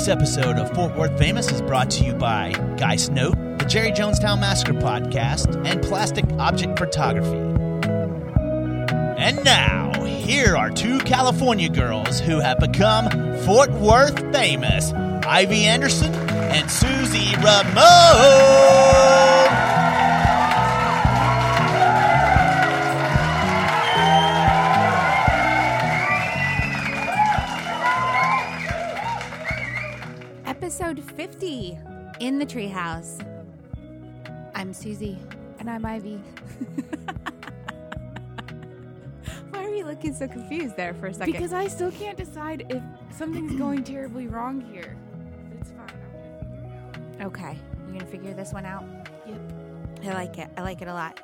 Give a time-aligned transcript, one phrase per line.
[0.00, 3.92] This episode of Fort Worth Famous is brought to you by Geist Note, the Jerry
[3.92, 7.36] Jonestown Massacre podcast, and Plastic Object Photography.
[9.18, 13.10] And now, here are two California girls who have become
[13.40, 14.90] Fort Worth famous
[15.26, 19.29] Ivy Anderson and Susie Ramone.
[31.50, 33.26] Episode 50 in the treehouse.
[34.54, 35.18] I'm Susie.
[35.58, 36.14] And I'm Ivy.
[39.50, 41.32] Why are you looking so confused there for a second?
[41.32, 42.80] Because I still can't decide if
[43.16, 44.96] something's going terribly wrong here.
[45.48, 47.26] But it's fine.
[47.26, 48.84] okay, you're gonna figure this one out.
[49.26, 49.40] Yep.
[50.04, 50.50] I like it.
[50.56, 51.20] I like it a lot.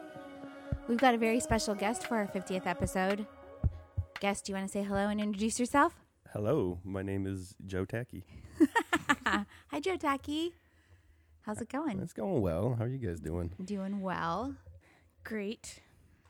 [0.88, 3.27] We've got a very special guest for our 50th episode.
[4.20, 5.94] Guest, do you want to say hello and introduce yourself?
[6.33, 8.24] Hello, my name is Joe Tacky.
[9.26, 10.54] Hi, Joe Tacky.
[11.42, 12.00] How's it going?
[12.00, 12.74] It's going well.
[12.78, 13.52] How are you guys doing?
[13.62, 14.54] Doing well.
[15.24, 15.80] Great.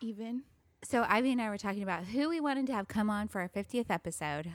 [0.01, 0.43] Even.
[0.85, 3.41] So Ivy and I were talking about who we wanted to have come on for
[3.41, 4.53] our 50th episode.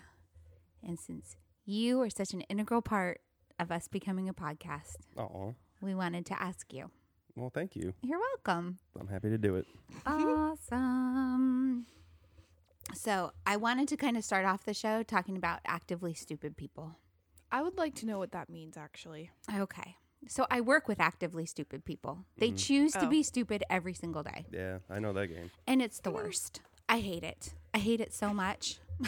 [0.86, 3.22] And since you are such an integral part
[3.60, 6.92] of us becoming a podcast, Oh, we wanted to ask you.
[7.36, 7.94] well, thank you.
[8.04, 8.78] You're welcome.
[9.00, 9.66] I'm happy to do it.
[10.06, 11.86] Awesome.
[12.94, 16.96] So, I wanted to kind of start off the show talking about actively stupid people.
[17.52, 19.30] I would like to know what that means, actually.
[19.54, 19.98] Okay.
[20.28, 22.26] So, I work with actively stupid people.
[22.38, 22.56] They mm-hmm.
[22.58, 23.10] choose to Oh.
[23.10, 25.50] be stupid every single day, Yeah, I know that game.
[25.66, 26.62] and it's the worst.
[26.88, 27.54] I hate it.
[27.74, 28.80] I hate it so much.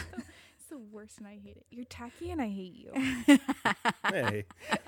[0.56, 1.66] It's the worst and I hate it.
[1.70, 2.90] You're tacky and I hate you.
[4.08, 4.46] Hey,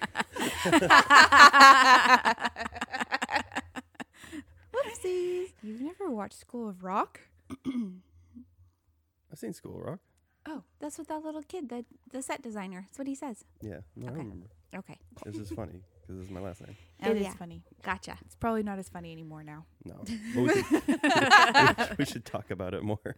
[4.75, 5.49] Whoopsies.
[5.62, 7.21] You've never watched School of Rock?
[7.50, 10.00] I've seen School of Rock.
[10.49, 13.45] Oh, that's what that little kid, the, the set designer, that's what he says.
[13.61, 14.15] Yeah, no, Okay.
[14.15, 14.47] I remember.
[14.77, 14.99] Okay.
[15.25, 16.77] It's just funny because it's my last name.
[17.03, 17.34] Oh, It is yeah.
[17.34, 17.62] funny.
[17.83, 18.17] Gotcha.
[18.25, 19.65] It's probably not as funny anymore now.
[19.84, 19.95] No,
[20.34, 23.17] but we, should, we should talk about it more.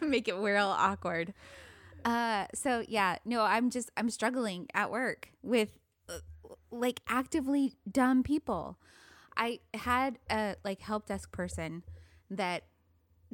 [0.00, 1.32] make it real awkward.
[2.04, 5.78] Uh, so yeah, no, I'm just I'm struggling at work with
[6.08, 6.18] uh,
[6.70, 8.78] like actively dumb people.
[9.36, 11.82] I had a like help desk person
[12.30, 12.64] that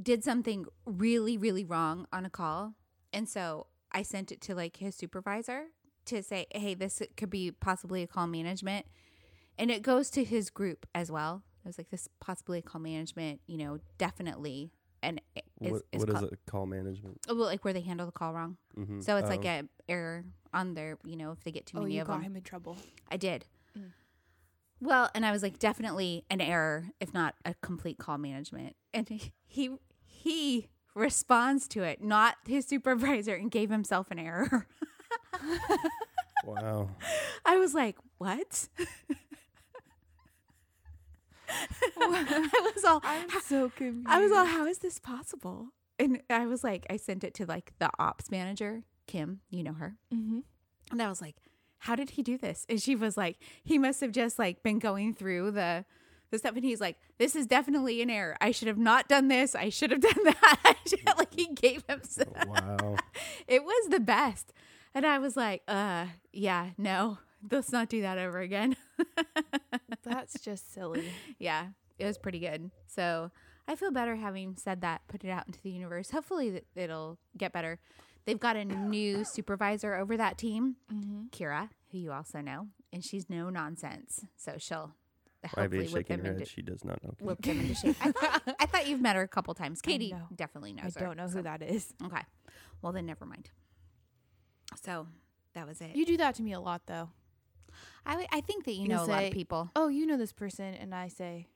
[0.00, 2.74] did something really really wrong on a call,
[3.12, 5.66] and so I sent it to like his supervisor
[6.06, 8.86] to say, "Hey, this could be possibly a call management."
[9.58, 11.42] And it goes to his group as well.
[11.64, 14.70] I was like, "This possibly a call management, you know, definitely."
[15.02, 15.20] And
[15.60, 16.38] is, what is what is call- it?
[16.46, 17.20] Call management.
[17.28, 18.56] Oh, Well, like where they handle the call wrong.
[18.76, 19.00] Mm-hmm.
[19.00, 21.94] So it's like an error on their, you know, if they get too oh, many
[21.94, 22.22] you of got them.
[22.22, 22.76] him in trouble.
[23.10, 23.46] I did.
[23.78, 23.92] Mm.
[24.80, 28.74] Well, and I was like, definitely an error, if not a complete call management.
[28.92, 29.08] And
[29.46, 29.70] he
[30.26, 34.66] he, he responds to it, not his supervisor, and gave himself an error.
[36.44, 36.90] Wow.
[37.44, 38.68] I was like, what?
[41.98, 44.06] I was all, I'm so confused.
[44.08, 45.70] I was all, how is this possible?
[45.98, 49.72] And I was like, I sent it to like the ops manager, Kim, you know
[49.72, 49.96] her.
[50.14, 50.40] Mm-hmm.
[50.92, 51.34] And I was like,
[51.78, 52.64] how did he do this?
[52.68, 55.84] And she was like, he must have just like been going through the
[56.30, 58.36] the stuff and he's like, this is definitely an error.
[58.40, 59.54] I should have not done this.
[59.54, 60.74] I should have done that.
[61.18, 62.00] Like he gave him
[62.46, 62.96] Wow.
[63.48, 64.52] it was the best.
[64.94, 67.18] And I was like, uh, yeah, no.
[67.50, 68.76] Let's not do that ever again.
[70.02, 71.10] That's just silly.
[71.38, 72.70] yeah, it was pretty good.
[72.86, 73.30] So
[73.68, 76.10] I feel better having said that, put it out into the universe.
[76.10, 77.78] Hopefully it'll get better.
[78.24, 81.26] They've got a new supervisor over that team, Mm-hmm.
[81.30, 84.24] Kira, who you also know, and she's no nonsense.
[84.36, 84.94] So she'll
[85.56, 86.48] Ivy hopefully is whip shaking them her into head.
[86.48, 87.14] She does not know.
[87.20, 87.96] whip them into shape.
[88.00, 89.80] I thought, I thought you've met her a couple times.
[89.80, 90.26] Katie know.
[90.34, 91.00] definitely I knows her.
[91.06, 91.92] don't know so- who that is.
[92.04, 92.22] Okay,
[92.82, 93.50] well then never mind.
[94.82, 95.06] So
[95.54, 95.94] that was it.
[95.94, 97.10] You do that to me a lot, though.
[98.04, 99.70] I I think that you You know a lot of people.
[99.76, 101.48] Oh, you know this person, and I say,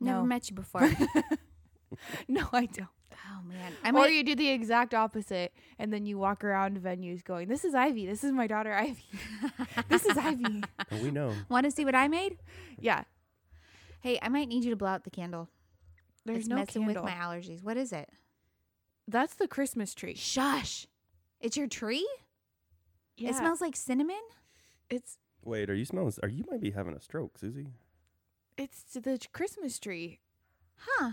[0.00, 0.24] Never no.
[0.26, 0.88] met you before.
[2.28, 2.88] no, I don't.
[3.30, 4.12] oh man, I or might.
[4.12, 8.06] you do the exact opposite, and then you walk around venues going, "This is Ivy.
[8.06, 9.04] This is my daughter Ivy.
[9.88, 10.44] this is Ivy."
[10.90, 11.32] And we know.
[11.48, 12.38] Want to see what I made?
[12.78, 13.04] Yeah,
[14.04, 15.48] Hey, I might need you to blow out the candle.
[16.26, 17.04] there's it's no messing candle.
[17.04, 17.64] with my allergies.
[17.64, 18.10] What is it?
[19.08, 20.14] That's the Christmas tree.
[20.14, 20.86] Shush!
[21.40, 22.06] It's your tree.
[23.16, 24.20] Yeah, It smells like cinnamon.
[24.90, 26.12] It's Wait, are you smelling?
[26.22, 27.68] Are you might be having a stroke, Susie?
[28.58, 30.20] it's the Christmas tree.
[30.76, 31.12] Huh?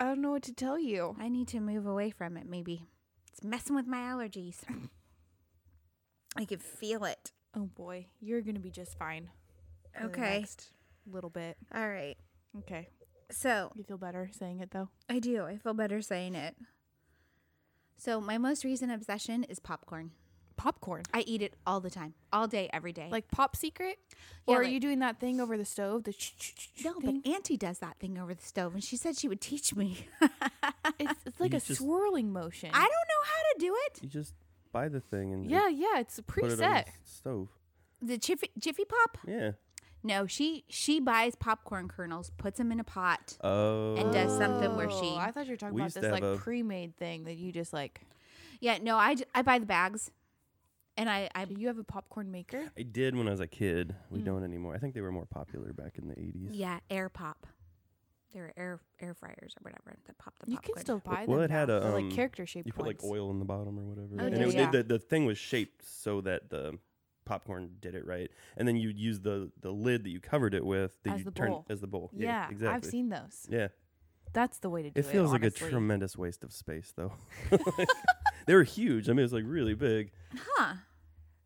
[0.00, 1.14] I don't know what to tell you.
[1.20, 2.48] I need to move away from it.
[2.48, 2.86] Maybe
[3.30, 4.60] it's messing with my allergies.
[6.36, 7.32] I can feel it.
[7.54, 9.28] Oh boy, you're gonna be just fine.
[9.92, 10.46] for the Okay.
[11.04, 11.56] Next little bit.
[11.74, 12.16] All right.
[12.58, 12.88] Okay,
[13.30, 14.90] So you feel better saying it though.
[15.08, 15.44] I do.
[15.44, 16.54] I feel better saying it.
[17.96, 20.10] So my most recent obsession is popcorn.
[20.56, 21.04] popcorn?
[21.14, 23.08] I eat it all the time, all day, every day.
[23.10, 23.96] Like Pop Secret?
[24.46, 26.04] Yeah, or are you doing that thing over the stove?
[26.04, 26.14] The
[26.84, 27.22] no, thing?
[27.24, 30.08] but Auntie does that thing over the stove, and she said she would teach me.
[31.00, 32.68] it's, it's like You a just- swirling motion.
[32.74, 34.02] I don't know how to do it.
[34.02, 34.34] You just
[34.72, 36.84] buy the thing and yeah, yeah, it's a put it on preset.
[36.86, 37.48] the stove.
[38.02, 39.18] The Jiffy, Jiffy Pop?
[39.26, 39.52] Yeah.
[40.04, 43.36] No, she she buys popcorn kernels, puts them in a pot.
[43.42, 43.94] Oh.
[43.96, 46.10] And does something where she- Oh, I thought you were talking We about used this
[46.12, 48.00] like have a- pre-made thing that you just like.
[48.60, 50.10] Yeah, no, I, j- I buy the bags,
[50.96, 52.70] and I I Do you have a popcorn maker?
[52.78, 53.94] I did when I was a kid.
[54.10, 54.24] We Mm.
[54.24, 54.74] don't anymore.
[54.74, 56.50] I think they were more popular back in the 80s.
[56.52, 57.46] yeah air pop.
[58.32, 60.74] They're air air fryers or whatever that pop the You popcorn.
[60.74, 61.26] can still buy them.
[61.28, 61.44] well, them.
[61.44, 61.76] it had now.
[61.76, 63.12] a, They're, um, like character shaped You put like ones.
[63.12, 64.16] oil in the bottom or whatever.
[64.18, 64.70] Oh, and yeah, it, yeah.
[64.70, 66.78] The, the thing was shaped so that the
[67.24, 68.30] popcorn did it right.
[68.56, 71.24] And then you'd use the, the lid that you covered it with that As you
[71.26, 71.66] the turn bowl.
[71.68, 72.10] as the bowl.
[72.16, 72.68] Yeah, exactly.
[72.68, 73.46] I've seen those.
[73.48, 73.68] Yeah.
[74.32, 75.04] That's the way to do it.
[75.04, 77.12] It feels like a tremendous waste of space though.
[78.46, 79.08] they were huge.
[79.08, 80.10] I mean, it's like really big.
[80.56, 80.74] Huh.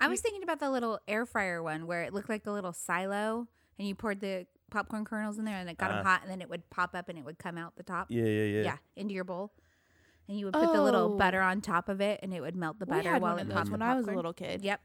[0.00, 2.72] I was thinking about the little air fryer one where it looked like a little
[2.72, 3.48] silo,
[3.78, 6.08] and you poured the popcorn kernels in there, and it got them Ah.
[6.10, 8.06] hot, and then it would pop up and it would come out the top.
[8.10, 8.62] Yeah, yeah, yeah.
[8.62, 9.52] Yeah, into your bowl.
[10.28, 11.16] And you would put the little Oh.
[11.16, 13.36] butter on top of it, and it would melt the butter We butter had while
[13.36, 14.16] one it of popped those the when I was a popcorn.
[14.16, 14.64] little kid.
[14.64, 14.80] Yep.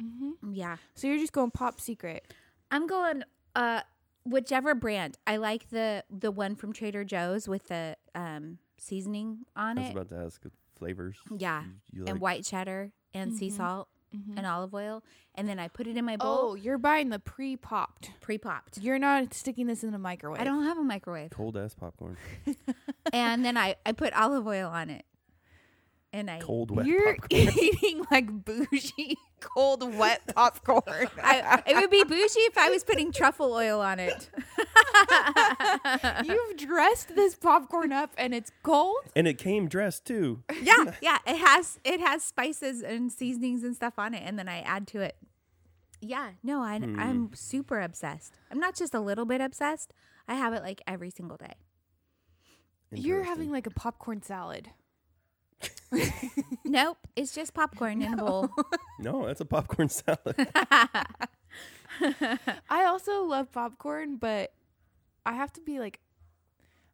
[0.00, 0.76] Hmm Yeah.
[0.94, 2.32] So you're just going Pop Secret.
[2.70, 3.22] I'm going
[3.54, 3.80] uh
[4.24, 5.16] whichever brand.
[5.26, 9.80] I like the the one from Trader Joe's with the um seasoning on it.
[9.80, 9.92] I was it.
[9.96, 10.42] about to ask
[10.78, 11.16] flavors.
[11.36, 11.62] Yeah.
[11.92, 13.56] You, you and white cheddar and sea Mhm.
[13.56, 14.36] salt Mhm.
[14.36, 15.02] and olive oil.
[15.36, 16.38] And then I put it in my bowl.
[16.50, 18.10] Oh, you're buying the pre-popped.
[18.20, 18.78] pre-popped.
[18.78, 20.40] You're not sticking this in a microwave.
[20.40, 21.30] I don't have a microwave.
[21.30, 22.16] cold ass popcorn.
[23.12, 25.04] and then I I put olive oil on it.
[26.14, 27.48] And I Cold wet You're popcorn.
[27.58, 31.08] eating like bougie, cold, wet popcorn.
[31.20, 34.30] I, it would be bougie if I was putting truffle oil on it.
[36.24, 39.02] You've dressed this popcorn up and it's cold.
[39.16, 40.44] and it came dressed too.
[40.62, 41.18] yeah, yeah.
[41.26, 44.86] It has it has spices and seasonings and stuff on it, and then I add
[44.88, 45.16] to it.
[46.00, 47.00] Yeah, no, I, Hmm.
[47.00, 48.34] I'm super obsessed.
[48.52, 49.92] I'm not just a little bit obsessed.
[50.28, 51.54] I have it like every single day.
[52.92, 54.70] You're having like a popcorn salad.
[56.64, 58.50] Nope, it's just popcorn in a bowl.
[59.00, 60.34] No, that's a popcorn salad.
[62.70, 64.52] I also love popcorn, but
[65.26, 66.00] I have to be like,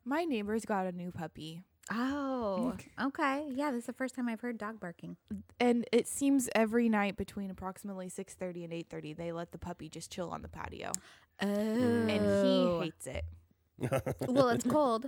[0.05, 3.49] my neighbor's got a new puppy, Oh, okay.
[3.53, 5.17] Yeah, this is the first time I've heard dog barking.
[5.59, 9.59] and it seems every night between approximately six thirty and eight thirty, they let the
[9.59, 10.93] puppy just chill on the patio,
[11.43, 12.81] Oh, and he oh.
[12.83, 13.25] hates it.
[14.29, 15.07] well, it's cold.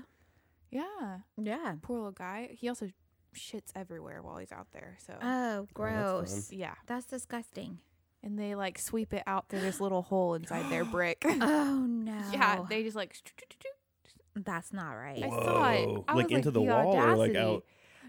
[0.70, 1.74] Yeah, Yeah.
[1.82, 2.48] poor little guy.
[2.58, 2.88] He also
[3.34, 4.96] shits everywhere while he's out there.
[5.06, 6.48] So Oh, oh gross.
[6.48, 6.58] fun.
[6.58, 7.78] yeah, that's disgusting.
[8.22, 11.24] and they like sweep it out through this little hole inside their brick.
[11.26, 12.20] Oh no.
[12.32, 13.16] yeah, they just like.
[14.34, 15.22] That's not right.
[15.22, 15.86] I saw it.
[15.88, 16.04] Whoa.
[16.08, 17.38] I Like was into the the wall or, like, audacity.
[17.38, 17.64] out?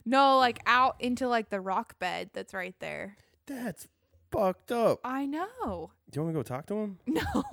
[0.05, 3.17] No, like out into like the rock bed that's right there.
[3.45, 3.87] That's
[4.31, 4.99] fucked up.
[5.03, 5.91] I know.
[6.11, 6.99] Do you want me to go talk to him?
[7.07, 7.43] No.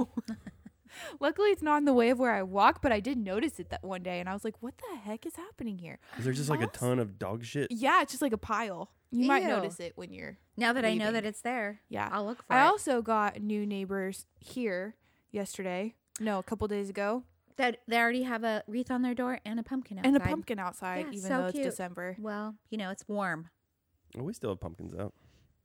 [1.20, 3.70] Luckily, it's not in the way of where I walk, but I did notice it
[3.70, 6.32] that one day, and I was like, "What the heck is happening here?" Is there
[6.32, 6.72] just like a Us?
[6.72, 7.68] ton of dog shit?
[7.70, 8.90] Yeah, it's just like a pile.
[9.10, 9.48] You might Ew.
[9.48, 10.38] notice it when you're.
[10.56, 11.14] Now that I know leaving.
[11.14, 12.08] that it's there, Yeah.
[12.12, 12.56] I'll look for it.
[12.56, 12.68] I it.
[12.68, 14.94] also got new neighbors here
[15.32, 15.94] yesterday.
[16.20, 17.24] No, a couple days ago,
[17.56, 20.08] that they already have a wreath on their door and a pumpkin outside.
[20.08, 21.66] and a pumpkin outside, Yeah, even so though cute.
[21.66, 22.16] it's December.
[22.20, 23.48] Well, you know, it's warm.
[24.18, 25.14] Oh, we still have pumpkins out.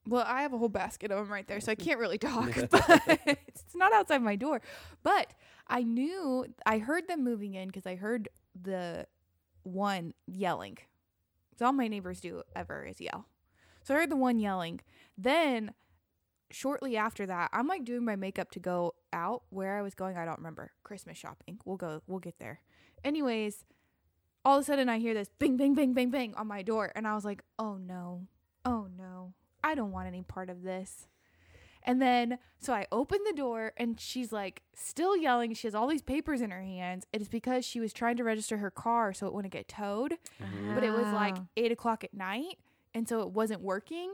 [0.07, 2.53] Well, I have a whole basket of them right there, so I can't really talk.
[2.69, 4.61] but it's not outside my door.
[5.03, 5.33] But
[5.67, 9.07] I knew I heard them moving in because I heard the
[9.63, 10.77] one yelling.
[11.51, 13.27] It's all my neighbors do ever is yell.
[13.83, 14.81] So I heard the one yelling.
[15.17, 15.73] Then
[16.51, 19.43] shortly after that, I'm like doing my makeup to go out.
[19.49, 20.71] Where I was going, I don't remember.
[20.83, 21.59] Christmas shopping.
[21.65, 22.01] We'll go.
[22.05, 22.61] We'll get there.
[23.03, 23.65] Anyways,
[24.43, 26.91] all of a sudden I hear this bing, bing, bing, bing, bing on my door,
[26.95, 28.27] and I was like, oh no,
[28.63, 29.33] oh no,
[29.65, 31.07] I don't want any part of this.
[31.81, 35.55] And then, so I open the door and she's like still yelling.
[35.55, 37.05] She has all these papers in her hands.
[37.11, 40.17] It is because she was trying to register her car so it wouldn't get towed.
[40.41, 40.75] Mm-hmm.
[40.75, 42.59] But it was like eight o'clock at night.
[42.93, 44.13] And so it wasn't working.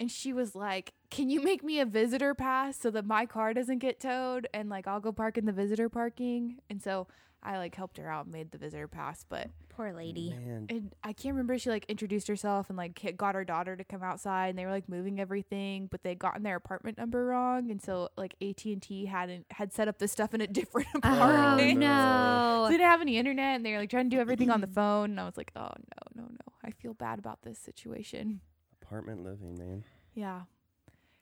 [0.00, 3.54] And she was like, Can you make me a visitor pass so that my car
[3.54, 4.48] doesn't get towed?
[4.52, 6.58] And like, I'll go park in the visitor parking.
[6.68, 7.06] And so
[7.42, 9.24] I like helped her out and made the visitor pass.
[9.28, 10.30] But poor lady.
[10.30, 13.76] Man, and I can't remember if she like introduced herself and like got her daughter
[13.76, 16.98] to come outside and they were like moving everything, but they would gotten their apartment
[16.98, 20.40] number wrong, and so like AT and T hadn't had set up this stuff in
[20.40, 21.74] a different Oh apartment.
[21.74, 22.66] So no.
[22.68, 24.66] they didn't have any internet, and they were like trying to do everything on the
[24.66, 25.10] phone.
[25.10, 28.40] And I was like, oh no, no, no, I feel bad about this situation.
[28.82, 29.84] apartment living, man.
[30.14, 30.42] Yeah.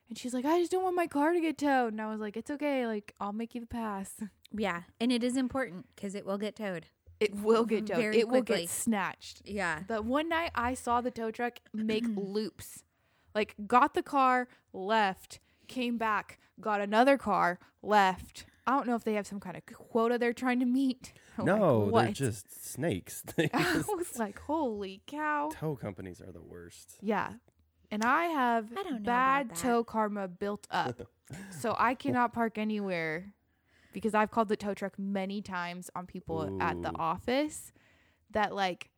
[0.09, 1.93] And she's like, I just don't want my car to get towed.
[1.93, 2.87] And I was like, it's okay.
[2.87, 4.15] Like, I'll make you the pass.
[4.53, 6.87] Yeah, and it is important because it will get towed.
[7.19, 7.97] It will get towed.
[7.97, 9.43] Very it will get snatched.
[9.45, 9.81] Yeah.
[9.89, 12.85] The one night I saw the tow truck make loops.
[13.35, 18.47] Like got the car, left, came back, got another car, left.
[18.67, 21.13] I don't know if they have some kind of quota they're trying to meet.
[21.39, 23.23] Like, no, they're just snakes.
[23.53, 25.51] I was like, holy cow.
[25.53, 26.97] Tow companies are the worst.
[27.03, 27.35] Yeah.
[27.91, 31.03] And I have I don't know bad tow karma built up.
[31.51, 33.33] so I cannot park anywhere
[33.93, 37.73] because I've called the tow truck many times on people at the office
[38.31, 38.91] that like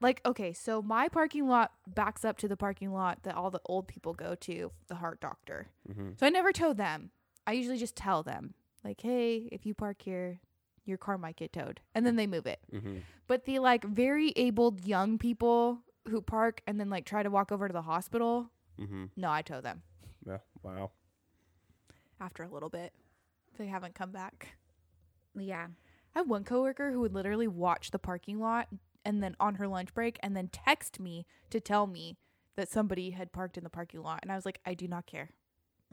[0.00, 3.60] like okay, so my parking lot backs up to the parking lot that all the
[3.66, 5.68] old people go to, the heart doctor.
[5.92, 7.10] hmm So I never tow them.
[7.46, 10.40] I usually just tell them like, "Hey, if you park here,
[10.84, 12.60] your car might get towed." And then they move it.
[12.70, 17.30] hmm But the like very abled young people who park and then like try to
[17.30, 18.50] walk over to the hospital,
[18.80, 19.04] Mm-hmm.
[19.16, 19.82] no, I tow them
[20.26, 20.38] Yeah.
[20.62, 20.90] Wow.
[22.20, 22.92] after a little bit.
[23.58, 24.56] They haven't come back.
[25.36, 25.66] Yeah.
[26.14, 28.68] I have one coworker who would literally watch the parking lot
[29.04, 32.16] and then on her lunch break and then text me to tell me
[32.56, 34.20] that somebody had parked in the parking lot.
[34.22, 35.30] And I was like, I do not care.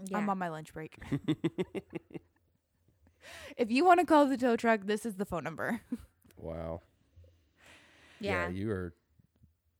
[0.10, 0.18] Yeah.
[0.18, 0.98] I'm on my lunch break.
[3.58, 5.82] if you want to call the tow truck, this is the phone number.
[6.38, 6.82] Wow.
[8.20, 8.50] yeah.
[8.50, 8.94] You were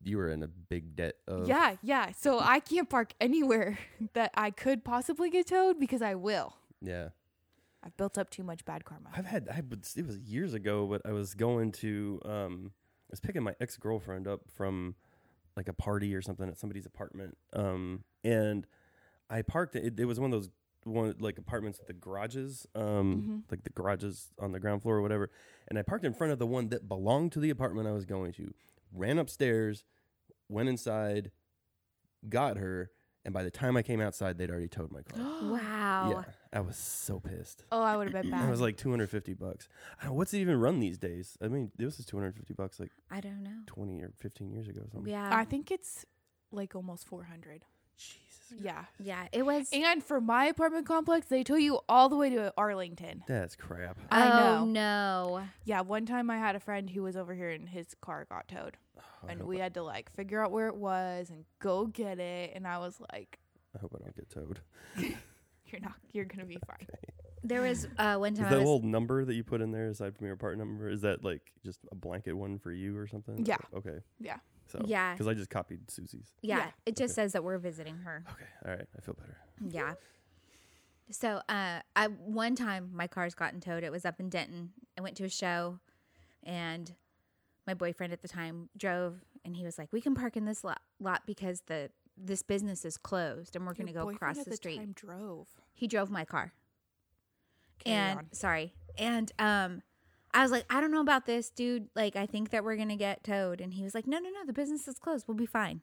[0.06, 2.12] you were in a big debt of yeah, yeah.
[2.12, 3.78] So I can't park anywhere
[4.14, 6.56] that I could possibly get towed because I will.
[6.82, 7.10] Yeah.
[7.84, 9.10] I've built up too much bad karma.
[9.16, 12.72] I've had I would it was years ago, but I was going to um
[13.10, 14.96] I was picking my ex girlfriend up from
[15.56, 17.38] like a party or something at somebody's apartment.
[17.54, 18.66] Um and
[19.30, 20.50] I parked it, it was one of those
[20.84, 25.02] one like apartments with the garages, um like the garages on the ground floor or
[25.02, 25.30] whatever.
[25.68, 28.06] And I parked in front of the one that belonged to the apartment I was
[28.06, 28.54] going to.
[28.94, 29.84] Ran upstairs,
[30.50, 31.32] went inside,
[32.30, 32.92] got her,
[33.24, 35.20] and by the time I came outside they'd already towed my car.
[35.46, 36.10] Wow.
[36.12, 36.24] Yeah.
[36.54, 37.66] I was so pissed.
[37.72, 38.38] Oh, I would have been bad.
[38.40, 38.50] It bad.
[38.50, 39.68] was like 250 bucks.
[40.02, 41.38] I don't what's it even run these days?
[41.42, 43.60] I mean, this is 250 bucks like I don't know.
[43.68, 45.12] 20 or 15 years ago or something.
[45.12, 45.30] Yeah.
[45.32, 46.06] I think it's
[46.52, 47.66] like almost 400.
[47.98, 48.20] Jesus.
[48.60, 48.86] Yeah.
[49.00, 49.28] yeah.
[49.32, 49.70] It was.
[49.74, 53.24] And for my apartment complex, they tow you all the way to Arlington.
[53.28, 53.98] That's crap.
[54.12, 54.66] I oh, know.
[54.66, 55.44] no.
[55.64, 58.48] Yeah, one time I had a friend who was over here and his car got
[58.48, 58.78] towed.
[59.28, 62.20] I and hope, we had to like figure out where it was and go get
[62.20, 62.52] it.
[62.56, 63.40] And I was like,
[63.76, 64.60] I hope I don't get towed.
[64.98, 66.88] you're not, you're going to be fine.
[67.44, 68.66] There was uh, one time that I was.
[68.66, 70.90] little number that you put in there aside from your apartment number?
[70.90, 73.46] Is that like just a blanket one for you or something?
[73.46, 73.58] Yeah.
[73.76, 74.00] Okay.
[74.20, 74.38] Yeah.
[74.68, 75.14] So Yeah.
[75.14, 76.34] because I just copied Susie's.
[76.42, 76.72] yeah, yeah.
[76.86, 78.24] It just says that we're visiting her.
[78.32, 78.46] Okay.
[78.66, 78.88] All right.
[78.98, 79.38] I feel better.
[79.62, 79.94] Yeah.
[81.12, 83.84] So, uh, I one time my car's gotten towed.
[83.84, 84.72] It was up in Denton.
[84.98, 85.80] I went to a show,
[86.44, 86.92] and
[87.68, 90.64] my boyfriend at the time drove, and he was like, "We can park in this
[90.64, 94.46] lot, lot because the this business is closed, and we're going to go across at
[94.46, 95.48] the street." Time drove.
[95.76, 96.54] He drove my car,
[97.80, 98.28] Carry and on.
[98.32, 99.84] sorry, and um,
[100.36, 101.88] I was like, "I don't know about this, dude.
[101.96, 104.30] Like, I think that we're going to get towed." And he was like, "No, no,
[104.30, 104.46] no.
[104.46, 105.28] The business is closed.
[105.28, 105.82] We'll be fine."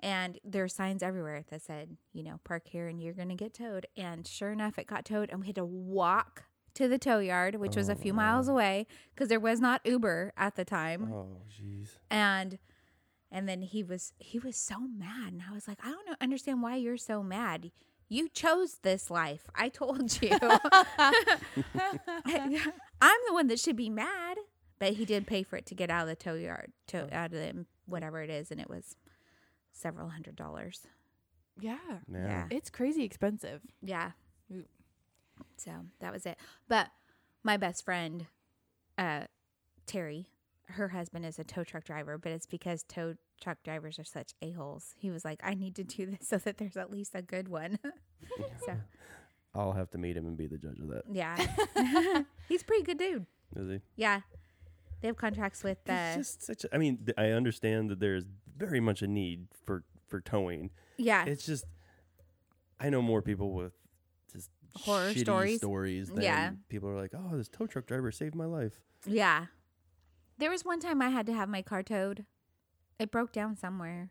[0.00, 3.36] And there are signs everywhere that said, you know, park here and you're going to
[3.36, 3.86] get towed.
[3.96, 5.30] And sure enough, it got towed.
[5.30, 8.48] And we had to walk to the tow yard, which was a few oh, miles
[8.48, 11.12] away because there was not Uber at the time.
[11.12, 11.90] Oh, jeez.
[12.10, 12.58] And
[13.30, 16.16] and then he was he was so mad, and I was like, I don't know,
[16.20, 17.70] understand why you're so mad.
[18.08, 19.44] You chose this life.
[19.54, 20.30] I told you.
[23.02, 24.38] I'm the one that should be mad.
[24.78, 27.26] But he did pay for it to get out of the tow yard, to out
[27.26, 28.96] of the whatever it is, and it was
[29.70, 30.80] several hundred dollars.
[31.60, 31.76] Yeah.
[32.08, 32.26] Man.
[32.26, 32.56] Yeah.
[32.56, 33.60] It's crazy expensive.
[33.80, 34.12] Yeah.
[34.52, 34.64] Ooh.
[35.56, 36.36] So that was it.
[36.66, 36.88] But
[37.44, 38.26] my best friend,
[38.98, 39.26] uh,
[39.86, 40.26] Terry,
[40.64, 44.32] her husband is a tow truck driver, but it's because tow truck drivers are such
[44.40, 44.94] a-holes.
[44.96, 47.48] He was like, I need to do this so that there's at least a good
[47.48, 47.78] one.
[48.66, 48.74] so,
[49.54, 51.02] I'll have to meet him and be the judge of that.
[51.10, 51.36] yeah.
[52.48, 53.26] He's a pretty good dude.
[53.56, 53.80] Is he?
[53.96, 54.20] Yeah.
[55.00, 56.64] They have contracts with uh It's just such.
[56.64, 58.24] A, I mean, th- I understand that there's
[58.56, 60.70] very much a need for for towing.
[60.96, 61.24] yeah.
[61.24, 61.64] It's just
[62.80, 63.72] I know more people with
[64.32, 65.58] just Horror shitty stories?
[65.58, 66.50] stories than Yeah.
[66.68, 68.80] people are like, oh, this tow truck driver saved my life.
[69.06, 69.46] Yeah.
[70.38, 72.24] There was one time I had to have my car towed.
[72.98, 74.10] It broke down somewhere.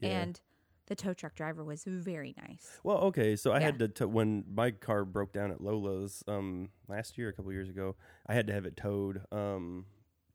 [0.00, 0.08] Yeah.
[0.22, 0.40] And
[0.86, 2.78] the tow truck driver was very nice.
[2.82, 3.66] Well, okay, so I Yeah.
[3.66, 7.52] had to t- when my car broke down at Lola's um last year, a couple
[7.52, 7.96] years ago.
[8.26, 9.86] I had to have it towed um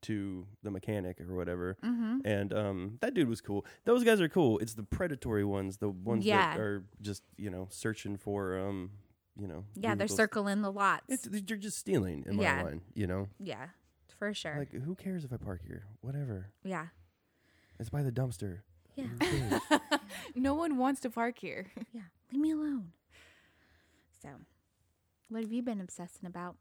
[0.04, 2.20] to the mechanic or whatever, Mm-hmm.
[2.24, 3.66] and um that dude was cool.
[3.86, 4.60] Those guys are cool.
[4.60, 6.54] It's the predatory ones, the ones Yeah.
[6.56, 8.92] that are just you know searching for um
[9.40, 11.04] you know Yeah, they're circling the lots.
[11.10, 12.64] It's they're just stealing in my Yeah.
[12.64, 13.28] line, you know.
[13.40, 13.70] yeah,
[14.08, 14.56] for sure.
[14.60, 15.86] Like who cares if I park here?
[16.02, 16.52] Whatever.
[16.64, 16.88] yeah.
[17.80, 18.62] It's by the dumpster.
[18.98, 19.60] Yeah.
[20.36, 21.68] No one wants to park here.
[21.94, 22.02] Yeah.
[22.32, 22.92] Leave me alone.
[24.22, 24.30] So,
[25.30, 26.58] what have you been obsessing about?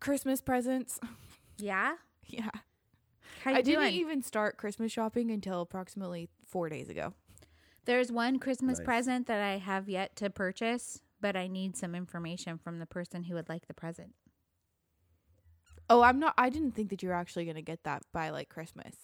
[0.00, 1.00] Christmas presents.
[1.58, 1.94] Yeah.
[2.26, 2.48] Yeah.
[3.44, 3.78] How you I doing?
[3.80, 7.12] didn't even start Christmas shopping until approximately four days ago.
[7.84, 8.84] There's one Christmas Nice.
[8.84, 13.24] present that I have yet to purchase, but I need some information from the person
[13.24, 14.14] who would like the present.
[15.90, 16.34] Oh, I'm not.
[16.38, 18.94] I didn't think that you were actually gonna get that by like Christmas.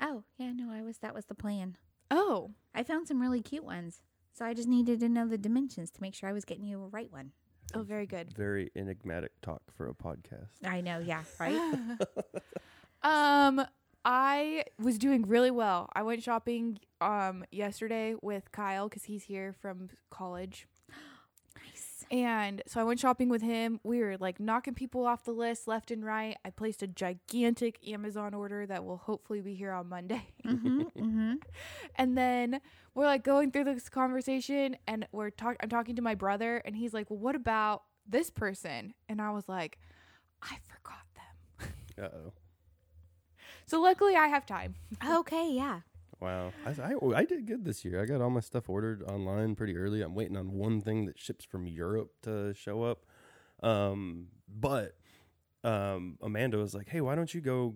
[0.00, 1.76] Oh, yeah, no, I was that was the plan.
[2.10, 4.00] Oh, I found some really cute ones.
[4.32, 6.82] So I just needed to know the dimensions to make sure I was getting you
[6.82, 7.32] a right one.
[7.74, 8.34] oh, very good.
[8.36, 10.48] Very enigmatic talk for a podcast.
[10.64, 11.58] I know, yeah, right?
[13.02, 13.64] Um,
[14.04, 15.88] I was doing really well.
[15.94, 20.66] I went shopping um yesterday with Kyle because he's here from college.
[22.10, 22.18] Nice.
[22.18, 23.80] And so I went shopping with him.
[23.82, 26.36] We were like knocking people off the list left and right.
[26.44, 30.28] I placed a gigantic Amazon order that will hopefully be here on Monday.
[30.46, 31.34] Mm-hmm, mm-hmm.
[31.96, 32.60] And then
[32.94, 36.76] we're like going through this conversation and we're talk I'm talking to my brother and
[36.76, 39.78] he's like, "Well, what about this person?" And I was like,
[40.42, 41.72] "I forgot them."
[42.04, 42.32] Uh oh.
[43.66, 44.74] So luckily I have time.
[45.04, 45.80] Okay, yeah.
[46.20, 46.52] Wow.
[46.64, 48.02] I, I, I did good this year.
[48.02, 50.02] I got all my stuff ordered online pretty early.
[50.02, 53.04] I'm waiting on one thing that ships from Europe to show up.
[53.62, 54.96] Um, but
[55.64, 57.74] um, Amanda was like, hey, why don't you go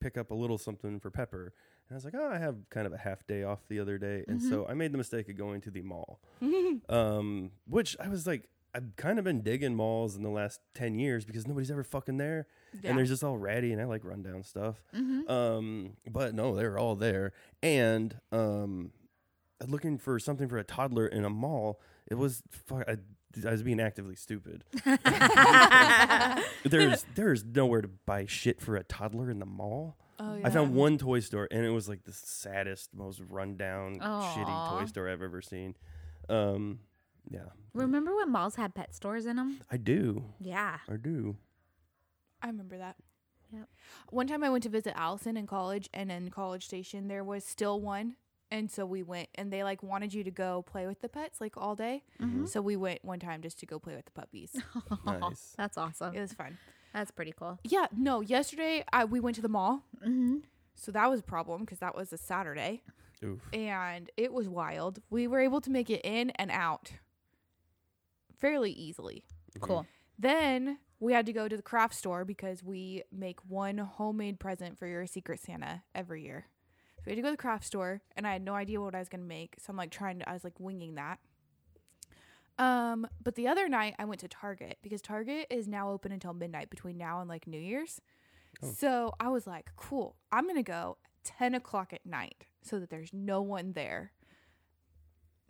[0.00, 1.52] pick up a little something for Pepper?
[1.88, 3.98] And I was like, oh, I have kind of a half day off the other
[3.98, 4.24] day.
[4.28, 6.20] And so I made the mistake of going to the mall,
[6.88, 10.98] um, which I was like, I've kind of been digging malls in the last 10
[10.98, 12.46] years because nobody's ever fucking there.
[12.80, 12.90] Yeah.
[12.90, 14.82] And they're just all ratty and I like rundown stuff.
[14.94, 15.30] Mm-hmm.
[15.30, 17.32] Um, but no, they're all there.
[17.62, 18.92] And um,
[19.66, 22.96] looking for something for a toddler in a mall, it was fu- I,
[23.46, 24.64] I was being actively stupid.
[26.64, 29.96] there's there's nowhere to buy shit for a toddler in the mall.
[30.18, 34.68] Oh, I found one toy store and it was like the saddest, most rundown, shitty
[34.70, 35.76] toy store I've ever seen.
[36.28, 36.80] Um,
[37.30, 37.40] yeah,
[37.74, 39.60] Remember when malls had pet stores in them?
[39.70, 40.24] I do.
[40.40, 40.78] Yeah.
[40.88, 41.36] I do.
[42.42, 42.96] I remember that.
[43.52, 43.68] Yep.
[44.10, 47.44] One time I went to visit Allison in college, and in College Station there was
[47.44, 48.16] still one,
[48.50, 51.40] and so we went, and they like wanted you to go play with the pets
[51.40, 52.04] like all day.
[52.20, 52.48] Mhm.
[52.48, 54.56] So we went one time just to go play with the puppies.
[55.06, 55.54] Nice.
[55.56, 56.14] That's awesome.
[56.14, 56.58] it was fun.
[56.94, 57.58] That's pretty cool.
[57.64, 58.20] Yeah, no.
[58.20, 60.38] Yesterday I we went to the mall, Mm-hmm.
[60.74, 62.82] so that was a problem because that was a Saturday,
[63.24, 63.40] Oof.
[63.52, 65.00] and it was wild.
[65.10, 66.92] We were able to make it in and out
[68.40, 69.24] fairly easily.
[69.60, 69.86] Cool.
[70.18, 74.78] Then we had to go to the craft store because we make one homemade present
[74.78, 76.46] for your secret Santa every year.
[76.98, 78.94] So we had to go to the craft store and I had no idea what
[78.94, 79.56] I was going to make.
[79.58, 81.18] So I'm like trying to, I was like winging that.
[82.58, 86.34] Um, but the other night I went to Target because Target is now open until
[86.34, 88.02] midnight between now and like New Year's.
[88.62, 88.70] Oh.
[88.76, 92.90] So I was like, cool, I'm going to go 10 o'clock at night so that
[92.90, 94.12] there's no one there.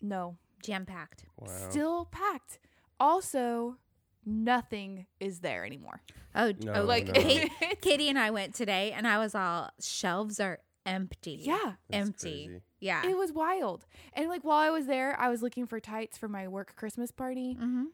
[0.01, 1.25] No, Jam packed.
[1.37, 1.49] Wow.
[1.49, 2.61] still packed.
[3.01, 3.77] Also,
[4.25, 6.03] nothing is there anymore.
[6.35, 7.13] Oh, No, oh like no.
[7.15, 11.39] Kate, Katie and I went today, and I was all shelves are empty.
[11.43, 11.75] Yeah.
[11.89, 12.47] That's empty.
[12.47, 12.63] crazy.
[12.81, 13.07] Yeah.
[13.07, 13.87] It was wild.
[14.13, 17.11] And like while I was there, I was looking for tights for my work Christmas
[17.11, 17.55] party.
[17.55, 17.85] mm-hmm.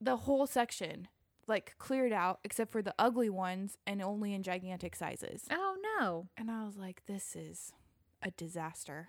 [0.00, 1.08] The whole section
[1.46, 5.44] like cleared out except for the ugly ones and only in gigantic sizes.
[5.50, 6.28] Oh no.
[6.36, 7.72] And I was like, this is
[8.22, 9.08] a disaster.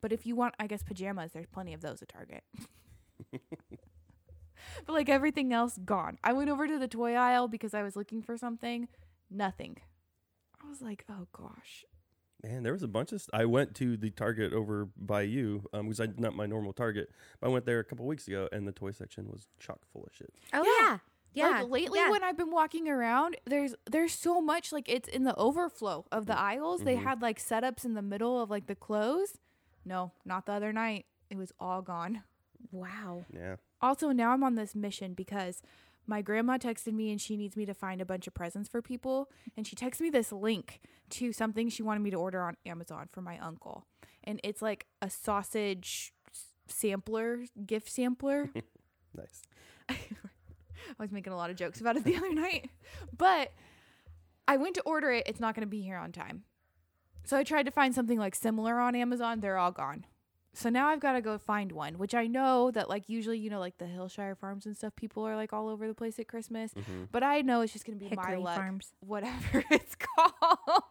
[0.00, 2.44] But if you want, I guess pajamas, there's plenty of those at Target.
[4.86, 6.18] but like everything else gone.
[6.24, 8.88] I went over to the toy aisle because I was looking for something.
[9.30, 9.78] Nothing.
[10.64, 11.84] I was like, oh gosh.
[12.42, 13.22] Man, there was a bunch of.
[13.22, 16.72] St- I went to the Target over by you, um, because I not my normal
[16.74, 17.08] Target.
[17.40, 20.04] But I went there a couple weeks ago, and the toy section was chock full
[20.04, 20.30] of shit.
[20.52, 20.86] Oh Yeah.
[20.90, 20.98] yeah.
[21.36, 21.60] Yeah.
[21.62, 22.10] Like lately yeah.
[22.10, 26.26] when I've been walking around, there's there's so much like it's in the overflow of
[26.26, 26.82] the aisles.
[26.82, 27.02] They Mhm.
[27.02, 29.38] had like setups in the middle of like the clothes.
[29.86, 31.06] No, not the other night.
[31.30, 32.22] It was all gone.
[32.72, 33.24] wow.
[33.32, 33.56] Yeah.
[33.84, 35.60] Also, now I'm on this mission because
[36.06, 38.80] my grandma texted me and she needs me to find a bunch of presents for
[38.80, 39.30] people.
[39.58, 43.10] And she texted me this link to something she wanted me to order on Amazon
[43.12, 43.84] for my uncle.
[44.24, 46.14] And it's like a sausage
[46.66, 48.50] sampler, gift sampler.
[49.16, 49.42] Nice.
[49.88, 49.94] I
[50.98, 52.68] was making a lot of jokes about it the other night.
[53.16, 53.52] But
[54.48, 55.22] I went to order it.
[55.26, 56.42] It's not going to be here on time.
[57.24, 59.38] So I tried to find something like similar on Amazon.
[59.38, 60.04] They're all gone.
[60.56, 63.50] So now I've got to go find one, which I know that like usually, you
[63.50, 66.28] know, like the Hillshire Farms and stuff, people are like all over the place at
[66.28, 66.72] Christmas.
[66.74, 67.08] Mhm.
[67.10, 68.56] But I know it's just going to be Hickory my luck.
[68.56, 68.92] Farms.
[69.00, 70.82] Whatever it's called.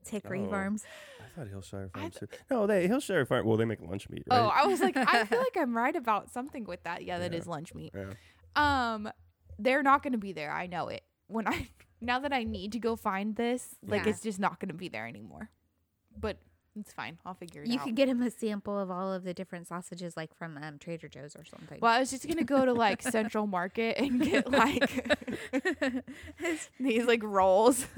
[0.00, 0.50] It's Hickory Oh.
[0.50, 0.84] Farms.
[1.20, 2.16] I thought Hillshire I Farms.
[2.16, 2.28] too.
[2.50, 3.46] No, they Hillshire Farm.
[3.46, 4.38] Well, they make lunch meat, right?
[4.40, 7.04] Oh, I was like, I feel like I'm right about something with that.
[7.04, 7.38] Yeah, that Yeah.
[7.38, 7.94] is lunch meat.
[7.94, 8.12] yeah.
[8.56, 9.08] Um,
[9.58, 10.50] they're not going to be there.
[10.50, 11.04] I know it.
[11.28, 11.68] When I
[12.00, 14.10] now that I need to go find this, like Yeah.
[14.10, 15.50] it's just not going to be there anymore.
[16.18, 16.38] But
[16.78, 17.18] it's fine.
[17.26, 17.80] I'll figure it You out.
[17.80, 20.78] You could get him a sample of all of the different sausages, like from um,
[20.78, 21.78] Trader Joe's or something.
[21.80, 25.08] well, I was just gonna go to like Central Market and get like
[26.80, 27.86] these like rolls.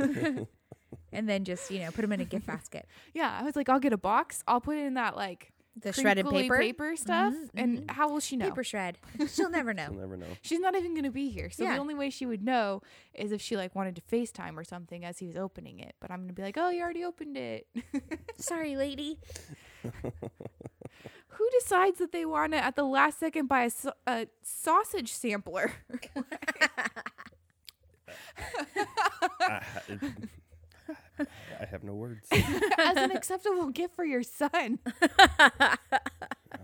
[1.13, 2.87] and then just you know put them in a gift basket.
[3.15, 4.43] yeah, I was like, I'll get a box.
[4.47, 6.57] I'll put it in that like The shredded paper?
[6.59, 7.35] paper stuff.
[7.35, 8.49] Mhm, And how will she know?
[8.49, 8.97] Paper shred.
[9.33, 10.01] She'll never You'll know.
[10.01, 10.27] never know.
[10.43, 11.51] She's not even gonna be here.
[11.51, 11.75] So Yeah.
[11.75, 12.81] the only way she would know
[13.13, 15.97] is if she like wanted to FaceTime or something as he was opening it.
[16.01, 17.67] But I'm gonna be like, Oh, you already opened it.
[18.37, 19.19] Sorry, lady.
[21.29, 25.13] Who decides that they want to at the last second buy a, sa- a sausage
[25.13, 25.73] sampler?
[29.41, 29.61] I,
[31.61, 32.29] I have no words.
[32.33, 34.79] as an acceptable gift for your son.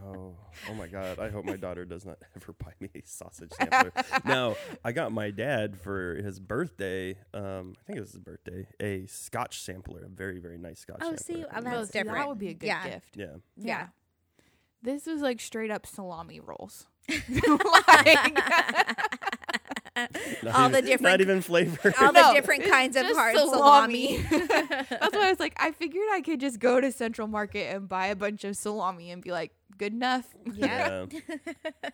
[0.05, 0.35] Oh,
[0.69, 1.19] oh my God!
[1.19, 3.93] I hope my daughter does not ever buy me a sausage sampler.
[4.25, 7.17] no, I got my dad for his birthday.
[7.35, 8.67] Um, I think it was his birthday.
[8.81, 10.99] A Scotch sampler, a very very nice Scotch.
[11.01, 11.19] Oh, sampler.
[11.19, 12.89] see, that's see, That would be a good Yeah.
[12.89, 13.17] gift.
[13.17, 13.27] yeah.
[13.57, 13.87] Yeah.
[14.83, 16.87] This was like straight up salami rolls.
[17.09, 18.39] Like-
[20.43, 21.93] Not All the different- not even flavor.
[22.01, 24.19] All No, the different kinds of just hard salami.
[24.19, 24.39] salami.
[24.91, 27.89] That's why I was like, I figured I could just go to Central Market and
[27.89, 30.27] buy a bunch of salami and be like, good enough.
[30.55, 31.07] yeah.
[31.13, 31.91] yeah.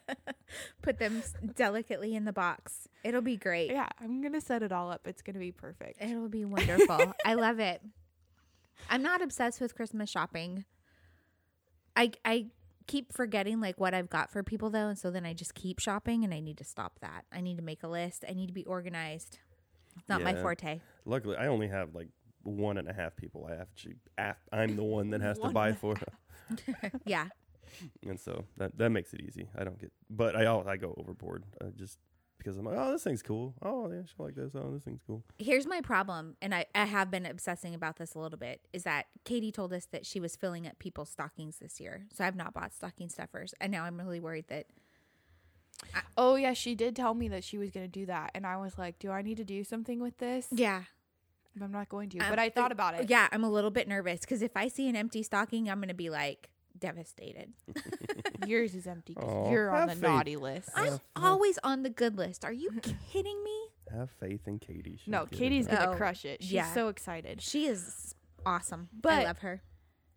[0.82, 1.22] Put them
[1.56, 2.88] delicately in the box.
[3.04, 3.70] It'll be great.
[3.70, 5.06] Yeah, I'm gonna set it all up.
[5.06, 6.00] It's gonna be perfect.
[6.02, 7.14] It'll be wonderful.
[7.24, 7.80] I love it.
[8.90, 10.64] I'm not obsessed with Christmas shopping.
[11.96, 12.46] I I
[12.86, 15.78] keep forgetting like what I've got for people though, and so then I just keep
[15.78, 17.24] shopping and I need to stop that.
[17.32, 18.24] I need to make a list.
[18.28, 19.38] I need to be organized.
[19.98, 20.80] It's not my forte.
[21.04, 22.08] Luckily, I only have like
[22.42, 23.48] one and a half people.
[23.50, 23.96] I actually,
[24.52, 25.96] I'm the one that has to buy for,
[27.04, 27.28] Yeah.
[28.06, 29.48] and so that that makes it easy.
[29.56, 31.98] I don't get, but I I go overboard I just
[32.38, 33.54] because I'm like, oh, this thing's cool.
[33.62, 34.52] Oh, yeah, she'll like this.
[34.54, 35.24] Oh, this thing's cool.
[35.38, 38.84] Here's my problem, and I, I have been obsessing about this a little bit, is
[38.84, 42.06] that Katie told us that she was filling up people's stockings this year.
[42.12, 43.54] So I've not bought stocking stuffers.
[43.60, 44.66] And now I'm really worried that
[46.16, 48.78] Oh yeah, she did tell me that she was gonna do that, and I was
[48.78, 50.48] like, do I need to do something with this?
[50.50, 50.82] Yeah.
[51.60, 53.08] I'm not going to, Um, but I thought about it.
[53.08, 55.88] Yeah, I'm a little bit nervous because if I see an empty stocking, I'm going
[55.88, 57.52] to be like devastated.
[58.46, 60.02] Yours is empty because Aw, you're on the faith.
[60.02, 60.68] naughty list.
[60.74, 62.44] I'm always on the good list.
[62.44, 62.70] Are you
[63.12, 63.68] kidding me?
[63.92, 64.98] Have faith in Katie.
[65.02, 65.76] She'll No, get it Katie's done.
[65.76, 66.42] gonna Oh, crush it.
[66.42, 66.72] She's yeah.
[66.74, 67.40] so excited.
[67.40, 68.88] She is awesome.
[68.92, 69.62] I But- love her.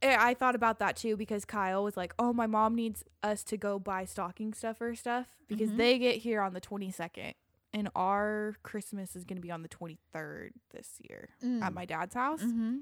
[0.01, 3.43] Eh, I thought about that too because Kyle was like, "Oh, my mom needs us
[3.43, 5.77] to go buy stocking stuffer stuff because Mhm.
[5.77, 7.33] they get here on the 22nd,
[7.73, 11.27] and our Christmas is gonna be on the 23rd this year
[11.61, 12.77] at my dad's house." Mm-hmm.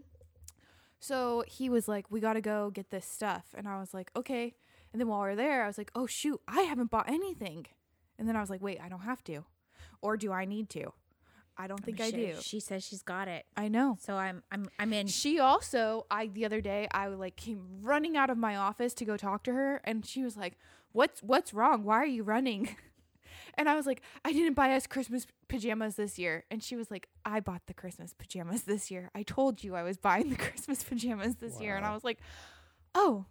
[0.99, 4.11] So he was like, "We got to go get this stuff," and I was like,
[4.15, 4.55] "Okay."
[4.91, 7.67] And then while we are there, I was like, "Oh shoot, I haven't bought anything,"
[8.17, 9.45] and then I was like, "Wait, I don't have to,
[10.01, 10.93] or do I need to?"
[11.59, 12.35] I don't think I do.
[12.39, 13.45] She says she's got it.
[13.55, 13.97] I know.
[13.99, 15.07] So I'm I'm I'm in.
[15.07, 19.05] She also, I the other day, I like came running out of my office to
[19.05, 20.57] go talk to her, and she was like,
[20.91, 21.83] "What's what's wrong?
[21.83, 22.75] Why are you running?"
[23.57, 26.91] And I was like, "I didn't buy us Christmas pajamas this year." And she was
[26.91, 29.09] like, "I bought the Christmas pajamas this year.
[29.15, 32.19] I told you I was buying the Christmas pajamas this year." And I was like,
[32.95, 33.25] "Oh,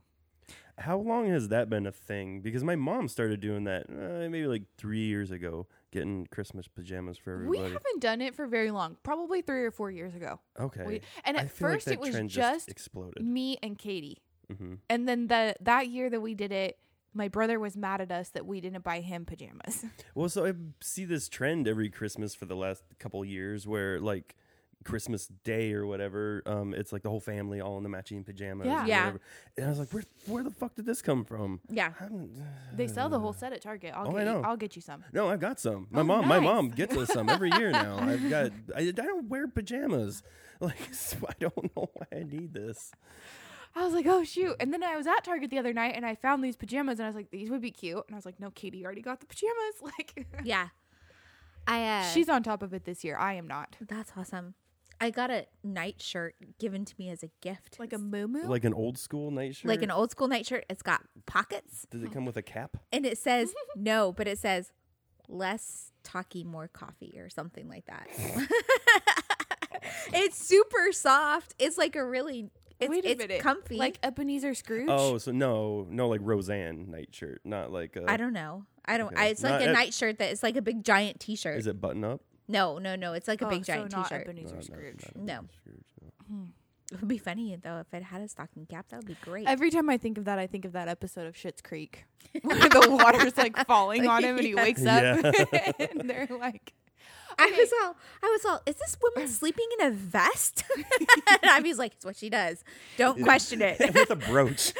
[0.78, 2.40] How long has that been a thing?
[2.42, 7.16] Because my mom started doing that uh, maybe like three years ago, getting Christmas pajamas
[7.16, 7.58] for everybody.
[7.58, 8.96] we haven't done it for very long.
[9.02, 10.84] Probably three or four years ago." okay.
[10.84, 13.24] We, and at feel like first, it was trend just exploded.
[13.24, 14.18] me and Katie.
[14.54, 16.78] hmm And then the that year that we did it,
[17.16, 19.84] my brother was mad at us that we didn't buy him pajamas.
[20.14, 24.36] Well, so I see this trend every Christmas for the last couple years where like
[24.84, 28.66] Christmas Day or whatever, um, it's like the whole family all in the matching pajamas.
[28.66, 28.78] Yeah.
[28.80, 29.12] and Yeah.
[29.56, 31.60] And I was like, where, where the fuck did this come from?
[31.68, 31.92] yeah.
[31.98, 32.30] I haven't-
[32.76, 33.92] They sell the whole set at Target.
[33.96, 34.42] I'll Oh, get I you, know.
[34.48, 35.02] I'll get you some.
[35.12, 35.88] No, I've got some.
[35.90, 37.98] My Oh, mom, my mom gets us some every year now.
[38.00, 38.52] I've got.
[38.76, 40.22] I, I don't wear pajamas.
[40.58, 42.90] Like so I don't know why I need this.
[43.76, 44.56] I was like, oh shoot!
[44.58, 47.04] And then I was at Target the other night and I found these pajamas and
[47.04, 48.02] I was like, these would be cute.
[48.06, 49.54] And I was like, no, Katie already got the pajamas.
[49.82, 50.68] Like, Yeah.
[51.68, 53.16] I uh she's on top of it this year.
[53.18, 53.76] I am not.
[53.80, 54.54] that's awesome.
[54.98, 57.78] I got a night shirt given to me as a gift.
[57.78, 59.68] Like a moo Like an old school nightshirt.
[59.68, 60.64] like an old school night shirt.
[60.70, 62.78] It's got pockets Does it come with a cap?
[62.92, 64.72] and it says no, but it says
[65.28, 68.06] less talky, more coffee or something like that.
[70.14, 71.54] it's super soft.
[71.58, 73.40] It's like a really it's, Wait a it's minute.
[73.40, 73.76] comfy.
[73.76, 74.88] Like Ebenezer Scrooge.
[74.90, 77.96] Oh, so no, no, like Roseanne nightshirt, not like.
[77.96, 78.64] A, I don't know.
[78.84, 79.12] I don't.
[79.12, 79.22] Okay.
[79.22, 81.58] I, it's like Not a Eb- night shirt that it's like a big giant T-shirt.
[81.58, 82.20] Is it button up?
[82.48, 83.12] No, no, no.
[83.14, 84.22] It's like a Oh, big so giant not T-shirt.
[84.28, 85.04] Ebenezer No, no, Scrooge.
[85.14, 85.32] not No.
[85.34, 85.84] Ebenezer Scrooge,
[86.30, 86.36] no.
[86.92, 88.86] It would be funny though if it had a stocking cap.
[88.90, 89.48] That would be great.
[89.48, 92.04] Every time I think of that, I think of that episode of Schitt's Creek
[92.42, 95.02] where the water's like falling on him and he wakes up
[95.52, 95.72] Yeah.
[95.80, 96.74] and they're like,
[97.38, 100.64] I was all, I was all, is this woman sleeping in a vest?
[101.42, 102.64] and I was like, it's what she does.
[102.96, 103.78] Don't question it.
[103.94, 104.72] with a brooch.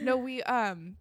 [0.00, 0.96] No, we um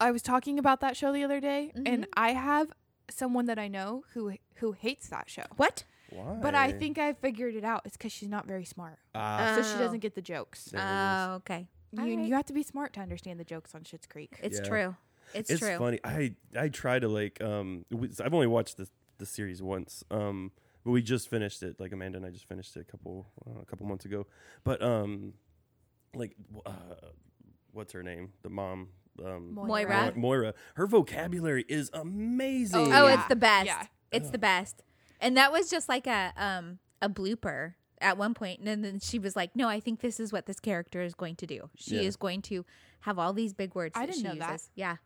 [0.00, 2.68] I was talking about that show the other day and I have
[3.10, 5.44] someone that I know who who hates that show.
[5.56, 5.84] what?
[6.10, 6.38] Why?
[6.42, 7.82] But I think I figured it out.
[7.84, 10.64] It's because she's not very smart, Ah, so she doesn't get the jokes.
[10.64, 10.90] There it is.
[10.90, 11.68] Oh, okay.
[11.92, 12.26] You, Alright.
[12.28, 14.36] you have to be smart to understand the jokes on Schitt's Creek.
[14.42, 14.64] It's Yeah.
[14.68, 14.96] true.
[15.34, 15.76] It's, it's true.
[15.78, 16.00] funny.
[16.04, 17.84] I I try to like um.
[18.22, 18.88] I've only watched the
[19.18, 20.02] the series once.
[20.10, 20.52] Um,
[20.84, 21.78] but we just finished it.
[21.78, 24.26] Like Amanda and I just finished it a couple uh, a couple months ago.
[24.64, 25.34] But um,
[26.14, 26.34] like
[26.66, 26.72] uh,
[27.72, 28.32] what's her name?
[28.42, 28.88] The mom.
[29.24, 30.12] Um, Moira.
[30.16, 30.54] Moira.
[30.76, 32.92] Her vocabulary is amazing.
[32.92, 33.14] Oh, Yeah.
[33.20, 33.66] it's the best.
[33.66, 33.86] Yeah.
[34.12, 34.82] It's the best.
[35.20, 39.18] And that was just like a um a blooper at one point, and then she
[39.18, 41.68] was like, "No, I think this is what this character is going to do.
[41.76, 42.02] She Yeah.
[42.08, 42.64] is going to
[43.00, 44.62] have all these big words." I that didn't she know that.
[44.74, 44.96] Yeah,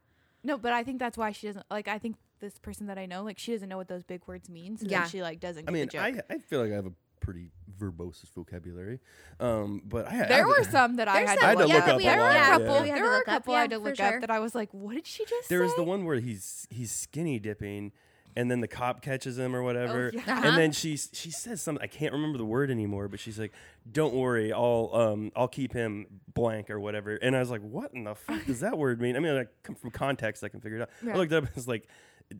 [0.44, 1.88] No, but I think that's why she doesn't like.
[1.88, 4.48] I think this person that I know, like, she doesn't know what those big words
[4.50, 4.76] mean.
[4.76, 5.06] So Yeah.
[5.06, 5.62] she like doesn't.
[5.68, 6.24] I Get mean, the joke.
[6.30, 9.00] I I feel like I have a pretty verbose vocabulary.
[9.40, 11.62] Um, but I there I- were some that I There's had, some- I had to
[11.64, 12.00] to look look up up.
[12.00, 12.50] a There were lot, a yeah.
[12.50, 12.82] couple.
[12.82, 14.20] We had to There were a look up, couple I had to for look up
[14.20, 16.66] that I was like, "What did she just There say?" was the one where he's
[16.70, 17.92] he's skinny dipping,
[18.36, 20.20] and then the cop catches him or whatever, yeah.
[20.20, 20.48] Uh-huh.
[20.48, 21.82] and then she she says something.
[21.82, 23.52] I can't remember the word anymore, but she's like,
[23.90, 27.92] "Don't worry, I'll um I'll keep him blank or whatever." And I was like, "What
[27.94, 30.60] in the fuck does that word mean?" I mean, I come from context, I can
[30.60, 30.90] figure it out.
[31.04, 31.14] Yeah.
[31.14, 31.48] I looked it up.
[31.56, 31.88] It's like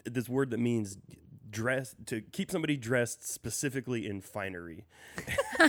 [0.04, 0.98] this word that means
[1.50, 4.86] dress to keep somebody dressed specifically in finery.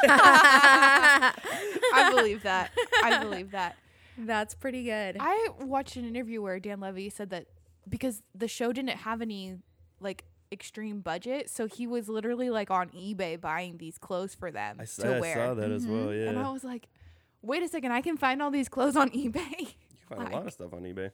[1.97, 2.71] I believe that.
[3.03, 3.75] I believe that.
[4.17, 5.17] that's pretty good.
[5.19, 7.45] I watched an interview where Dan Levy said that
[7.88, 9.57] because the show didn't have any
[9.99, 14.77] like extreme budget, so he was literally like on eBay buying these clothes for them
[14.79, 15.36] I, saw, to I wear.
[15.36, 16.13] saw that as well.
[16.13, 16.88] Yeah, And I was like,
[17.41, 19.60] wait a second, I can find all these clothes on eBay.
[19.60, 19.67] you
[20.08, 21.12] can find a lot of stuff on eBay.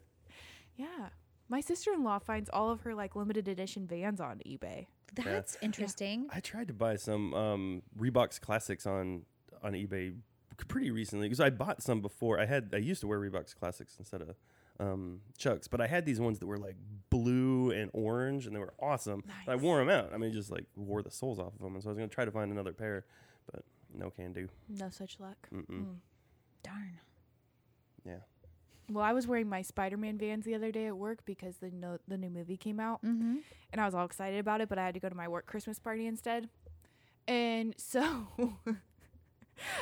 [0.75, 1.09] yeah.
[1.49, 4.87] My sister in law finds all of her like limited edition vans on eBay.
[5.13, 6.27] that's interesting.
[6.31, 9.23] I tried to buy some um, Reeboks classics on
[9.61, 10.13] on eBay
[10.69, 12.39] pretty recently because I bought some before.
[12.39, 14.29] I had I used to wear Reeboks classics instead of
[14.81, 16.75] um, Chucks, but I had these ones that were like
[17.09, 19.23] blue and orange, and they were awesome.
[19.47, 20.11] I wore them out.
[20.13, 22.07] I mean, just like wore the soles off of them, and so I was gonna
[22.09, 23.05] try to find another pair,
[23.51, 23.63] but
[23.93, 24.47] no can do.
[24.69, 25.37] No such luck.
[25.53, 25.65] Mm-mm.
[25.69, 25.95] Mm.
[26.63, 26.99] Darn.
[28.05, 28.17] Yeah.
[28.89, 31.99] Well, I was wearing my Spider-Man Vans the other day at work because the no-
[32.07, 33.37] the new movie came out, Mm-hmm.
[33.71, 34.67] and I was all excited about it.
[34.69, 36.49] But I had to go to my work Christmas party instead,
[37.27, 38.27] and so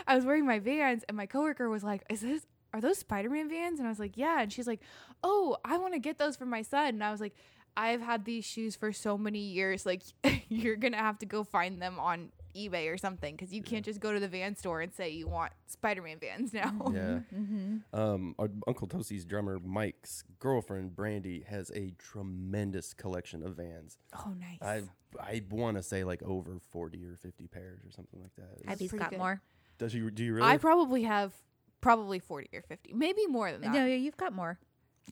[0.07, 3.49] I was wearing my Vans, and my coworker was like, "Is this are those Spider-Man
[3.49, 4.81] Vans?" And I was like, "Yeah," and she's like,
[5.23, 7.35] "Oh, I want to get those for my son," and I was like.
[7.77, 9.85] I've had these shoes for so many years.
[9.85, 10.01] Like,
[10.49, 13.99] you're gonna have to go find them on eBay or something because you can't just
[13.99, 16.73] go to the van store and say you want Spider-Man Vans now.
[16.91, 17.19] Yeah.
[17.33, 17.77] Mm-hmm.
[17.93, 23.97] Um, our Uncle Tosi's drummer Mike's girlfriend Brandy has a tremendous collection of Vans.
[24.17, 24.57] Oh, nice.
[24.61, 28.57] I I want to say like over forty or fifty pairs or something like that.
[28.61, 29.19] It's- Abby's pretty got good.
[29.19, 29.41] more.
[29.77, 30.47] Does you do you really?
[30.47, 31.33] I probably have
[31.81, 33.73] probably 40 or 50, maybe more than that.
[33.73, 34.59] No, you've got more.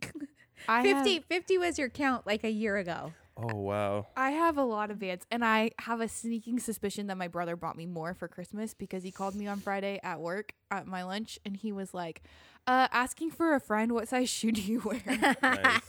[0.67, 3.13] I 50, Have, 50 was your count like a year ago.
[3.38, 4.08] oh wow.
[4.15, 7.56] I have a lot of Vans, and I have a sneaking suspicion that my brother
[7.56, 11.03] bought me more for Christmas because he called me on Friday at work at my
[11.03, 12.23] lunch, and he was like,
[12.65, 15.01] uh, asking for a friend, what size shoe do you wear?
[15.41, 15.82] Nice.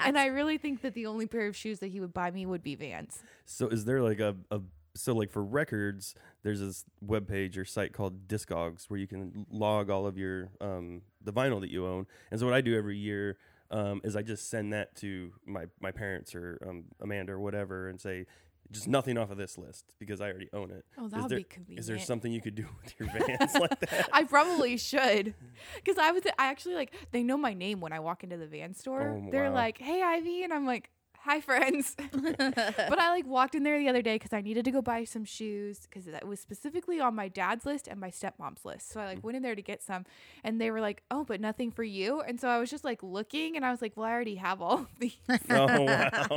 [0.00, 2.46] and I really think that the only pair of shoes that he would buy me
[2.46, 3.22] would be Vans.
[3.44, 4.60] So is there like a, a
[4.96, 9.46] so like for records, there's this web page or site called Discogs where you can
[9.50, 12.06] log all of your um the vinyl that you own.
[12.30, 13.36] And so what I do every year
[13.70, 17.88] um is I just send that to my my parents or um Amanda or whatever
[17.88, 18.26] and say
[18.70, 20.84] just nothing off of this list because I already own it.
[20.96, 21.80] Oh, that Is would there- be convenient.
[21.80, 24.08] Is there something you could do with your vans like that?
[24.12, 25.34] I probably should,
[25.76, 26.22] because I was.
[26.38, 29.20] I actually like they know my name when I walk into the van store.
[29.22, 29.54] Oh, They're wow.
[29.54, 30.88] like, "Hey, Ivy," and I'm like,
[31.24, 34.70] "Hi, friends." but I like walked in there the other day because I needed to
[34.70, 38.64] go buy some shoes because that was specifically on my dad's list and my stepmom's
[38.64, 38.90] list.
[38.90, 39.24] So I like mm.
[39.24, 40.04] went in there to get some,
[40.42, 43.02] and they were like, "Oh, but nothing for you." And so I was just like
[43.02, 45.16] looking, and I was like, "Well, I already have all these.
[45.50, 46.10] oh wow.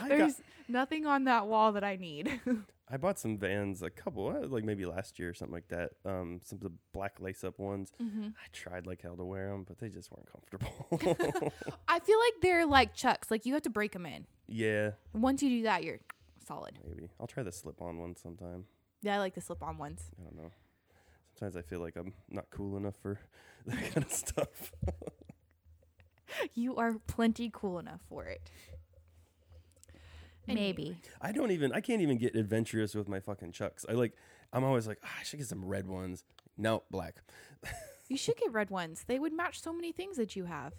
[0.00, 2.40] I, got, There's nothing on that wall that I need."
[2.90, 5.92] I bought some vans a couple uh, like maybe last year or something like that.
[6.04, 7.90] Um some of the black lace up ones.
[8.02, 8.26] Mm-hmm.
[8.28, 10.72] I tried like hell to wear them, but they just weren't comfortable.
[11.88, 13.30] I feel like they're like chucks.
[13.30, 14.26] Like you have to break them in.
[14.48, 16.00] yeah, once you do that, you're
[16.46, 16.78] solid.
[16.86, 17.08] maybe.
[17.18, 18.64] I'll try the slip on one sometime.
[19.00, 20.02] Yeah, I like the slip-on ones.
[20.18, 20.50] I don't know.
[21.38, 23.18] Sometimes I feel like I'm not cool enough for
[23.66, 24.72] that kind of stuff.
[26.54, 28.50] You are plenty cool enough for it.
[30.46, 30.96] Maybe.
[31.20, 33.84] I don't even I can't even get adventurous with my fucking chucks.
[33.88, 34.12] I like
[34.52, 36.24] I'm always like, ah, I should get some red ones.
[36.56, 37.16] No, black.
[38.06, 39.04] You should get red ones.
[39.06, 40.74] They would match so many things that you have.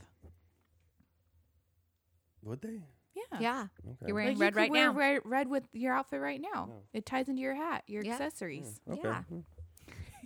[2.44, 2.82] Would they?
[3.16, 3.40] Yeah.
[3.40, 3.68] Yeah.
[3.84, 3.96] Okay.
[4.08, 4.94] You're wearing Like you red could right wear now.
[4.94, 6.66] Red, red with your outfit right now.
[6.68, 6.82] No.
[6.94, 8.14] It ties into your hat, your Yeah.
[8.14, 8.80] accessories.
[8.90, 9.02] Okay.
[9.04, 9.24] Yeah.
[9.24, 9.40] Hmm.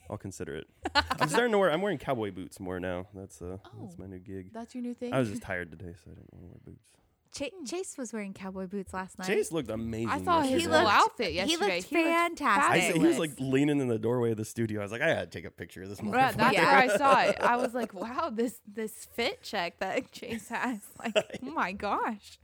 [0.10, 0.67] I'll consider it.
[0.93, 3.08] I'm starting to wear I'm wearing cowboy boots more now.
[3.13, 3.69] That's uh Oh.
[3.82, 4.52] that's my new gig.
[4.52, 5.13] That's your new thing.
[5.13, 6.89] I was just tired today, so I didn't want to wear boots.
[7.33, 7.65] Ch- hmm.
[7.65, 9.27] Chase was wearing cowboy boots last night.
[9.27, 10.09] Chase looked amazing.
[10.09, 10.73] I saw his yesterday.
[10.75, 11.75] whole looked- outfit he yesterday.
[11.77, 12.83] looked fantastic.
[12.83, 14.79] I see, he was like leaning in the doorway of the studio.
[14.81, 16.65] I was like, I gotta take a picture of this Right, that's Yeah.
[16.65, 17.37] where I saw it.
[17.39, 20.79] I was like, wow, this this fit check that Chase has.
[20.97, 21.13] Like,
[21.43, 22.39] oh my gosh.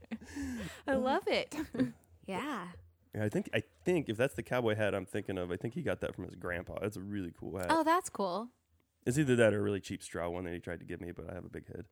[0.86, 1.02] I mm.
[1.02, 1.54] love it.
[2.26, 2.68] yeah.
[3.14, 5.74] Yeah, I think I think if that's the cowboy hat I'm thinking of, I think
[5.74, 6.78] he got that from his grandpa.
[6.80, 7.68] That's a really cool hat.
[7.70, 8.48] Oh, that's cool.
[9.06, 11.12] It's either that or a really cheap straw one that he tried to give me,
[11.12, 11.84] but I have a big head.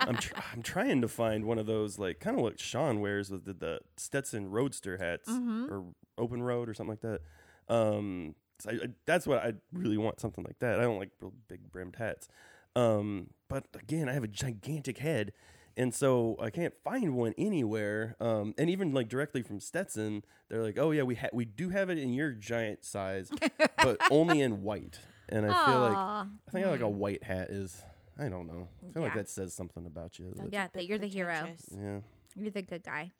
[0.00, 3.30] I'm tr- I'm trying to find one of those like kind of what Sean wears
[3.30, 5.66] with the, the Stetson Roadster hats Mm-hmm.
[5.72, 5.84] or
[6.18, 7.20] Open Road or something like that.
[7.68, 10.78] Um, so I, I, that's what I really want something like that.
[10.78, 12.28] I don't like real big brimmed hats.
[12.74, 15.32] Um, but again, I have a gigantic head.
[15.78, 18.16] And so I can't find one anywhere.
[18.18, 21.68] Um, and even like directly from Stetson, they're like, "Oh yeah, we ha- we do
[21.68, 23.30] have it in your giant size,
[23.76, 26.26] but only in white." And I feel like Aw.
[26.48, 27.82] I think like a white hat is.
[28.18, 28.68] I don't know.
[28.88, 29.22] I feel like Yeah.
[29.22, 30.32] that says something about you.
[30.36, 31.34] that- Yeah, that you're the hero.
[31.40, 31.68] Pretentious.
[31.72, 32.00] yeah.
[32.34, 33.12] You're the good guy.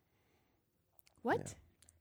[1.22, 1.54] What?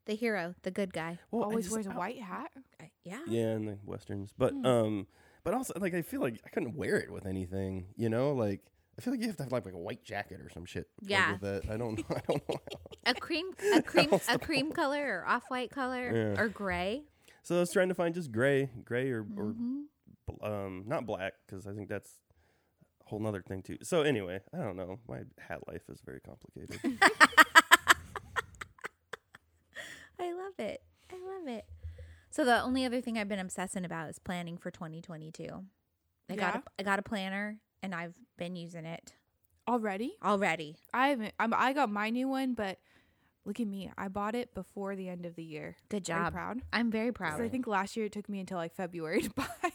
[0.05, 1.17] The hero, the good guy.
[1.31, 2.51] Well, I Always just- wears a white hat?
[2.79, 3.21] I- yeah.
[3.27, 4.65] Yeah, in the westerns, but Hmm.
[4.65, 5.07] um,
[5.43, 7.87] but also like I feel like I couldn't wear it with anything.
[7.97, 8.61] You know, like
[8.97, 10.87] I feel like you have to have like, like a white jacket or some shit.
[11.01, 11.31] like, Yeah.
[11.33, 11.69] with that.
[11.69, 11.99] I don't.
[12.09, 12.55] I don't know.
[13.05, 16.39] A cream, a cream, a cream color or off-white color Yeah.
[16.41, 17.03] or gray.
[17.43, 19.57] So I was trying to find just gray, gray or or Mhm.
[19.57, 19.81] bl-
[20.41, 22.11] um not black because I think that's
[23.05, 23.77] a whole nother thing too.
[23.83, 24.99] So anyway, I don't know.
[25.07, 26.79] My hat life is very complicated.
[30.19, 30.81] I love it.
[31.11, 31.65] I love it.
[32.31, 35.45] So the only other thing I've been obsessing about is planning for 2022.
[36.29, 36.59] I got Yeah?
[36.59, 39.13] a, I got a planner and I've been using it
[39.67, 40.15] Already?
[40.23, 40.77] already.
[40.93, 41.33] I haven't.
[41.39, 42.77] I'm, I got my new one, but
[43.45, 43.91] look at me.
[43.97, 45.75] I bought it before the end of the year.
[45.89, 46.33] Good Are you job.
[46.33, 46.61] proud?
[46.71, 47.41] I'm very proud.
[47.41, 49.71] I think last year it took me until like February to buy one-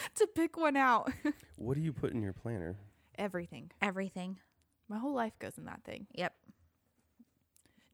[0.16, 1.10] to pick one out.
[1.56, 2.76] what do you put in your planner?
[3.18, 3.70] Everything.
[3.80, 4.38] Everything.
[4.88, 6.06] My whole life goes in that thing.
[6.14, 6.34] Yep.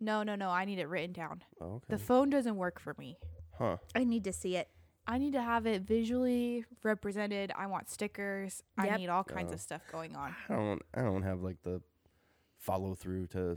[0.00, 0.50] No, no, no.
[0.50, 1.42] I need it written down.
[1.60, 1.84] Oh, okay.
[1.88, 3.18] The phone doesn't work for me.
[3.58, 3.76] huh.
[3.94, 4.68] I need to see it.
[5.06, 7.50] I need to have it visually represented.
[7.56, 8.62] I want stickers.
[8.76, 9.54] I need all kinds Oh.
[9.54, 10.34] of stuff going on.
[10.48, 10.82] I don't.
[10.94, 11.80] I don't have like the
[12.58, 13.56] follow through to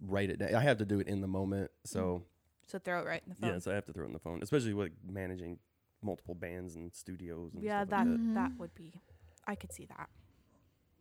[0.00, 0.54] write it down.
[0.54, 1.70] I have to do it in the moment.
[1.84, 2.22] So
[2.66, 3.50] So throw it right in the phone.
[3.50, 5.58] yeah, so I have to throw it in the phone, especially with managing
[6.06, 7.52] multiple bands and studios.
[7.54, 8.34] And yeah, stuff that like that.
[8.34, 8.94] That would be.
[9.46, 10.08] I could see that.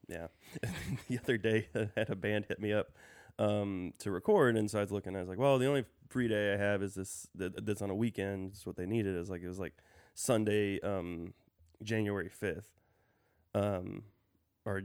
[0.07, 0.27] Yeah.
[1.09, 2.87] the other day, I had a band hit me up
[3.39, 5.15] um, to record, and so I was looking.
[5.15, 7.27] I was like, "Well, the only free day I have is this.
[7.37, 8.51] Th- that's on a weekend.
[8.51, 9.15] It's what they needed.
[9.15, 9.73] Is like it was like
[10.13, 11.33] Sunday, um,
[11.83, 12.71] January fifth,
[13.53, 14.03] um,
[14.65, 14.83] or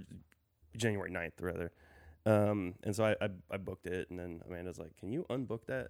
[0.76, 1.72] January 9th, rather.
[2.26, 5.66] Um, and so I, I I booked it, and then Amanda's like, "Can you unbook
[5.66, 5.88] that?"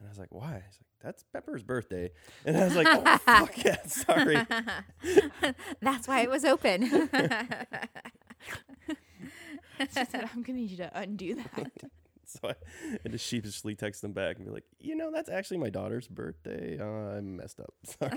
[0.00, 2.10] And I was like, "Why?" She's like, "That's Pepper's birthday,"
[2.46, 4.36] and I was like, "Oh fuck yeah, sorry."
[5.80, 7.08] That's why it was open.
[9.78, 11.72] She said, "I'm gonna need you to undo that."
[12.26, 12.54] So I
[13.02, 16.06] had to sheepishly text them back and be like, you know, that's actually my daughter's
[16.06, 16.78] birthday.
[16.78, 17.74] Uh, I messed up.
[17.84, 18.10] Sorry.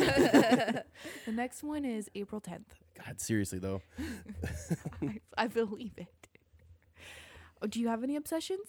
[1.25, 2.65] the next one is April 10th.
[3.03, 3.81] God, seriously though.
[5.01, 6.27] I, I believe it.
[7.61, 8.67] Oh, do you have any obsessions?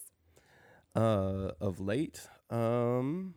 [0.97, 3.35] Uh, of late, um,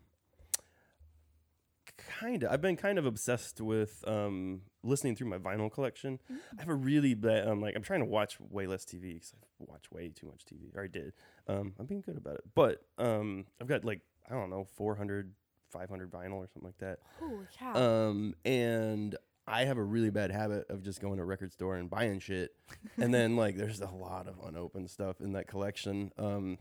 [2.20, 2.52] kind of.
[2.52, 6.20] I've been kind of obsessed with um listening through my vinyl collection.
[6.30, 7.48] I have a really bad.
[7.48, 10.44] Um, like I'm trying to watch way less TV because I watch way too much
[10.46, 10.76] TV.
[10.76, 11.14] Or I did.
[11.48, 15.34] Um, I'm being good about it, but um, I've got like I don't know 400,
[15.72, 17.00] 500 vinyl or something like that.
[17.20, 17.76] Holy cow!
[17.76, 19.16] Um, and
[19.48, 22.20] I have a really bad habit of just going to a record store and buying
[22.20, 22.52] shit,
[22.98, 26.12] and then like there's a lot of unopened stuff in that collection.
[26.18, 26.58] Um,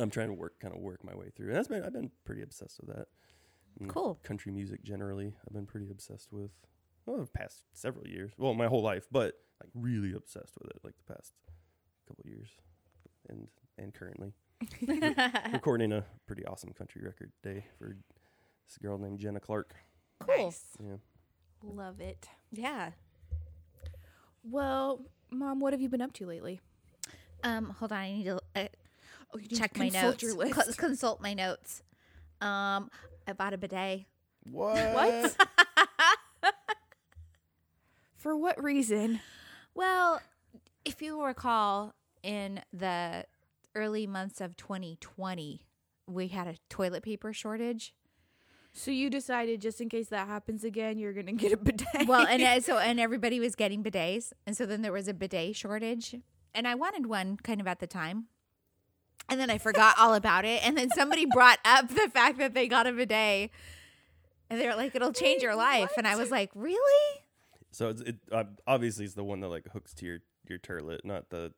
[0.00, 2.10] I'm trying to work kind of work my way through, and that's been I've been
[2.24, 3.06] pretty obsessed with that.
[3.80, 4.18] And Cool.
[4.22, 6.50] Country music generally, I've been pretty obsessed with.
[7.06, 10.78] Well, the past several years, well, my whole life, but like really obsessed with it,
[10.82, 11.32] like the past
[12.08, 12.48] couple years,
[13.28, 14.32] and and currently
[15.52, 17.96] recording a pretty awesome country record today for
[18.68, 19.74] this girl named Jenna Clark.
[20.20, 20.44] Cool.
[20.46, 20.62] Nice.
[20.82, 20.96] Yeah.
[21.62, 22.28] Love it.
[22.52, 22.90] Yeah.
[24.42, 26.60] Well, mom, what have you been up to lately?
[27.42, 27.98] Um, hold on.
[27.98, 28.66] I need to uh,
[29.34, 30.22] Oh, you check my consult notes.
[30.22, 31.82] Your Co- consult my notes.
[32.40, 32.90] Um,
[33.26, 34.04] I bought a bidet.
[34.44, 34.76] What?
[34.94, 35.36] What?
[38.16, 39.20] For what reason?
[39.74, 40.20] Well,
[40.84, 43.24] if you recall, in the
[43.74, 45.60] early months of 2020,
[46.06, 47.92] we had a toilet paper shortage.
[48.72, 52.08] So you decided just in case that happens again, you're gonna get a bidet.
[52.08, 55.14] Well, and uh, so and everybody was getting bidets, and so then there was a
[55.14, 56.16] bidet shortage,
[56.54, 58.26] and I wanted one kind of at the time.
[59.28, 62.52] And then I forgot all about it, and then somebody brought up the fact that
[62.54, 63.50] they got a bidet,
[64.50, 67.20] and they were like, "It'll change your life," and I was like, "Really?"
[67.72, 70.18] So it's, it uh, obviously it's the one that like hooks to your
[70.48, 71.52] your turlet, not the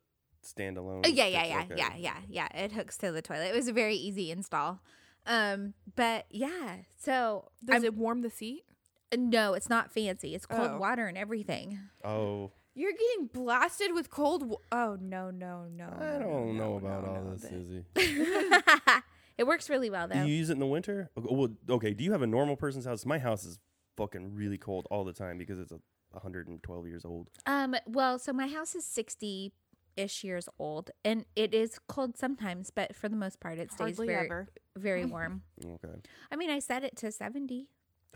[0.45, 1.01] standalone.
[1.05, 1.75] Oh, yeah, yeah, yeah, okay.
[1.77, 2.63] yeah, yeah, yeah.
[2.63, 3.47] It hooks to the toilet.
[3.47, 4.79] It was a very easy install.
[5.25, 8.63] Um, but yeah, so Does I'm- it warm the seat?
[9.15, 10.33] no, it's not fancy.
[10.35, 10.77] It's cold Oh.
[10.77, 11.79] water and everything.
[12.03, 14.47] Oh, You're getting blasted with cold.
[14.47, 15.85] Wa- oh no no no!
[15.85, 17.85] I no, don't no, know no, about all no, this, that- Izzy.
[19.37, 20.25] it works really well Do though.
[20.25, 21.09] you use it in the winter?
[21.17, 21.93] Okay, Well, okay.
[21.93, 23.03] Do you have a normal person's house?
[23.05, 23.57] My house is
[23.97, 25.79] fucking really cold all the time because it's a
[26.11, 27.29] 112 years old.
[27.47, 29.53] Um, well, so my house is 60
[29.95, 33.97] ish years old and it is cold sometimes, but for the most part it stays
[33.97, 34.47] Hardly very ever.
[34.77, 35.41] very warm.
[35.65, 35.95] Okay.
[36.31, 37.67] I mean, I set it to 70.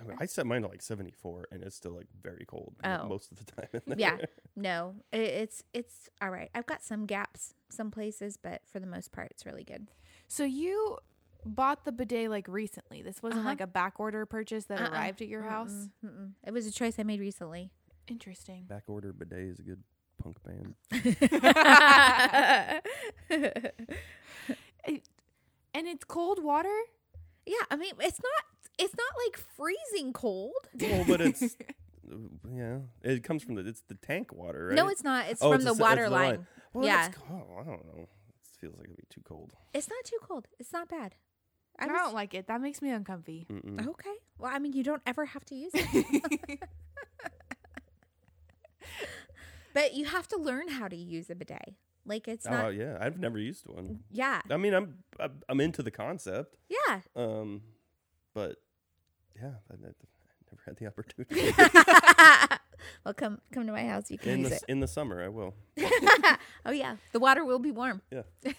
[0.03, 3.07] Okay, I set mine to like 74, and it's still like very cold Oh.
[3.07, 3.81] most of the time.
[3.97, 4.17] Yeah.
[4.55, 6.49] No, it, it's it's all right.
[6.55, 9.87] I've got some gaps some places, but for the most part it's really good.
[10.27, 10.97] So you
[11.45, 13.01] bought the bidet like recently.
[13.01, 13.49] This wasn't Uh-huh.
[13.49, 14.91] like a back order purchase that Uh-uh.
[14.91, 15.71] arrived at your house.
[16.05, 16.31] Mm-mm, mm-mm.
[16.45, 17.71] It was a choice I made recently.
[18.07, 18.65] Interesting.
[18.65, 19.83] Back order bidet is a good
[20.21, 20.75] punk band.
[24.87, 25.07] It-
[25.73, 26.75] and it's cold water.
[27.45, 28.43] Yeah, I mean, it's not
[28.81, 30.53] it's not like freezing cold.
[30.79, 31.41] well, but it's
[32.53, 34.75] yeah, it comes from the it's the tank water, right?
[34.75, 35.27] No, it's not.
[35.29, 36.47] It's Oh, from it's the a water it's the line.
[36.73, 37.07] Well, Yeah.
[37.07, 37.43] it's cold.
[37.59, 38.01] I don't know.
[38.03, 39.51] It feels like it'd be too cold.
[39.73, 40.47] It's not too cold.
[40.59, 41.15] It's not bad.
[41.79, 42.47] I, was- don't like it.
[42.47, 43.47] That makes me uncomfy.
[43.49, 43.87] Mm-mm.
[43.87, 44.13] Okay.
[44.37, 46.59] Well, I mean, you don't ever have to use it.
[49.73, 51.73] but you have to learn how to use a bidet.
[52.05, 52.75] Like it's Oh not.
[52.75, 53.99] yeah, I've never used one.
[54.09, 54.41] Yeah.
[54.49, 57.01] I mean, I'm I'm- I'm into the concept, Yeah.
[57.15, 57.61] um,
[58.33, 58.57] but
[59.41, 61.53] yeah, I, I never had the opportunity.
[63.05, 64.11] well, come come to my house.
[64.11, 64.63] You can in use the it.
[64.67, 65.55] in the summer, I will.
[66.65, 68.01] oh yeah, the water will be warm.
[68.11, 68.23] Yeah.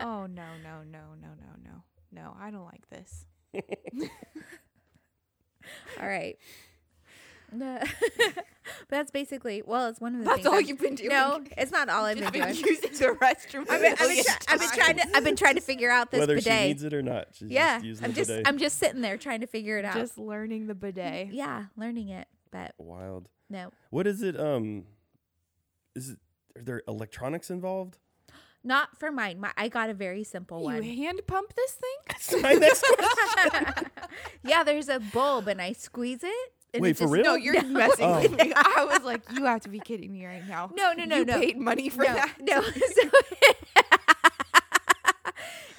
[0.00, 1.82] oh no no no no no no
[2.12, 2.36] no!
[2.38, 3.26] I don't like this.
[6.00, 6.36] All right.
[7.54, 7.78] No.
[8.34, 8.44] but
[8.88, 10.46] that's basically well, it's one of the That's things.
[10.46, 11.10] all I've- you've been doing.
[11.10, 12.66] No, it's not all I've Just been been doing.
[12.66, 13.70] using the restroom.
[13.70, 15.06] I've been, I've, been million try- I've been trying to.
[15.16, 16.52] I've been trying to figure out this Whether bidet.
[16.60, 18.48] she needs it or not, she's yeah, just using I'm the just bidet.
[18.48, 19.94] I'm just sitting there trying to figure it out.
[19.94, 21.32] just learning the bidet.
[21.32, 23.28] yeah, learning it, but Wild.
[23.50, 24.38] no, What is it?
[24.38, 24.84] Um,
[25.94, 26.18] is it?
[26.56, 27.98] Are there electronics involved?
[28.66, 29.38] not for mine.
[29.40, 30.76] My, I got a very simple one.
[30.82, 30.96] You one.
[30.96, 31.90] hand pump this thing?
[32.08, 33.90] That's my next question.
[34.42, 36.53] yeah, there's a bulb and I squeeze it.
[36.74, 37.22] And Wait, for just- real?
[37.24, 38.20] No, you're messing Oh.
[38.20, 38.52] with me.
[38.56, 40.70] I was like, you have to be kidding me right now.
[40.76, 41.40] No, no, no, you no.
[41.40, 42.34] paid money for no, that.
[42.40, 42.60] no.
[42.62, 43.10] So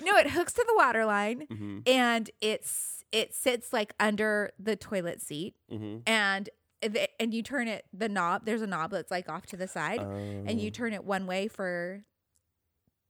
[0.04, 1.80] no, it hooks to the water line mm-hmm.
[1.88, 5.98] and it's it sits like under the toilet seat Mm-hmm.
[6.08, 6.50] and
[6.82, 8.46] the- and you turn it the knob.
[8.46, 10.54] There's a knob that's like off to the side, and Oh.
[10.54, 12.04] you turn it one way for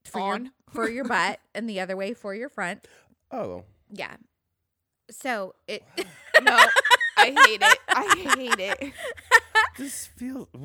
[0.05, 0.43] for On.
[0.45, 2.87] your for your butt and the other way for your front.
[3.31, 4.15] Oh, Yeah.
[5.11, 5.83] So it
[6.41, 6.57] No,
[7.31, 7.79] I hate it.
[7.89, 8.93] I hate it.
[9.77, 10.47] this feels.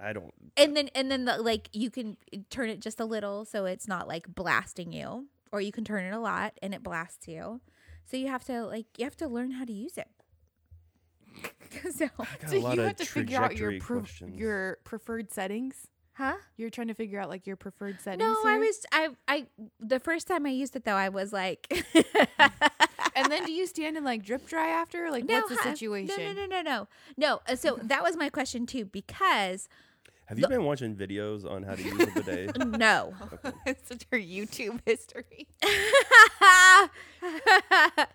[0.00, 0.34] I don't.
[0.56, 2.16] and then and then the, like you can
[2.50, 6.04] turn it just a little so it's not like blasting you, or you can turn
[6.04, 7.60] it a lot and it blasts you.
[8.04, 10.08] So you have to like you have to learn how to use it.
[11.96, 12.08] so
[12.46, 14.02] So you have to figure out your pre-
[14.34, 15.88] your preferred settings.
[16.14, 16.34] huh?
[16.56, 18.20] You're trying to figure out like your preferred settings.
[18.22, 19.46] No, I was I I
[19.80, 21.66] the first time I used it though I was like
[23.16, 25.10] And then do you stand and like drip dry after?
[25.10, 26.16] Like what's the situation?
[26.18, 26.88] No, no, no, no, no.
[27.16, 27.40] No.
[27.48, 29.68] uh, So that was my question too because
[30.26, 32.58] Have you been watching videos on how to use a bidet?
[32.66, 33.14] no.
[33.66, 35.46] it's such her YouTube history.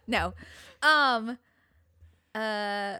[0.08, 0.34] no.
[0.82, 1.38] Um
[2.36, 2.98] uh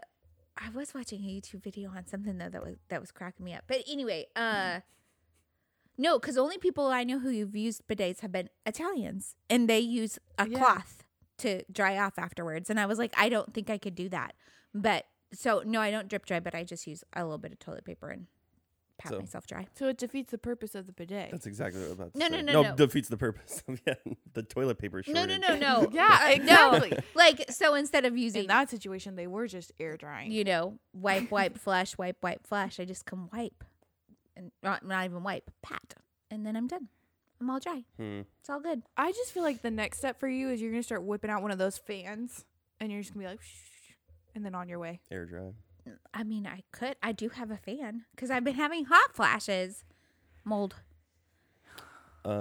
[0.62, 3.54] I was watching a YouTube video on something though that was that was cracking me
[3.54, 3.64] up.
[3.66, 4.80] But anyway, uh
[5.98, 9.80] no, because only people I know who have used bidets have been Italians, and they
[9.80, 10.56] use a Yeah.
[10.58, 11.04] cloth
[11.40, 12.70] to dry off afterwards.
[12.70, 14.34] And I was like, I don't think I could do that.
[14.74, 17.58] But so no, I don't drip dry, but I just use a little bit of
[17.58, 18.26] toilet paper and
[18.98, 19.66] pat So- myself dry.
[19.74, 21.30] So it defeats the purpose of the bidet.
[21.30, 22.42] That's exactly what I was about to No, say.
[22.42, 22.76] no, no, no.
[22.76, 23.94] defeats the purpose yeah,
[24.34, 25.40] the toilet paper No, shortage.
[25.40, 25.88] no, no, no.
[25.92, 26.90] yeah, Uh, exactly.
[26.90, 30.30] No, like so instead of using In that situation, they were just air drying.
[30.32, 32.78] you know, wipe, wipe, flush, wipe, wipe, flush.
[32.78, 33.64] I just come wipe,
[34.36, 35.94] and not, not even wipe, pat,
[36.30, 36.88] and then I'm done.
[37.40, 37.84] I'm all dry.
[37.96, 38.20] Hmm.
[38.40, 38.82] It's all good.
[38.96, 41.42] I just feel like the next step for you is you're gonna start whipping out
[41.42, 42.44] one of those fans,
[42.80, 43.92] and you're just gonna be like, Shh,
[44.34, 45.00] and then on your way.
[45.10, 45.52] Air dry.
[46.12, 46.96] I mean, I could.
[47.02, 49.84] I do have a fan because I've been having hot flashes.
[50.44, 50.76] Mold.
[52.24, 52.32] this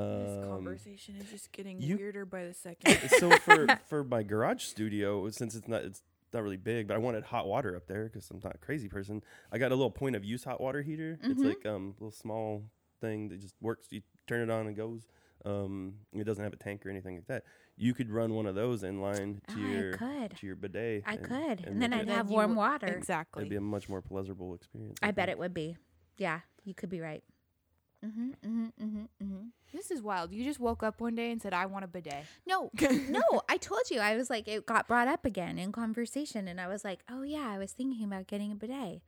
[0.43, 2.97] Um, conversation is just getting you- weirder by the second.
[3.19, 6.97] so for for my garage studio, since it's not it's not really big, but I
[6.97, 9.23] wanted hot water up there because I'm not a crazy person.
[9.51, 11.17] I got a little point of use hot water heater.
[11.23, 11.45] It's Mhm.
[11.47, 12.65] like um little small
[13.01, 13.87] thing that just works.
[13.89, 15.07] You turn it on and goes.
[15.45, 17.43] Um, it doesn't have a tank or anything like that.
[17.77, 20.37] You could run one of those in line to Oh, I your could.
[20.37, 21.03] to your bidet.
[21.05, 22.87] I could, and make then I'd Then have warm would- water.
[22.87, 23.41] exactly.
[23.41, 24.99] It'd be a much more pleasurable experience.
[25.01, 25.37] I bet think.
[25.37, 25.77] it would be.
[26.17, 27.23] Yeah, you could be right.
[28.05, 29.43] Mm-hmm, mm-hmm, mm-hmm, mm-hmm.
[29.73, 30.31] This is wild.
[30.33, 32.69] You just woke up one day and said, "I want a bidet." No,
[33.09, 33.99] no, I told you.
[33.99, 37.23] I was like, it got brought up again in conversation, and I was like, oh
[37.23, 39.01] yeah, I was thinking about getting a bidet,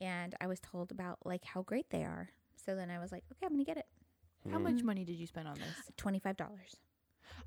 [0.00, 2.30] and I was told about like how great they are.
[2.56, 3.86] So then I was like, okay, I'm gonna get it.
[4.50, 4.74] How mm-hmm.
[4.74, 5.92] much money did you spend on this?
[5.96, 6.76] Twenty five dollars.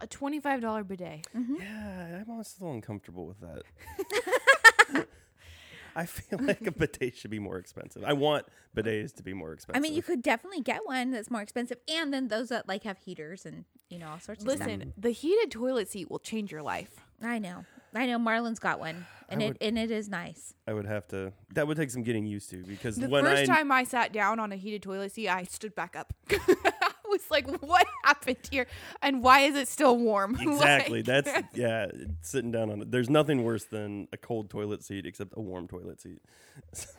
[0.01, 1.27] A twenty-five dollar bidet.
[1.35, 1.55] Mm-hmm.
[1.59, 5.05] Yeah, I'm almost a little uncomfortable with that.
[5.95, 8.03] I feel like a bidet should be more expensive.
[8.05, 9.79] I want bidets to be more expensive.
[9.79, 12.83] I mean, you could definitely get one that's more expensive, and then those that like
[12.83, 14.67] have heaters and you know all sorts of stuff.
[14.67, 17.05] Listen, the heated toilet seat will change your life.
[17.21, 17.63] I know,
[17.95, 18.19] I know.
[18.19, 20.53] Marlon's got one, and I it would- and it is nice.
[20.67, 21.31] I would have to.
[21.53, 24.11] That would take some getting used to because The when first I time I sat
[24.13, 26.13] down on a heated toilet seat, I stood back up.
[26.31, 28.67] I was like, "What happened here?
[29.01, 31.87] And why is it still warm?" exactly Like- that's yeah
[32.21, 32.91] sitting down on it.
[32.91, 36.21] There's nothing worse than a cold toilet seat except a warm toilet seat.
[36.73, 36.89] So,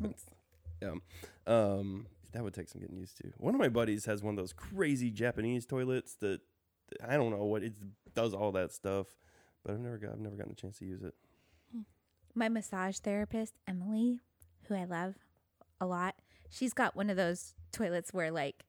[0.00, 0.24] it's-
[0.82, 0.92] yeah,
[1.46, 3.32] um, that would take some getting used to.
[3.38, 6.40] One of my buddies has one of those crazy Japanese toilets that
[7.06, 7.72] I don't know what it
[8.14, 9.06] does all that stuff,
[9.66, 11.14] but I've never got I've never gotten a chance to use it.
[12.34, 14.20] My massage therapist, Emily,
[14.68, 15.14] who I love
[15.80, 16.14] a lot,
[16.50, 18.64] she's got one of those toilets where like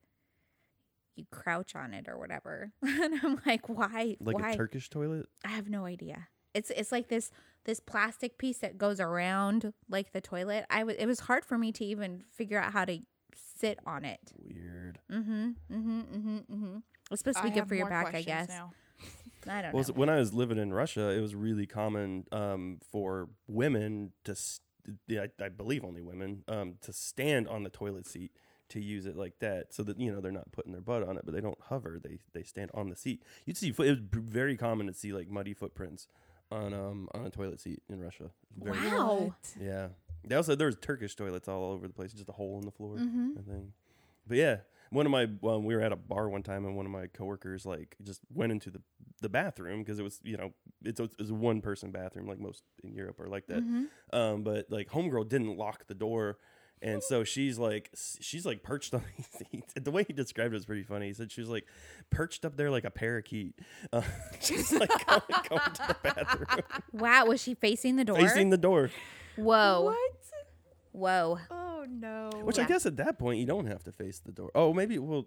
[1.16, 4.16] you crouch on it or whatever, and I'm like, why?
[4.20, 4.52] Like why?
[4.52, 5.28] a Turkish toilet.
[5.45, 6.30] I have no idea.
[6.54, 7.30] It's it's like this
[7.66, 10.66] this plastic piece that goes around like the toilet.
[10.70, 13.00] I was it was hard for me to even figure out how to
[13.36, 14.34] sit on it.
[14.38, 15.00] Weird.
[15.12, 15.50] Mm-hmm.
[15.72, 16.00] Mm-hmm.
[16.00, 16.38] Mm-hmm.
[16.38, 16.78] Mm-hmm.
[17.12, 18.50] It's supposed to I be good for your back, I guess.
[18.50, 18.72] now.
[19.48, 19.88] I don't Well, know.
[19.88, 24.36] so when I was living in Russia, it was really common um, for women to,
[24.36, 24.62] st-
[25.12, 28.32] I, I believe only women, um, to stand on the toilet seat
[28.70, 31.18] to use it like that, so that you know they're not putting their butt on
[31.18, 33.24] it, but they don't hover; they they stand on the seat.
[33.46, 36.08] You'd see it was b- very common to see like muddy footprints
[36.52, 38.32] on um on a toilet seat in Russia.
[38.62, 39.16] Very, Wow.
[39.28, 39.54] What?
[39.62, 39.88] Yeah.
[40.26, 42.96] They also there's Turkish toilets all over the place, just a hole in the floor.
[42.98, 43.30] Mm-hmm.
[43.40, 43.66] I think.
[44.28, 44.58] But yeah,
[44.92, 47.08] one of my well, we were at a bar one time, and one of my
[47.08, 48.82] coworkers like just went into the
[49.22, 52.40] the bathroom because it was you know it's a, it's a one person bathroom like
[52.40, 53.60] most in Europe are like that.
[53.60, 54.16] Mm-hmm.
[54.18, 56.38] Um, but like homegirl didn't lock the door.
[56.80, 57.90] And so she's like,
[58.22, 59.74] she's like perched on these seats.
[59.76, 61.08] The way he described it was pretty funny.
[61.08, 61.66] He said she was like
[62.12, 63.56] perched up there like a parakeet,
[63.94, 64.04] uh,
[64.40, 68.18] just like going, going to the bathroom, Wow, was she facing the door?
[68.18, 68.92] facing the door.
[69.38, 69.82] Whoa.
[69.82, 69.98] What?
[70.92, 71.40] Whoa.
[71.90, 72.30] No.
[72.44, 74.52] Which I guess at that point you don't have to face the door.
[74.56, 75.26] Oh, maybe well.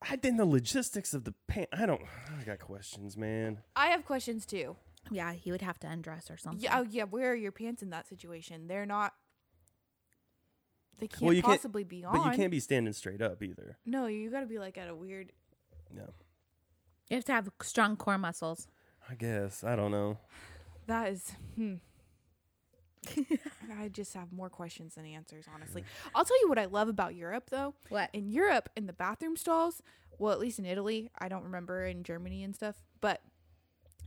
[0.00, 1.68] I think the logistics of the pant.
[1.72, 2.00] I don't.
[2.38, 3.58] I got questions, man.
[3.74, 4.76] I have questions too.
[5.10, 6.62] Yeah, he would have to undress or something.
[6.62, 7.04] Yeah, oh yeah.
[7.04, 8.68] Where are your pants in that situation?
[8.68, 9.12] They're not.
[10.98, 12.12] They can't Well, you can't- possibly be on.
[12.16, 13.76] But you can't be standing straight up either.
[13.86, 15.32] No, you got to be like at a weird.
[15.94, 16.12] No,
[17.08, 18.68] You have to have strong core muscles.
[19.08, 20.18] I guess I don't know.
[20.86, 21.32] That is.
[21.56, 21.74] Hmm.
[23.70, 25.84] I just have more questions than answers, honestly.
[26.14, 27.74] I'll tell you what I love about Europe, though.
[27.88, 28.10] What?
[28.12, 29.82] In Europe, in the bathroom stalls,
[30.18, 33.22] well, at least in Italy, I don't remember in Germany and stuff, but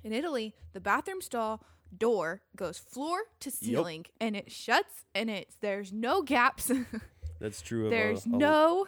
[0.04, 1.64] in Italy, the bathroom stall
[1.98, 6.72] door goes floor to ceiling and it shuts and it's there's no gaps.
[7.40, 7.86] That's true.
[7.86, 8.88] Of there's a, a- no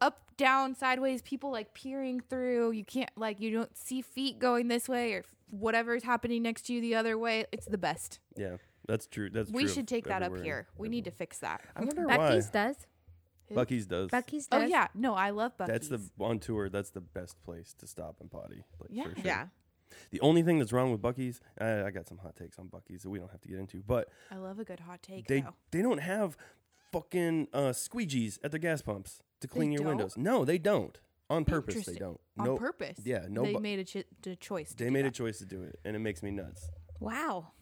[0.00, 2.72] up, down, sideways, people like peering through.
[2.72, 6.72] You can't like you don't see feet going this way or whatever's happening next to
[6.72, 7.44] you the other way.
[7.52, 8.18] It's the best.
[8.36, 8.56] Yeah,
[8.86, 9.30] that's true.
[9.30, 10.44] That's we true of should take that up everywhere.
[10.44, 10.66] here.
[10.76, 11.62] We need to fix that.
[11.76, 12.66] I wonder Buc-ee's why.
[12.68, 12.76] does.
[13.52, 14.10] Buc-ee's does.
[14.10, 15.68] Buc-ee's Oh yeah, no, I love Buc-ee's.
[15.68, 16.68] That's the on tour.
[16.68, 18.64] That's the best place to stop and potty.
[18.80, 19.04] Like, Yeah.
[19.04, 19.22] for sure.
[19.24, 19.46] Yeah.
[20.10, 23.02] The only thing that's wrong with Buc-ee's, I, I got some hot takes on Buc-ee's
[23.02, 25.26] that we don't have to get into, but I love a good hot take.
[25.28, 25.54] they though.
[25.70, 26.36] they don't have
[26.92, 29.88] fucking uh, squeegees at their gas pumps to clean your don't?
[29.88, 30.16] windows.
[30.16, 30.98] No, they don't.
[31.30, 32.00] On purpose, they Interesting.
[32.06, 32.20] don't.
[32.38, 32.98] on no, purpose.
[33.04, 33.42] Yeah, no.
[33.42, 34.70] they bu- made a, ch- a choice.
[34.70, 35.14] to they do made a that.
[35.14, 36.68] choice to do it, and it makes me nuts.
[37.00, 37.52] Wow.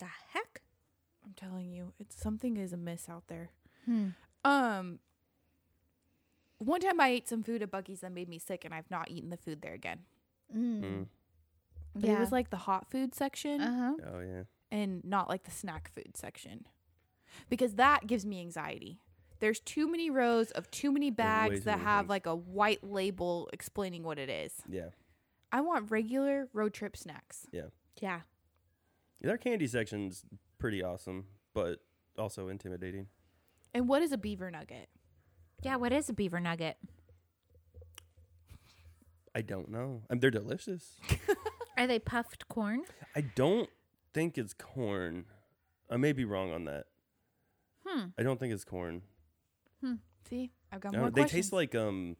[0.00, 0.62] The heck?
[1.24, 3.50] I'm telling you, it's something is amiss out there.
[3.84, 4.08] Hmm.
[4.44, 4.98] Um,
[6.58, 9.10] one time I ate some food at Buc-ee's that made me sick, and I've not
[9.10, 10.00] eaten the food there again.
[10.54, 10.82] Mm.
[10.82, 11.06] Mm.
[11.94, 13.60] But it was like the hot food section.
[13.60, 14.06] uh huh.
[14.14, 14.42] Oh yeah.
[14.70, 16.66] and not like the snack food section
[17.48, 19.00] because that gives me anxiety.
[19.40, 22.10] There's too many rows of too many bags that have things.
[22.10, 24.52] like a white label explaining what it is.
[24.68, 24.90] Yeah.
[25.50, 27.46] I want regular road trip snacks.
[27.52, 27.68] Yeah.
[28.00, 28.20] Yeah.
[29.20, 30.24] Their candy section's
[30.58, 31.80] pretty awesome, but
[32.18, 33.06] also intimidating.
[33.74, 34.88] And what is a beaver nugget?
[35.62, 35.76] Yeah.
[35.76, 36.76] What is a beaver nugget?
[39.34, 40.02] I don't know.
[40.10, 40.96] I mean, they're delicious.
[41.78, 42.82] Are they puffed corn?
[43.14, 43.68] I don't
[44.12, 45.26] think it's corn.
[45.88, 46.86] I may be wrong on that.
[47.86, 48.06] Hmm.
[48.18, 49.02] I don't think it's corn.
[49.82, 49.94] Hmm.
[50.28, 51.46] See, I've got No, more they questions.
[51.46, 52.16] taste like um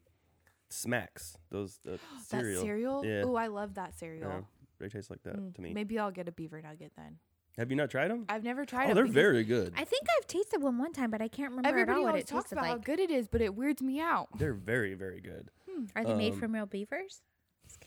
[0.69, 1.37] smacks.
[1.51, 1.91] Those uh,
[2.31, 2.61] that cereal.
[2.63, 3.05] cereal.
[3.05, 3.23] Yeah.
[3.25, 4.29] Oh, I love that cereal.
[4.29, 4.41] Yeah,
[4.81, 5.73] they taste like that Mm, to me.
[5.73, 7.17] Maybe I'll get a beaver nugget then.
[7.57, 8.25] Have you not tried them?
[8.29, 8.95] I've never tried Oh, them.
[8.95, 9.73] they're because very good.
[9.75, 12.09] I think I've tasted one one time, but I can't remember Everybody at all what
[12.11, 12.85] always it talks tasted about how like.
[12.85, 14.29] good it is, but it weirds me out.
[14.37, 15.51] They're very, very good.
[15.95, 17.21] Are they made Um, from real beavers?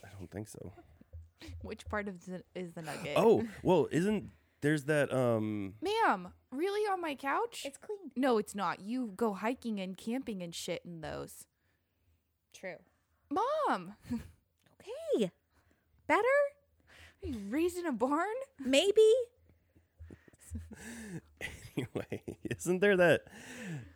[0.05, 0.73] I don't think so.
[1.63, 3.15] Which part of the, is the nugget?
[3.17, 4.31] Oh, well, isn't
[4.61, 7.63] there's that um ma'am, really on my couch?
[7.67, 8.11] It's clean.
[8.17, 8.81] no, it's not.
[8.81, 11.45] You go hiking and camping and shit in those.
[12.55, 12.77] True.
[13.31, 13.95] Mom,
[14.81, 15.31] Okay.
[16.07, 16.23] Better?
[17.25, 18.27] Are you raised in a barn?
[18.65, 19.11] Maybe.
[21.77, 23.23] anyway, isn't there that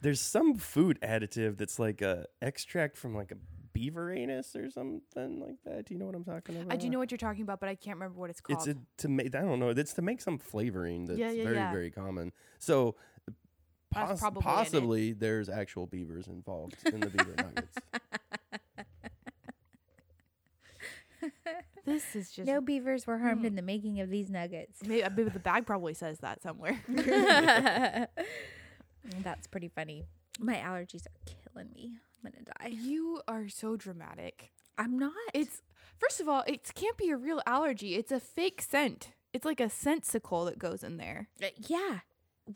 [0.03, 3.37] there's some food additive that's like a extract from like a
[3.73, 5.87] beaver anus or something like that?
[5.87, 6.73] Do you know what I'm talking about?
[6.73, 8.67] I do know what you're talking about, but I can't remember what it's called.
[8.67, 9.71] It's a, to make I don't know.
[9.71, 11.71] It's to make some flavoring that's Yeah, yeah, very yeah.
[11.73, 12.33] very common.
[12.59, 12.97] So
[13.95, 14.55] That's poss- probably in it.
[14.57, 17.77] possibly there's actual beavers involved in the beaver nuggets.
[21.89, 24.81] this is just No beavers were harmed in the making of these nuggets.
[24.85, 26.81] Maybe, I the bag probably says that somewhere.
[29.23, 30.05] That's pretty funny.
[30.39, 31.93] My allergies are killing me.
[32.25, 32.77] I'm gonna die.
[32.81, 34.51] you are so dramatic.
[34.77, 35.13] I'm not.
[35.35, 35.63] It's
[35.99, 37.95] first of all, it can't be a real allergy.
[37.97, 39.13] It's a fake scent.
[39.33, 41.29] It's like a sensicle that goes in there.
[41.43, 42.01] Uh, yeah.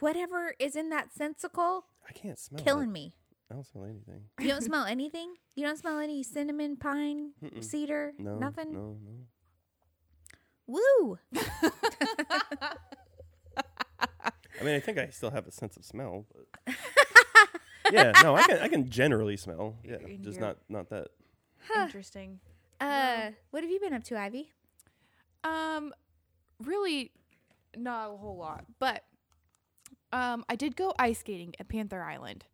[0.00, 2.92] Whatever is in that sensicle, I can't smell killing it.
[2.92, 3.14] me.
[3.52, 4.22] I don't smell anything.
[4.40, 5.34] You don't smell anything.
[5.56, 7.62] You don't smell any cinnamon, pine, Mm-mm.
[7.62, 8.72] cedar, No, nothing.
[8.72, 9.26] No, no.
[10.66, 11.18] Woo!
[14.60, 16.24] I mean, I think I still have a sense of smell.
[16.64, 16.74] But
[17.92, 19.76] yeah, no, I can I can generally smell.
[19.84, 21.08] Yeah, In just your- not not that.
[21.76, 22.40] Interesting.
[22.80, 24.50] Uh, what have you been up to, Ivy?
[25.44, 25.92] Um,
[26.60, 27.12] really,
[27.76, 29.04] not a whole lot, but
[30.12, 32.44] um, I did go ice skating at Panther Island,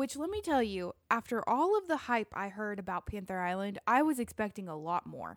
[0.00, 3.78] which let me tell you, after all of the hype I heard about Panther Island,
[3.86, 5.36] I was expecting a lot more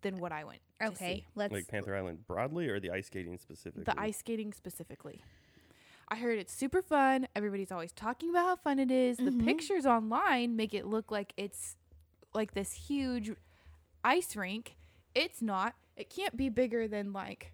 [0.00, 0.60] than what I went.
[0.80, 1.26] to Okay, see.
[1.34, 1.52] let's.
[1.52, 3.84] Like Panther Island broadly or the ice skating specifically?
[3.84, 5.20] the ice skating specifically.
[6.08, 7.28] I heard it's super fun.
[7.36, 9.18] Everybody's always talking about how fun it is.
[9.18, 9.44] The Mhm.
[9.44, 11.76] pictures online make it look like it's
[12.32, 13.32] like this huge
[14.02, 14.78] ice rink.
[15.14, 15.74] It's not.
[15.98, 17.52] It can't be bigger than like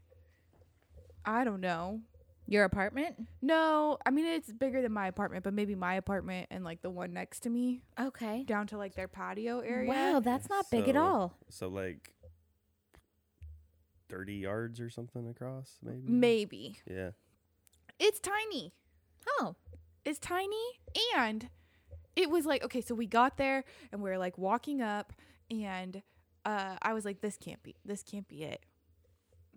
[1.24, 2.03] I don't know.
[2.51, 3.15] Your apartment?
[3.43, 6.89] No, I mean it's bigger than my apartment, but maybe my apartment and like the
[6.89, 8.43] one next to me Okay.
[8.45, 9.89] down to like their patio area.
[9.89, 11.35] Wow, that's not big at all.
[11.51, 12.15] So like
[14.09, 16.03] thirty yards or something across, maybe.
[16.09, 16.79] Maybe.
[16.91, 17.11] Yeah.
[17.99, 18.73] It's tiny.
[19.41, 19.57] Oh,
[20.05, 20.57] It's tiny
[21.17, 21.51] and
[22.17, 25.13] it was like okay so we got there and we are like walking up
[25.51, 26.03] and
[26.47, 28.65] uh i was like this can't be this can't be it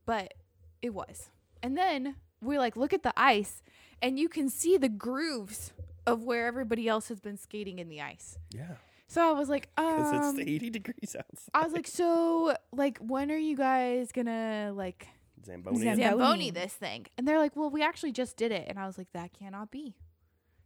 [0.05, 0.33] but
[0.81, 1.29] it was
[1.63, 3.61] and then we like look at the ice
[4.01, 5.73] and you can see the grooves
[6.07, 8.75] of where everybody else has been skating in the ice Yeah.
[9.07, 11.51] so i was like Because um it's eighty degrees outside.
[11.53, 15.07] i was like so like when are you guys gonna like
[15.45, 15.79] Zamboni.
[15.79, 16.03] Zamboni.
[16.03, 17.07] Zamboni this thing.
[17.17, 18.65] And they're like, well, we actually just did it.
[18.67, 19.95] And I was like, that cannot be.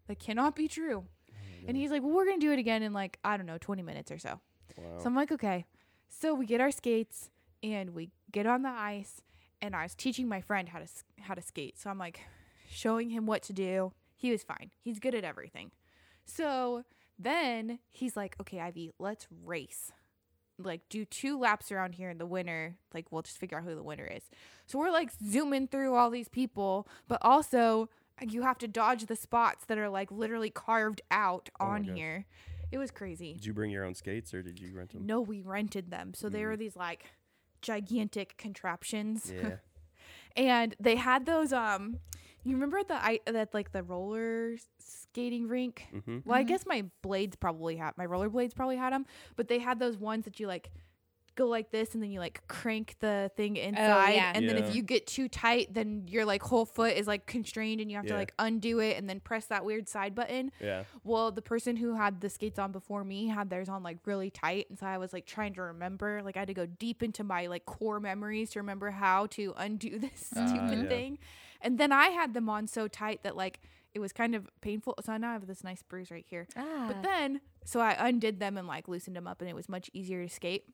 [0.10, 1.06] That cannot be true.
[1.66, 3.58] And he's like, well, we're going to do it again in like, I don't know,
[3.58, 4.42] 20 minutes or so.
[4.78, 4.98] Wow.
[5.00, 5.64] So I'm like, okay.
[6.10, 7.30] So we get our skates
[7.64, 9.22] and we get on the ice.
[9.62, 10.88] And I was teaching my friend how to
[11.22, 11.80] how to skate.
[11.80, 12.22] So I'm like
[12.70, 13.93] showing him what to do.
[14.16, 14.72] He was fine.
[14.82, 15.72] He's good at everything.
[16.26, 16.84] So
[17.18, 19.91] then he's like, okay, Ivy, let's race.
[20.58, 22.78] Like do two laps around here in the winner.
[22.93, 24.24] Like we'll just figure out who the winner is.
[24.68, 27.89] So we're like zooming through all these people, but also
[28.22, 32.26] you have to dodge the spots that are like literally carved out Oh on here.
[32.72, 33.34] It was crazy.
[33.34, 35.06] Did you bring your own skates or did you rent them?
[35.06, 36.14] No, we rented them.
[36.14, 36.60] So they were mm.
[36.60, 37.06] these like
[37.66, 39.34] gigantic contraptions.
[39.41, 39.57] Yeah.
[40.38, 41.99] and they had those um
[42.43, 45.88] you remember the I that like the roller skating rink?
[45.93, 46.20] mm-hmm.
[46.26, 49.05] Well, I guess my blades probably had my roller blades probably had them,
[49.36, 50.70] but they had those ones that you like
[51.36, 54.32] go like this and then you like crank the thing inside yeah.
[54.34, 57.82] and then if you get too tight then your like whole foot is like constrained
[57.82, 60.52] and you have to like undo it and then press that weird side button.
[60.62, 60.84] Yeah.
[61.04, 64.30] Well, the person who had the skates on before me had theirs on like really
[64.30, 66.22] tight, and so I was like trying to remember.
[66.24, 69.54] Like I had to go deep into my like core memories to remember how to
[69.58, 70.90] undo this Ah, stupid yeah.
[70.90, 71.20] thing.
[71.62, 73.60] And then I had them on so tight that like
[73.94, 74.96] it was kind of painful.
[75.04, 76.48] So now I have this nice bruise right here.
[76.56, 76.86] ah.
[76.88, 79.90] But then, so I undid them and like loosened them up, and it was much
[79.94, 80.66] easier to skate.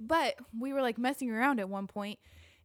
[0.00, 2.18] But we were like messing around at one point,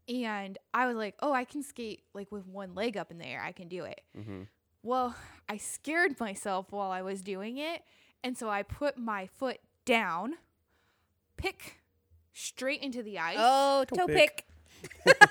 [0.07, 3.25] and I was like, "Oh, I can skate like with one leg up in the
[3.25, 3.41] air.
[3.41, 4.43] I can do it." Mm-hmm.
[4.83, 5.15] Well,
[5.47, 7.81] I scared myself while I was doing it,
[8.23, 10.33] and so I put my foot down,
[11.37, 11.79] pick
[12.33, 14.45] straight into the ice, oh, Toe toe pick.
[15.05, 15.17] pick.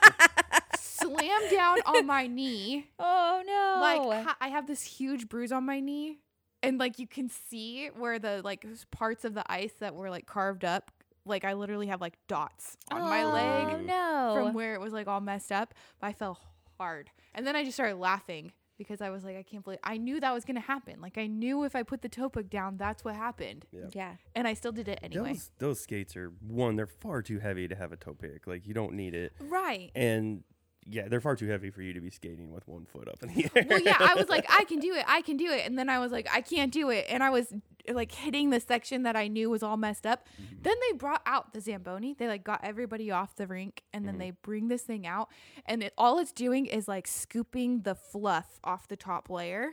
[0.78, 2.86] slam down on my knee.
[2.98, 3.80] Oh no!
[3.80, 6.18] Like ha- I have this huge bruise on my knee,
[6.62, 10.26] and like you can see where the like parts of the ice that were like
[10.26, 10.90] carved up.
[11.24, 14.32] Like I literally have like dots on my Oh leg no!
[14.36, 15.74] from where it was like all messed up.
[16.00, 16.38] But I fell
[16.78, 17.10] hard.
[17.34, 20.18] And then I just started laughing because I was like, I can't believe I knew
[20.18, 21.00] that was gonna happen.
[21.00, 23.66] Like I knew if I put the toe pick down, that's what happened.
[23.70, 23.84] Yeah.
[23.92, 24.12] Yeah.
[24.34, 25.28] And I still did it anyway.
[25.34, 26.74] Those those skates are one.
[26.76, 28.46] They're far too heavy to have a toe pick.
[28.46, 29.32] Like you don't need it.
[29.40, 29.90] right.
[29.94, 30.42] And
[30.88, 33.28] yeah, they're far too heavy for you to be skating with one foot up in
[33.28, 33.66] the air.
[33.70, 35.88] Well, yeah, I was like, I can do it, I can do it, and then
[35.88, 37.52] I was like, I can't do it, and I was
[37.92, 40.26] like hitting the section that I knew was all messed up.
[40.40, 40.56] Mm-hmm.
[40.62, 42.14] Then they brought out the zamboni.
[42.14, 44.20] They like got everybody off the rink, and then mm-hmm.
[44.20, 45.28] they bring this thing out,
[45.66, 49.72] and it all it's doing is like scooping the fluff off the top layer.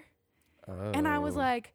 [0.67, 1.73] And I was Oh, like,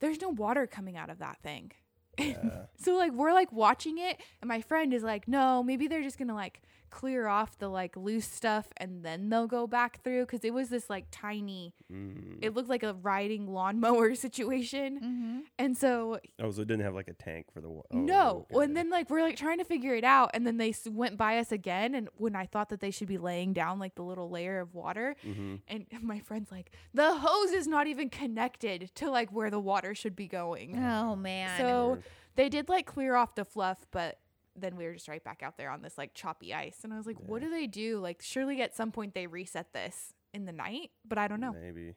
[0.00, 1.72] there's no water coming out of that thing.
[2.76, 6.18] so like we're like watching it and my friend is like, no, maybe they're just
[6.18, 6.62] gonna like
[6.94, 10.68] clear off the like loose stuff and then they'll go back through because it was
[10.68, 12.38] this like tiny mm.
[12.40, 15.00] it looked like a riding lawnmower situation.
[15.02, 15.38] Mm-hmm.
[15.58, 18.46] And so oh, so it didn't have like a tank for the wa- oh, no,
[18.52, 18.64] okay.
[18.64, 21.16] and then like we're like trying to figure it out, and then they s- went
[21.16, 24.02] by us again, and when I thought that they should be laying down like the
[24.04, 25.62] little layer of water, Mhm.
[25.66, 29.96] and my friend's like, the hose is not even connected to like where the water
[29.96, 30.78] should be going.
[30.78, 31.58] Oh man.
[31.58, 32.02] So Lord.
[32.36, 34.18] they did like clear off the fluff, but
[34.56, 36.96] then we were just right back out there on this like choppy ice, and I
[36.96, 37.98] was like, what do they do?
[37.98, 41.52] Like surely at some point they reset this in the night, but I don't know.
[41.52, 41.94] maybe.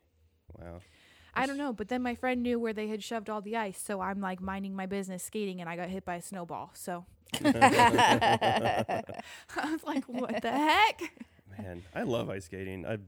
[0.57, 0.79] Wow.
[1.33, 3.79] I don't know, but then my friend knew where they had shoved all the ice,
[3.79, 6.71] so I'm like minding my business skating and I got hit by a snowball.
[6.73, 7.05] So
[7.43, 9.03] I
[9.55, 11.01] was like, what the heck?
[11.57, 12.85] Man, I love ice skating.
[12.85, 13.01] I've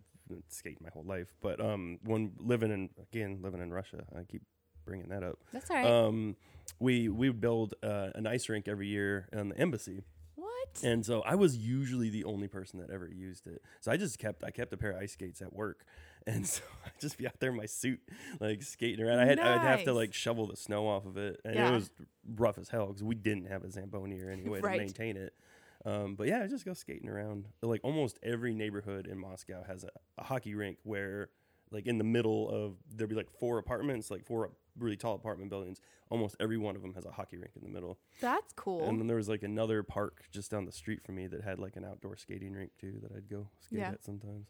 [0.50, 4.44] skated my whole life, but um, when living in again living in Russia, I keep
[4.90, 5.40] bringing that up.
[5.54, 5.86] That's all right.
[5.86, 6.36] Um,
[6.80, 10.04] we we would build uh, an ice rink every year in the embassy,
[10.36, 10.82] What?
[10.84, 13.62] and so I was usually the only person that ever used it.
[13.82, 15.84] So I just kept I kept a pair of ice skates at work,
[16.28, 18.00] and so I'd just be out there in my suit,
[18.40, 19.20] like skating around.
[19.20, 19.96] I had I'd have to Nice.
[19.96, 21.70] like shovel the snow off of it, and Yeah.
[21.70, 21.90] it was
[22.36, 24.74] rough as hell because we didn't have a zamboni or any way Right.
[24.74, 25.34] to maintain it.
[25.86, 27.46] Um, but yeah, I just go skating around.
[27.62, 31.30] Like almost every neighborhood in Moscow has a, a hockey rink where,
[31.72, 35.50] like in the middle of there'd be like four apartments, like four really tall apartment
[35.50, 35.80] buildings.
[36.10, 38.00] Almost every one of them has a hockey rink in the middle.
[38.22, 38.88] That's cool.
[38.88, 41.60] And then there was like another park just down the street from me that had
[41.60, 43.90] like an outdoor skating rink too that I'd go skate Yeah.
[43.92, 44.48] at sometimes.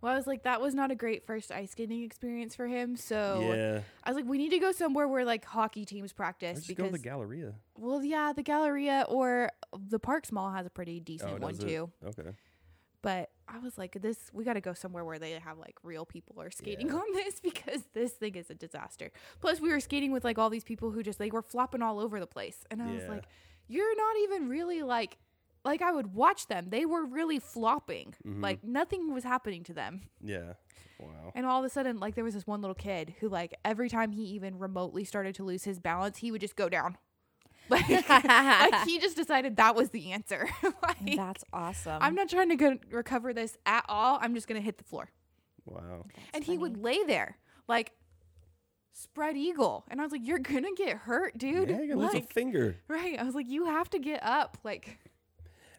[0.00, 2.96] well, I was like, that was not a great first ice skating experience for him.
[2.96, 6.64] So yeah, I was like, we need to go somewhere where like hockey teams practice
[6.64, 7.54] just go to the Galleria.
[7.76, 11.58] well, yeah, the Galleria or the Parks Mall has a pretty oh, decent Oh, one
[11.58, 11.90] too.
[12.04, 12.30] Okay.
[13.02, 16.04] But I was like, this, we got to go somewhere where they have like real
[16.04, 16.94] people are skating Yeah.
[17.02, 19.10] on this because this thing is a disaster.
[19.40, 21.98] Plus, we were skating with like all these people who just, they were flopping all
[21.98, 22.58] over the place.
[22.70, 23.24] And I was like,
[23.68, 25.18] you're not even really like,
[25.64, 26.66] like I would watch them.
[26.70, 28.14] They were really flopping.
[28.26, 28.42] Mhm.
[28.42, 30.02] Like nothing was happening to them.
[30.22, 30.54] Yeah.
[30.98, 31.32] Wow.
[31.34, 33.88] And all of a sudden, like there was this one little kid who, like, every
[33.88, 36.98] time he even remotely started to lose his balance, he would just go down.
[37.70, 40.48] Like, like he just decided that was the answer.
[40.82, 41.98] like, That's awesome.
[42.00, 44.18] I'm not trying to go recover this at all.
[44.20, 45.10] I'm just gonna hit the floor.
[45.64, 46.06] Wow.
[46.34, 47.36] and he would lay there
[47.68, 47.92] like
[48.92, 52.10] spread eagle, and I was like, "You're gonna get hurt, dude." yeah, you gotta lose
[52.12, 52.76] a like, finger.
[52.88, 53.18] right?
[53.18, 54.98] I was like, "You have to get up." Like,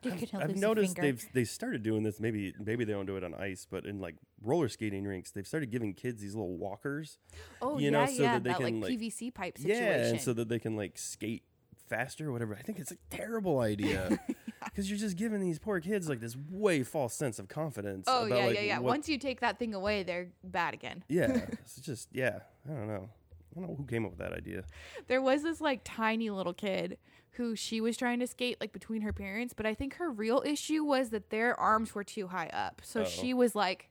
[0.03, 2.19] You could I've noticed they've they started doing this.
[2.19, 5.45] Maybe maybe they don't do it on ice, but in like roller skating rinks, they've
[5.45, 7.17] started giving kids these little walkers.
[7.61, 9.83] oh You yeah, know, so yeah, that they that can, like like- PVC pipe situation.
[9.83, 11.43] Yeah, and so that they can like skate
[11.91, 12.55] faster or whatever.
[12.55, 14.19] I think it's a terrible idea
[14.65, 18.05] because you're just giving these poor kids like this way false sense of confidence.
[18.07, 18.79] oh about, yeah, like, yeah, yeah.
[18.79, 21.03] what- Once you take that thing away, they're bad again.
[21.09, 22.39] yeah, it's just yeah.
[22.67, 23.09] I don't know.
[23.55, 24.63] I don't know who came up with that idea.
[25.07, 26.97] There was this like tiny little kid
[27.31, 30.41] who she was trying to skate like between her parents, but I think her real
[30.45, 32.81] issue was that their arms were too high up.
[32.83, 33.05] So Oh.
[33.05, 33.89] she was like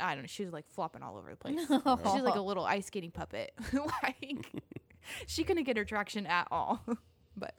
[0.00, 1.58] I don't know, she was like flopping all over the place.
[1.66, 3.52] She was like a little ice skating puppet.
[4.02, 4.46] like
[5.26, 6.82] she couldn't get her traction at all.
[7.36, 7.54] but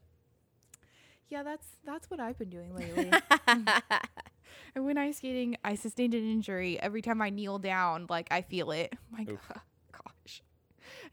[1.29, 3.11] yeah, that's that's what I've been doing lately.
[3.47, 6.79] and when ice skating, I sustained an injury.
[6.79, 8.93] Every time I kneel down, like I feel it.
[9.11, 9.39] My Oof.
[9.47, 10.41] God, gosh.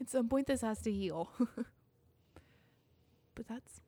[0.01, 1.31] At some point this has to heal.
[3.35, 3.81] but that's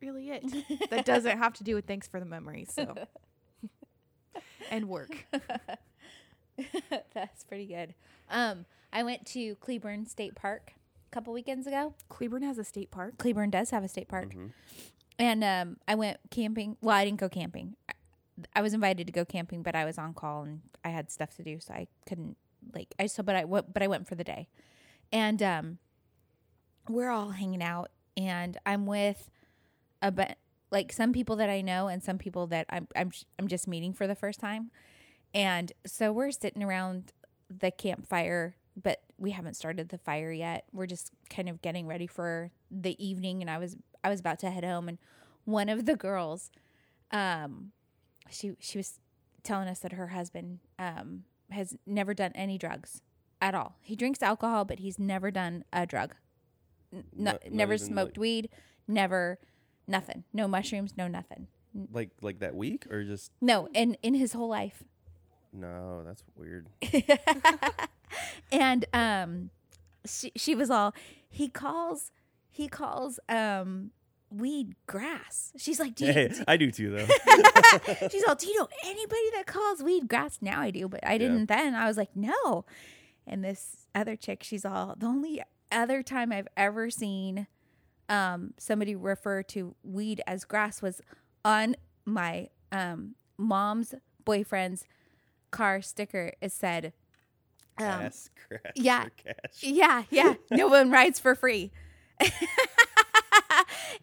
[0.00, 0.44] really it.
[0.90, 2.94] that doesn't have to do with thanks for the memories, so
[4.70, 5.26] and work.
[7.14, 7.94] That's pretty good.
[8.30, 10.83] Um, I went to Cleburne State Park a
[11.14, 11.94] couple weekends ago.
[12.08, 13.16] Cleburne has a state park.
[13.18, 14.50] Cleburne does have a state park, Mhm.
[15.18, 16.76] and um, I went camping.
[16.80, 17.76] Well, I didn't go camping.
[17.88, 17.92] I,
[18.56, 21.34] I was invited to go camping, but I was on call and I had stuff
[21.36, 22.36] to do, so I couldn't.
[22.74, 24.48] Like I so, but I went, but I went for the day,
[25.12, 25.78] and um,
[26.88, 29.30] we're all hanging out, and I'm with
[30.02, 30.36] a but
[30.70, 33.92] like some people that I know and some people that I'm I'm I'm just meeting
[33.92, 34.70] for the first time.
[35.32, 37.12] And so we're sitting around
[37.48, 40.64] the campfire, but we haven't started the fire yet.
[40.72, 44.38] We're just kind of getting ready for the evening and I was I was about
[44.40, 44.98] to head home and
[45.44, 46.50] one of the girls
[47.10, 47.72] um
[48.30, 48.98] she she was
[49.42, 53.02] telling us that her husband um, has never done any drugs
[53.42, 53.76] at all.
[53.82, 56.14] He drinks alcohol, but he's never done a drug.
[56.92, 58.48] N- no- never smoked like- weed.
[58.88, 59.38] Never,
[59.86, 60.24] nothing.
[60.32, 60.94] No mushrooms.
[60.96, 61.46] No nothing.
[61.92, 64.82] Like like that week or just No, in in his whole life.
[65.52, 66.02] no?
[66.04, 66.68] That's weird.
[68.52, 69.50] and um
[70.06, 70.94] she, she was all
[71.28, 72.10] he calls
[72.50, 73.90] he calls um
[74.30, 75.52] weed grass.
[75.56, 77.06] She's like do you, Hey, I do too though.
[78.10, 80.38] she's all do you know anybody that calls weed grass?
[80.40, 81.74] Now i do but i didn't then.
[81.74, 82.64] I was like no.
[83.26, 85.40] And this other chick she's all the only
[85.72, 87.46] other time i've ever seen
[88.08, 91.00] um somebody refer to weed as grass was
[91.44, 93.94] on my um mom's
[94.24, 94.84] boyfriend's
[95.50, 96.32] car sticker.
[96.40, 96.92] It said
[97.78, 98.10] um,
[98.74, 99.06] yeah.
[99.60, 100.34] yeah, yeah.
[100.50, 101.70] No one rides for free.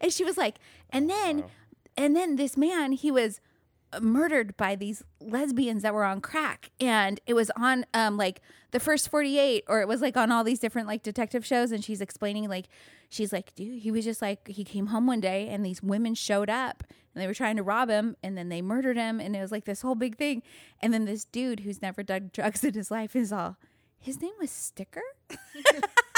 [0.00, 0.56] and she was like,
[0.90, 1.50] and then, Wow.
[1.96, 3.40] and then this man, he was
[4.00, 8.40] murdered by these lesbians that were on crack, and it was on um like
[8.70, 11.72] the first forty eight, or it was like on all these different like detective shows,
[11.72, 12.66] and she's explaining like,
[13.08, 16.14] she's like, dude, he was just like he came home one day, and these women
[16.14, 16.84] showed up,
[17.14, 19.52] and they were trying to rob him, and then they murdered him, and it was
[19.52, 20.42] like this whole big thing,
[20.80, 23.56] and then this dude who's never done drugs in his life is all.
[23.98, 25.02] His name was Sticker?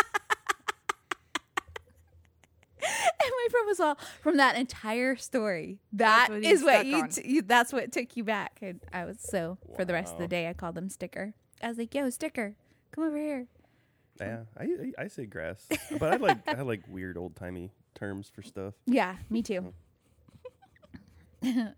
[3.24, 5.78] And my friend was all from that entire story.
[5.93, 7.43] That what is what you, t- you.
[7.43, 8.59] That's what took you back.
[8.61, 11.32] And I was so for the rest of the day, I called him Sticker.
[11.62, 12.55] I was like, "Yo, Sticker,
[12.93, 13.47] come over here."
[14.20, 15.66] Yeah, I, I I say grass,
[15.99, 18.74] but I like I like weird old timey terms for stuff.
[18.87, 19.72] Yeah, me too.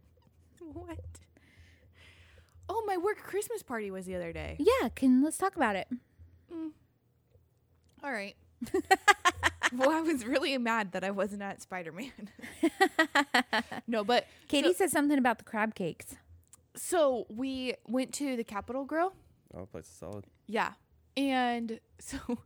[0.72, 0.98] What?
[2.68, 4.56] Oh, my work Christmas party was the other day.
[4.58, 5.88] Yeah, can let's talk about it.
[6.52, 6.70] Mm.
[8.02, 8.34] All right.
[9.72, 12.30] well, I was really mad that I wasn't at Spider Man.
[13.86, 16.16] no, but Katie said something about the crab cakes.
[16.74, 19.12] so we went to the Capital Grille.
[19.54, 20.24] Oh, place is solid.
[20.46, 20.72] Yeah.
[21.16, 22.18] And so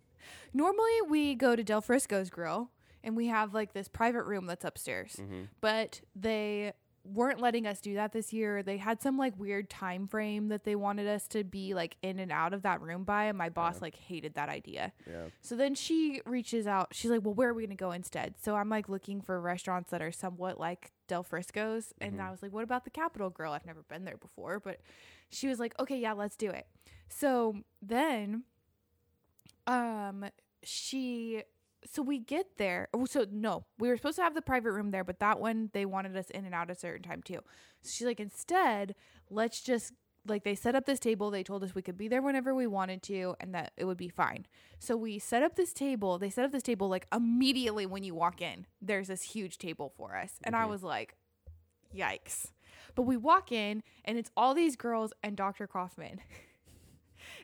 [0.55, 2.71] normally we go to Del Frisco's Grille
[3.03, 5.17] and we have like this private room that's upstairs.
[5.21, 5.43] Mm-hmm.
[5.61, 6.73] But they
[7.13, 8.63] weren't letting us do that this year.
[8.63, 12.19] They had some like weird time frame that they wanted us to be like in
[12.19, 14.93] and out of that room by and my boss like hated that idea.
[15.07, 15.25] Yeah.
[15.41, 16.89] So then she reaches out.
[16.93, 19.41] She's like, "Well, where are we going to go instead?" So I'm like looking for
[19.41, 23.31] restaurants that are somewhat like Del Frisco's, and I was like, "What about the Capital
[23.31, 23.53] Grille?
[23.53, 24.81] I've never been there before." But
[25.31, 26.67] she was like, "Okay, yeah, let's do it."
[27.09, 28.45] So then,
[29.67, 30.27] um,
[30.63, 31.43] she,
[31.85, 32.89] so we get there.
[32.93, 35.71] Oh, so no, we were supposed to have the private room there, but that one
[35.73, 37.41] they wanted us in and out a certain time too.
[37.83, 38.95] So she's like, instead,
[39.31, 39.93] let's just
[40.27, 41.31] like they set up this table.
[41.31, 43.97] They told us we could be there whenever we wanted to, and that it would
[43.97, 44.47] be fine.
[44.79, 46.19] So we set up this table.
[46.19, 48.67] They set up this table like immediately when you walk in.
[48.83, 51.15] There's this huge table for us, and I was like,
[51.97, 52.49] yikes.
[52.95, 55.67] But we walk in, and it's all these girls and Dr.
[55.67, 56.21] Kaufman.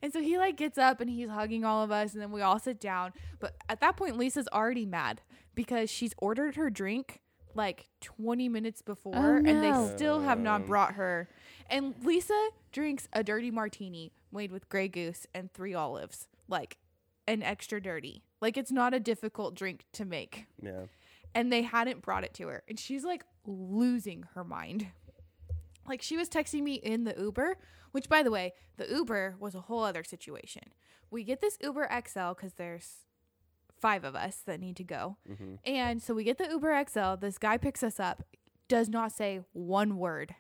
[0.03, 2.42] And so he like gets up and he's hugging all of us and then we
[2.42, 3.12] all sit down.
[3.40, 5.20] But at that point Lisa's already mad
[5.55, 7.20] because she's ordered her drink
[7.55, 10.66] like 20 minutes before Oh, and they still have not um.
[10.66, 11.28] brought her.
[11.70, 16.28] And Lisa drinks a dirty martini made with Grey Goose and 3 olives.
[16.49, 16.76] Like
[17.26, 18.22] an extra dirty.
[18.40, 20.47] Like it's not a difficult drink to make.
[20.62, 20.82] Yeah.
[21.34, 24.88] And they hadn't brought it to her and she's like losing her mind.
[25.89, 27.57] Like she was texting me in the Uber,
[27.93, 30.62] which by the way, the Uber was a whole other situation.
[31.11, 33.07] We get this Uber XL because there's
[33.80, 35.16] five of us that need to go.
[35.30, 35.55] Mm-hmm.
[35.64, 37.14] And so we get the Uber XL.
[37.20, 38.24] This guy picks us up,
[38.68, 40.34] does not say one word.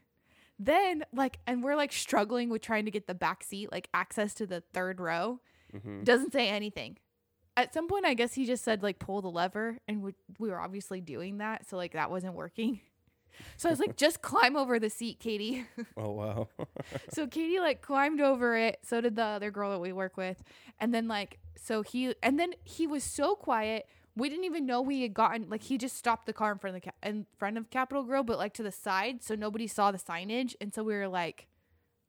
[0.58, 4.32] Then, like, and we're like struggling with trying to get the back seat, like access
[4.34, 5.40] to the third row.
[5.74, 6.04] Mm-hmm.
[6.04, 6.98] Doesn't say anything.
[7.56, 9.78] At some point, I guess he just said, like, pull the lever.
[9.88, 11.68] And we, we were obviously doing that.
[11.68, 12.80] So, like, that wasn't working.
[13.58, 15.64] So I was like, just climb over the seat, Katie.
[15.96, 16.48] Oh wow.
[17.10, 18.78] so Katie like climbed over it.
[18.82, 20.42] So did the other girl that we work with.
[20.78, 23.86] And then like so he and then he was so quiet.
[24.14, 26.76] We didn't even know we had gotten like he just stopped the car in front
[26.76, 29.66] of the ca- in front of Capital Grille, but like to the side, so nobody
[29.66, 30.54] saw the signage.
[30.60, 31.46] And so we were like,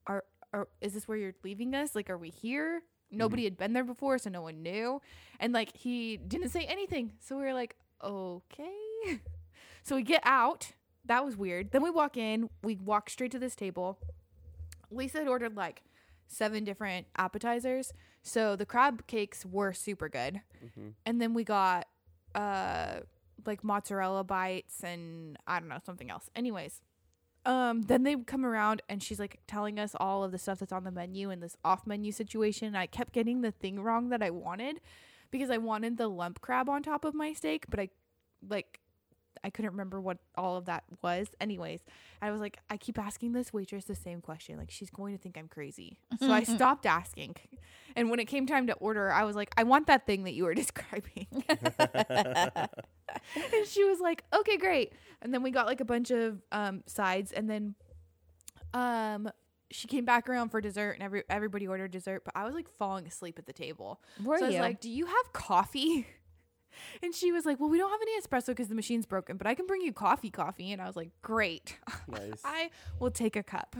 [0.06, 1.96] "Are are is this where you're leaving us?
[1.96, 3.46] Like, are we here?" Nobody mm.
[3.46, 5.02] had been there before, so no one knew.
[5.40, 9.22] And like he didn't say anything, so we were like, "Okay."
[9.88, 10.74] So we get out.
[11.08, 11.72] That was weird.
[11.72, 12.50] Then we walk in.
[12.64, 13.98] We walk straight to this table.
[14.92, 15.84] Lisa had ordered like
[16.28, 17.94] seven different appetizers.
[18.22, 20.42] So the crab cakes were super good.
[21.06, 21.88] And then we got
[22.36, 23.00] uh
[23.46, 26.30] like mozzarella bites and I don't know, something else.
[26.36, 26.82] Anyways,
[27.46, 30.74] um then they come around and she's like telling us all of the stuff that's
[30.74, 32.76] on the menu in this off menu situation.
[32.76, 34.82] I kept getting the thing wrong that I wanted
[35.32, 37.90] because I wanted the lump crab on top of my steak, but I
[38.48, 38.80] like
[39.44, 41.28] I couldn't remember what all of that was.
[41.40, 41.82] Anyways,
[42.22, 44.58] I was like, I keep asking this waitress the same question.
[44.58, 46.00] Like, she's going to think I'm crazy.
[46.20, 47.36] So I stopped asking.
[47.96, 50.34] And when it came time to order, I was like, I want that thing that
[50.34, 51.28] you were describing.
[51.50, 52.70] and
[53.66, 54.94] she was like, okay, great.
[55.22, 57.32] And then we got like a bunch of um, sides.
[57.32, 57.76] And then
[58.74, 59.30] um,
[59.72, 62.70] she came back around for dessert and every everybody ordered dessert, but I was like
[62.78, 64.02] falling asleep at the table.
[64.24, 64.62] Were so I was you?
[64.62, 66.08] like, "Do you have coffee?"
[67.02, 69.48] And she was like, "Well, we don't have any espresso because the machine's broken, but
[69.48, 72.42] I can bring you coffee, coffee." And I was like, "Great, Nice.
[72.44, 72.70] I
[73.00, 73.76] will take a cup."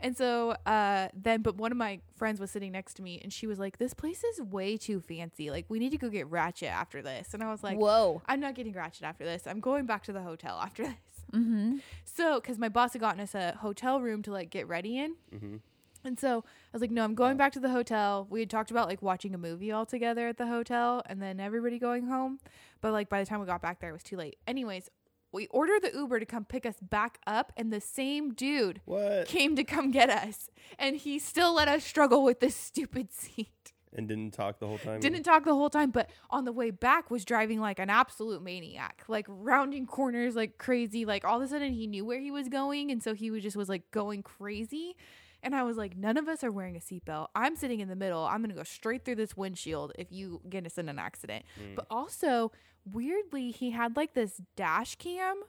[0.00, 3.32] And so uh, then, but one of my friends was sitting next to me, and
[3.32, 5.50] she was like, "This place is way too fancy.
[5.50, 8.22] Like, we need to go get ratchet after this." And I was like, Whoa.
[8.26, 9.46] I'm not getting ratchet after this.
[9.46, 10.94] I'm going back to the hotel after this."
[11.32, 11.76] Mm-hmm.
[12.04, 15.14] So, because my boss had gotten us a hotel room to like get ready in.
[15.34, 15.56] Mm-hmm.
[16.04, 18.26] And so I was like, no, I'm going back to the hotel.
[18.30, 21.40] We had talked about like watching a movie all together at the hotel and then
[21.40, 22.38] everybody going home.
[22.80, 24.36] But like by the time we got back there, it was too late.
[24.46, 24.88] Anyways,
[25.32, 29.28] we ordered the Uber to come pick us back up, and the same dude What?
[29.28, 30.50] came to come get us.
[30.76, 33.72] And he still let us struggle with this stupid seat.
[33.92, 35.00] And didn't talk the whole time.
[35.00, 38.40] Didn't talk the whole time, but on the way back was driving like an absolute
[38.42, 41.04] maniac, like rounding corners like crazy.
[41.04, 43.42] Like all of a sudden he knew where he was going, and so he was
[43.42, 44.96] just was like going crazy.
[45.42, 47.28] And I was like, none of us are wearing a seatbelt.
[47.34, 48.24] I'm sitting in the middle.
[48.24, 51.44] I'm gonna go straight through this windshield if you get us in an accident.
[51.74, 52.52] But also,
[52.84, 55.40] weirdly, he had like this dash cam,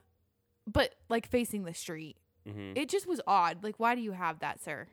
[0.66, 2.16] but like facing the street.
[2.48, 2.72] Mm-hmm.
[2.76, 3.62] It just was odd.
[3.62, 4.88] Like, why do you have that, sir?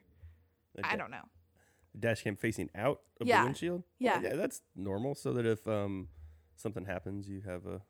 [0.84, 1.24] I don't know.
[2.00, 3.40] Dash cam facing out of Yeah.
[3.42, 3.84] the windshield.
[3.98, 4.22] Yeah.
[4.22, 5.16] yeah, that's normal.
[5.16, 6.10] So that if um
[6.56, 7.82] something happens, you have a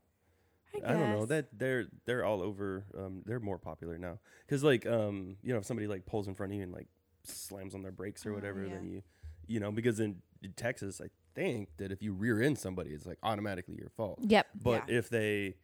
[0.76, 2.86] I, I don't know that they're they're all over.
[2.98, 6.36] Um, they're more popular now because like um you know if somebody like pulls in
[6.36, 6.88] front of you and like
[7.30, 9.02] slams on their brakes or Oh, whatever, then you
[9.48, 10.22] you know because in
[10.56, 14.20] Texas I think that if you rear end somebody, it's like automatically your fault.
[14.22, 14.48] Yep.
[14.64, 14.98] But Yeah.
[14.98, 15.56] if they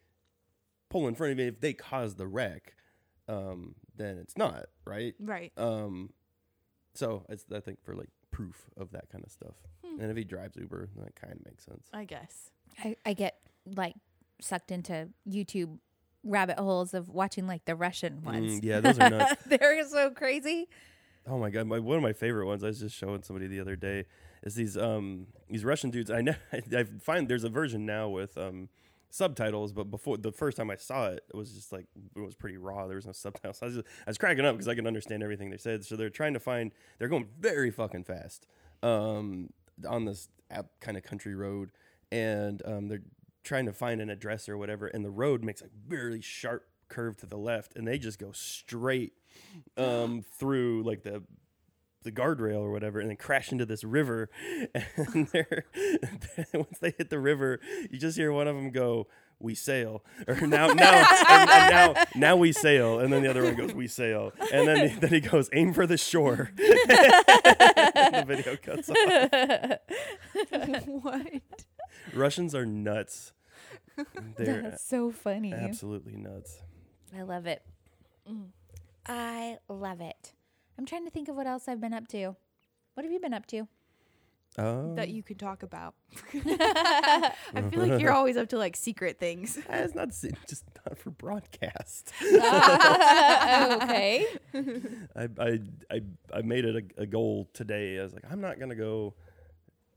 [0.90, 2.76] pull in front of you, if they cause the wreck,
[3.28, 5.16] um, then it's not right.
[5.20, 5.52] Right.
[5.58, 6.12] Um,
[6.94, 9.56] so it's I think for like proof of that kind of stuff.
[9.84, 10.00] Hmm.
[10.02, 11.88] And if he drives Uber, that kind of makes sense.
[11.94, 12.52] I guess.
[12.84, 13.96] I, I get like
[14.42, 15.80] sucked into YouTube
[16.24, 18.60] rabbit holes of watching like the Russian ones.
[18.60, 19.44] Mm, yeah, those are nuts.
[19.46, 20.68] They're so crazy.
[21.28, 23.60] Oh my god, my, one of my favorite ones I was just showing somebody the
[23.60, 24.06] other day
[24.44, 26.12] is these um these Russian dudes.
[26.12, 28.70] I know I find there's a version now with um
[29.10, 32.36] subtitles, but before the first time I saw it, it was just like it was
[32.36, 32.86] pretty raw.
[32.86, 33.60] There was no subtitles.
[33.64, 35.84] I was just, I was cracking up because I can understand everything they said.
[35.84, 38.46] So they're trying to find they're going very fucking fast
[38.84, 39.50] um
[39.88, 41.72] on this app kind of country road,
[42.12, 43.02] and um they're
[43.44, 47.18] trying to find an address or whatever, and the road makes a very sharp curve
[47.18, 49.14] to the left, and they just go straight
[49.78, 51.22] um through like the
[52.04, 54.30] the guardrail or whatever and then crash into this river.
[54.98, 55.66] And they're
[56.54, 59.08] once they hit the river you just hear one of them go
[59.40, 60.94] we sail or now now
[61.30, 64.68] and, and now now we sail and then the other one goes we sail and
[64.68, 66.52] then then he goes aim for the shore.
[66.56, 68.98] The video cuts off.
[70.86, 71.44] What?
[72.14, 73.34] russians are nuts.
[74.38, 75.54] They're That's so funny.
[75.54, 76.62] absolutely nuts
[77.18, 77.64] I love it.
[79.08, 80.34] I love it.
[80.78, 82.36] I'm trying to think of what else I've been up to.
[82.94, 83.68] What have you been up to?
[84.58, 85.96] oh that you can talk about.
[86.34, 87.32] I
[87.70, 89.58] feel like you're always up to like secret things.
[89.70, 94.26] Ah, it's not just not for broadcast oh, okay.
[95.16, 95.60] I, I
[95.92, 96.02] I
[96.34, 98.00] I made it a, a goal today.
[98.00, 99.16] I was like, I'm not gonna go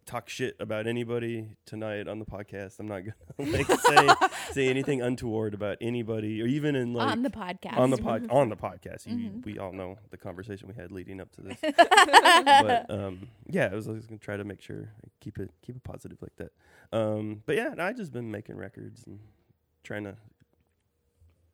[0.08, 2.80] talk shit about anybody tonight on the podcast.
[2.80, 4.08] I'm not gonna like say
[4.52, 7.76] say anything untoward about anybody or even in like on the podcast.
[7.76, 9.06] on the pod on the podcast.
[9.06, 11.58] You, We all know the conversation we had leading up to this.
[11.76, 15.50] but um, yeah, I was, I was gonna try to make sure I keep it
[15.62, 16.52] keep it positive like that.
[16.90, 19.20] Um, but yeah, I just been making records and
[19.84, 20.16] trying to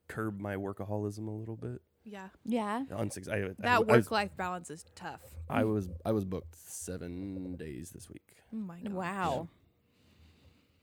[0.07, 1.83] curb my workaholism a little bit.
[2.05, 2.29] Yeah.
[2.45, 2.85] yeah.
[2.95, 5.23] On six, I, I, That was work life balance is tough.
[5.49, 8.37] I was I was booked seven days this week.
[8.53, 8.93] Oh my god.
[8.93, 9.49] Wow.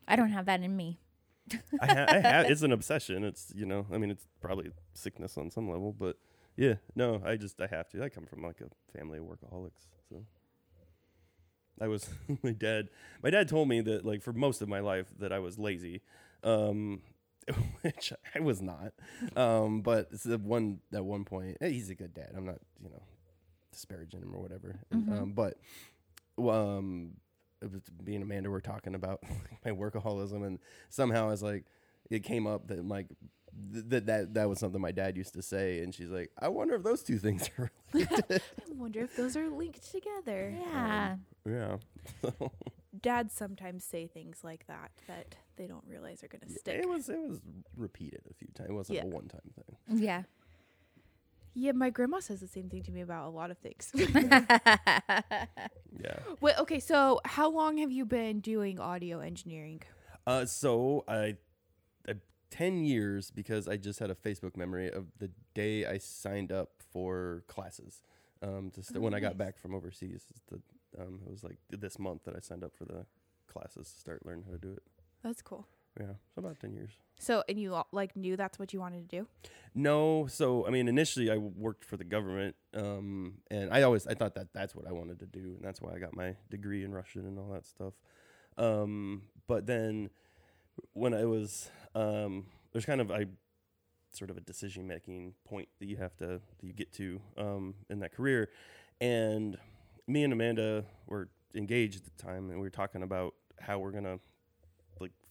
[0.07, 0.99] I don't have that in me.
[1.79, 3.23] I, ha- I have it's an obsession.
[3.23, 6.17] It's you know I mean it's probably sickness on some level, but
[6.57, 8.03] yeah, no, I just I have to.
[8.03, 10.25] I come from like a family of workaholics, so
[11.79, 12.09] I was
[12.43, 12.89] my dad.
[13.23, 16.01] My dad told me that like for most of my life that I was lazy,
[16.43, 17.01] um,
[17.81, 18.93] which I was not.
[19.35, 22.31] Um, but it's the one at one point eh, he's a good dad.
[22.35, 23.01] I'm not you know
[23.71, 24.79] disparaging him or whatever.
[24.91, 25.57] And, Um, but
[26.37, 27.11] um,
[27.61, 29.23] it was me and Amanda were talking about
[29.65, 31.65] my workaholism, and somehow I was like,
[32.09, 33.07] it came up that like
[33.73, 36.75] that that that was something my dad used to say, and she's like, I wonder
[36.75, 38.23] if those two things are related.
[38.31, 40.53] I wonder if those are linked together.
[40.59, 41.15] Yeah.
[41.45, 41.77] yeah.
[42.21, 42.51] So,
[42.99, 46.79] dads sometimes say things like that that they don't realize are going to stick.
[46.81, 47.39] It was it was
[47.77, 48.69] repeated a few times.
[48.69, 49.03] It wasn't Yeah.
[49.03, 50.01] a one time thing.
[50.03, 50.23] Yeah.
[51.53, 53.91] Yeah, my grandma says the same thing to me about a lot of things.
[56.03, 56.17] Yeah.
[56.39, 59.81] Wait, okay, so how long have you been doing audio engineering?
[60.25, 61.35] Uh, so I,
[62.07, 62.15] I,
[62.49, 66.69] ten years because I just had a Facebook memory of the day I signed up
[66.91, 68.01] for classes.
[68.41, 70.59] Um, to st- Oh, when I got back from overseas, the,
[70.99, 73.05] um, it was like this month that I signed up for the
[73.47, 74.83] classes to start learning how to do it.
[75.23, 75.67] That's cool.
[75.99, 76.91] Yeah, so about ten years.
[77.19, 79.27] So, and you like knew that's what you wanted to do?
[79.75, 84.13] No, so I mean, initially I worked for the government, um, and I always I
[84.13, 86.83] thought that that's what I wanted to do, and that's why I got my degree
[86.83, 87.93] in Russian and all that stuff.
[88.57, 90.09] Um, but then
[90.93, 93.25] when I was um, there's kind of I
[94.13, 97.75] sort of a decision making point that you have to that you get to um,
[97.89, 98.49] in that career,
[98.99, 99.57] and
[100.07, 103.91] me and Amanda were engaged at the time, and we were talking about how we're
[103.91, 104.19] gonna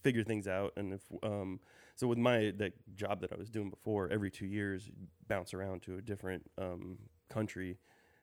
[0.01, 1.59] figure things out, and if um,
[1.95, 4.89] so with my that job that I was doing before, every two years,
[5.27, 6.97] bounce around to a different um,
[7.29, 7.77] country,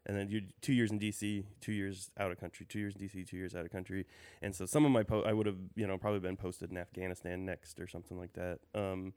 [0.06, 3.02] and then you two years in DC, two years out of country, two years in
[3.06, 4.06] DC, two years out of country,
[4.42, 6.76] and so some of my po- I would have you know probably been posted in
[6.76, 9.12] Afghanistan next or something like that, um,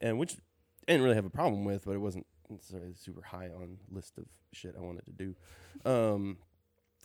[0.00, 0.36] and which
[0.88, 4.16] I didn't really have a problem with, but it wasn't necessarily super high on list
[4.18, 5.34] of shit I wanted to do.
[5.84, 6.38] Um,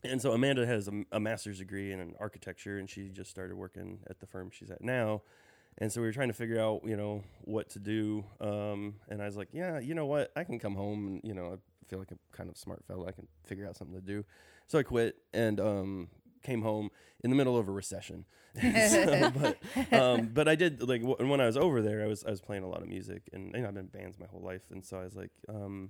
[0.03, 3.99] and so Amanda has a, a master's degree in architecture, and she just started working
[4.09, 5.21] at the firm she's at now.
[5.77, 8.23] And so we were trying to figure out, you know, what to do.
[8.39, 10.31] Um, and I was like, yeah, you know what?
[10.35, 13.07] I can come home and, you know, I feel like a kind of smart fellow.
[13.07, 14.23] I can figure out something to do.
[14.67, 16.09] So I quit and um,
[16.43, 16.91] came home
[17.23, 18.25] in the middle of a recession.
[18.61, 22.23] So, but, um, but I did like w- when I was over there, I was
[22.23, 24.43] I was playing a lot of music, and know, I've been in bands my whole
[24.43, 25.89] life, and so I was like, um,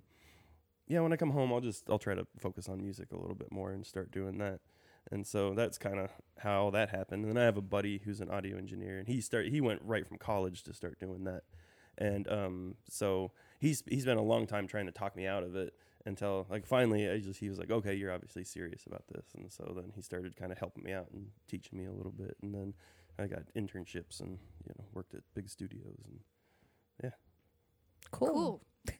[0.88, 3.36] yeah, when I come home, I'll just I'll try to focus on music a little
[3.36, 4.59] bit more and start doing that.
[5.11, 6.09] And so that's kind of
[6.39, 7.25] how that happened.
[7.25, 9.81] And then I have a buddy who's an audio engineer, and he start he went
[9.84, 11.43] right from college to start doing that.
[11.97, 15.55] And um, so he's he's been a long time trying to talk me out of
[15.55, 15.73] it
[16.05, 19.25] until like finally I just he was like, okay, you're obviously serious about this.
[19.36, 22.11] And so then he started kind of helping me out and teaching me a little
[22.11, 22.36] bit.
[22.41, 22.73] And then
[23.19, 26.19] I got internships and you know worked at big studios and
[27.03, 27.11] yeah.
[28.11, 28.61] Cool.
[28.86, 28.93] no.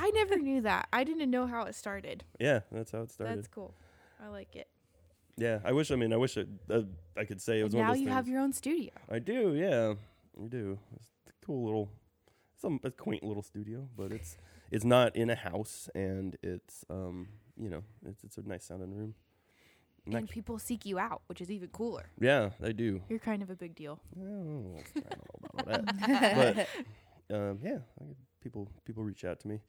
[0.00, 0.88] I never knew that.
[0.92, 2.24] I didn't know how it started.
[2.40, 3.36] yeah, that's how it started.
[3.38, 3.74] That's cool.
[4.24, 4.68] I like it.
[5.36, 6.82] yeah, I wish I mean I wish it, uh,
[7.16, 8.14] I could say it was And one now of those you things.
[8.16, 8.90] have your own studio.
[9.10, 9.94] I do, yeah,
[10.42, 10.78] I do.
[10.96, 11.90] It's a cool little,
[12.54, 14.36] it's a, a quaint little studio, but it's
[14.70, 18.94] it's not in a house, and it's um you know it's it's a nice sounding
[18.94, 19.14] room.
[20.06, 22.06] And And people seek you out, which is even cooler.
[22.18, 23.02] yeah, I do.
[23.10, 24.00] You're kind of a big deal.
[24.16, 26.36] I don't know, I don't know about that,
[27.30, 29.60] but um yeah, I get people people reach out to me,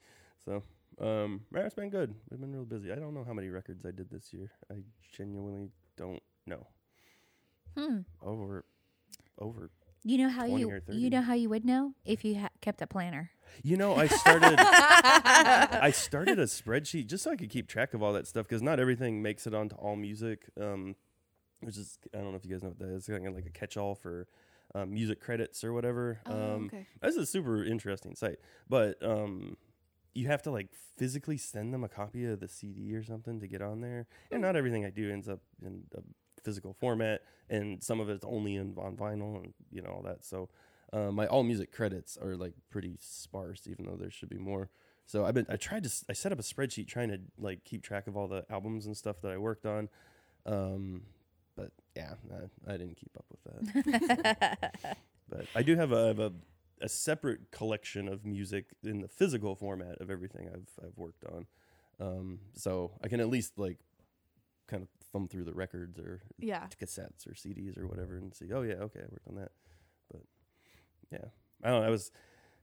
[0.44, 0.62] so
[1.00, 2.14] um it's been good.
[2.30, 2.92] We've been real busy.
[2.92, 4.50] I don't know how many records I did this year.
[4.70, 4.82] I
[5.16, 6.66] genuinely don't know.
[7.76, 7.98] Hmm.
[8.22, 8.64] Over
[9.38, 9.70] over
[10.04, 12.86] You know how you you know how you would know if you ha- kept a
[12.86, 13.30] planner.
[13.62, 18.02] You know, I started I started a spreadsheet just so I could keep track of
[18.02, 20.48] all that stuff because not everything makes it onto All Music.
[20.60, 20.94] Um,
[21.60, 23.08] which is I don't know if you guys know what that is.
[23.08, 24.26] It's kind of like a catch-all for
[24.74, 26.20] um, music credits or whatever.
[26.26, 26.86] Oh, um, okay.
[27.02, 28.38] This is a super interesting site,
[28.68, 29.56] but um,
[30.14, 33.46] you have to like physically send them a copy of the CD or something to
[33.46, 36.00] get on there, and not everything I do ends up in a
[36.42, 40.24] physical format, and some of it's only in on vinyl and you know all that.
[40.24, 40.48] So
[40.92, 44.70] uh, my all music credits are like pretty sparse, even though there should be more.
[45.06, 47.82] So I've been I tried to I set up a spreadsheet trying to like keep
[47.82, 49.88] track of all the albums and stuff that I worked on.
[50.46, 51.02] Um,
[51.56, 54.96] but yeah, I, I didn't keep up with that.
[55.28, 56.32] but I do have a, I have a
[56.80, 61.46] a separate collection of music in the physical format of everything I've I've worked on.
[62.00, 63.78] Um, so I can at least like
[64.66, 66.66] kind of thumb through the records or Yeah.
[66.80, 69.50] cassettes or CDs or whatever and see, oh yeah, okay, I worked on that.
[70.10, 70.22] But
[71.12, 71.24] yeah,
[71.62, 71.86] I don't know.
[71.86, 72.10] I was,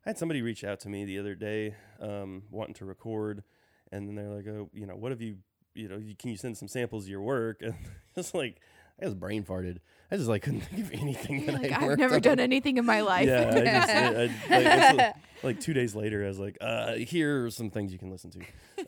[0.06, 3.44] I had somebody reach out to me the other day, um, wanting to record,
[3.92, 5.38] and then they're like, oh, you know, what have you,
[5.76, 7.62] you know, you, can you send some samples of your work?
[7.62, 7.76] And
[8.16, 8.60] it's like,
[9.02, 9.78] I was brain farted.
[10.12, 12.22] I just like couldn't think of anything You're that like, I I've never on.
[12.22, 13.28] done anything in my life.
[13.28, 16.58] Yeah, I just, I, I, like, it's like, like two days later, I was like,
[16.62, 18.40] uh, here are some things you can listen to.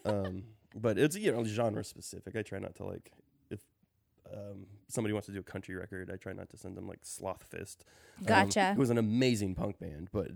[0.06, 0.44] Um,
[0.76, 2.36] but it's you know genre specific.
[2.36, 3.12] I try not to like
[3.50, 3.60] if
[4.34, 7.00] um, somebody wants to do a country record, I try not to send them like
[7.04, 7.84] Sloth Fist.
[8.20, 8.72] Um, Gotcha.
[8.72, 10.32] it was an amazing punk band, but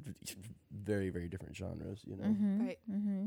[0.71, 2.01] very very different genres.
[2.05, 2.25] You know.
[2.25, 2.65] Mm-hmm.
[2.65, 2.79] Right.
[2.91, 3.25] Mm-hmm.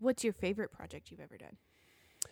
[0.00, 1.56] What's your favorite project you've ever done?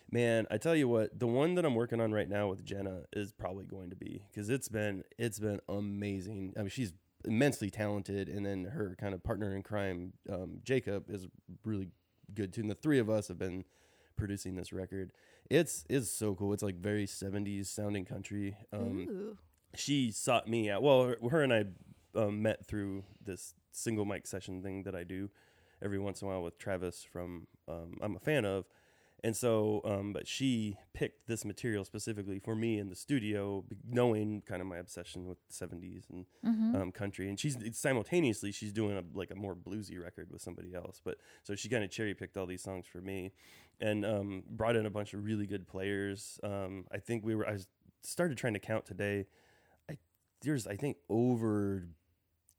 [0.09, 3.01] Man, I tell you what, the one that I'm working on right now with Jenna
[3.13, 6.53] is probably going to be because it's been it's been amazing.
[6.55, 6.93] I mean, she's
[7.25, 11.27] immensely talented, and then her kind of partner in crime, um, Jacob, is
[11.65, 11.89] really
[12.33, 12.61] good too.
[12.61, 13.65] And the three of us have been
[14.17, 15.11] producing this record,
[15.49, 16.51] It's it's so cool.
[16.51, 18.57] It's like very 70s sounding country.
[18.73, 19.37] Um, Ooh.
[19.75, 20.81] she sought me out.
[20.81, 21.65] Well, her, her and I
[22.15, 25.29] um, met through this single mic session thing that I do
[25.81, 28.65] every once in a while with Travis from um, I'm a fan of.
[29.23, 34.43] And so, um, but she picked this material specifically for me in the studio, knowing
[34.45, 36.75] kind of my obsession with the 70s and Mm-hmm.
[36.75, 37.27] um, country.
[37.27, 41.01] And she's simultaneously she's doing a, like a more bluesy record with somebody else.
[41.03, 43.31] But so she kind of cherry picked all these songs for me,
[43.81, 46.39] and um, brought in a bunch of really good players.
[46.43, 47.57] Um, I think we were I
[48.03, 49.25] started trying to count today.
[49.89, 49.97] I
[50.41, 51.87] there's I think over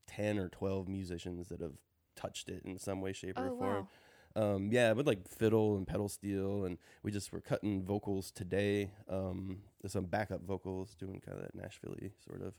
[0.07, 1.77] ten or twelve musicians that have
[2.15, 3.75] touched it in some way, shape, or Oh form.
[3.75, 3.87] wow.
[4.35, 8.91] Um, yeah, with like fiddle and pedal steel, and we just were cutting vocals today.
[9.09, 11.95] Um, some backup vocals, doing kind of that Nashville
[12.25, 12.53] sort of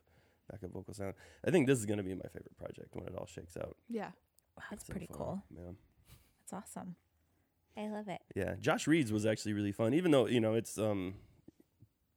[0.50, 1.14] backup vocal sound.
[1.46, 3.76] I think this is going to be my favorite project when it all shakes out.
[3.88, 4.10] Yeah.
[4.70, 5.42] That's So pretty far, cool.
[5.56, 5.70] Yeah.
[6.50, 6.96] That's awesome.
[7.76, 8.20] I love it.
[8.34, 11.14] Yeah, Josh Reed's was actually really fun, even though you know it's um,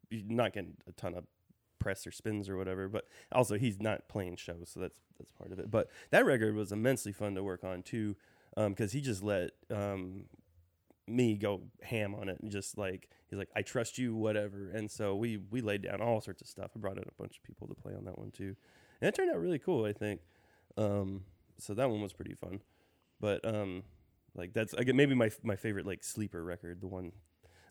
[0.10, 1.26] you're not getting a ton of
[1.80, 5.52] press or spins or whatever, but also he's not playing shows, so that's that's part
[5.52, 5.70] of it.
[5.70, 8.16] But that record was immensely fun to work on too,
[8.56, 10.26] because he just let um,
[11.08, 14.72] me go ham on it and just like he's like, I trust you, whatever.
[14.72, 16.72] And so we we laid down all sorts of stuff.
[16.76, 18.56] I brought in a bunch of people to play on that one too,
[19.02, 19.86] and it turned out really cool.
[19.86, 20.22] I think.
[20.78, 21.24] Um,
[21.60, 22.62] so that one was pretty fun,
[23.20, 23.84] but um,
[24.36, 27.12] like that's again maybe my my favorite like sleeper record, the one,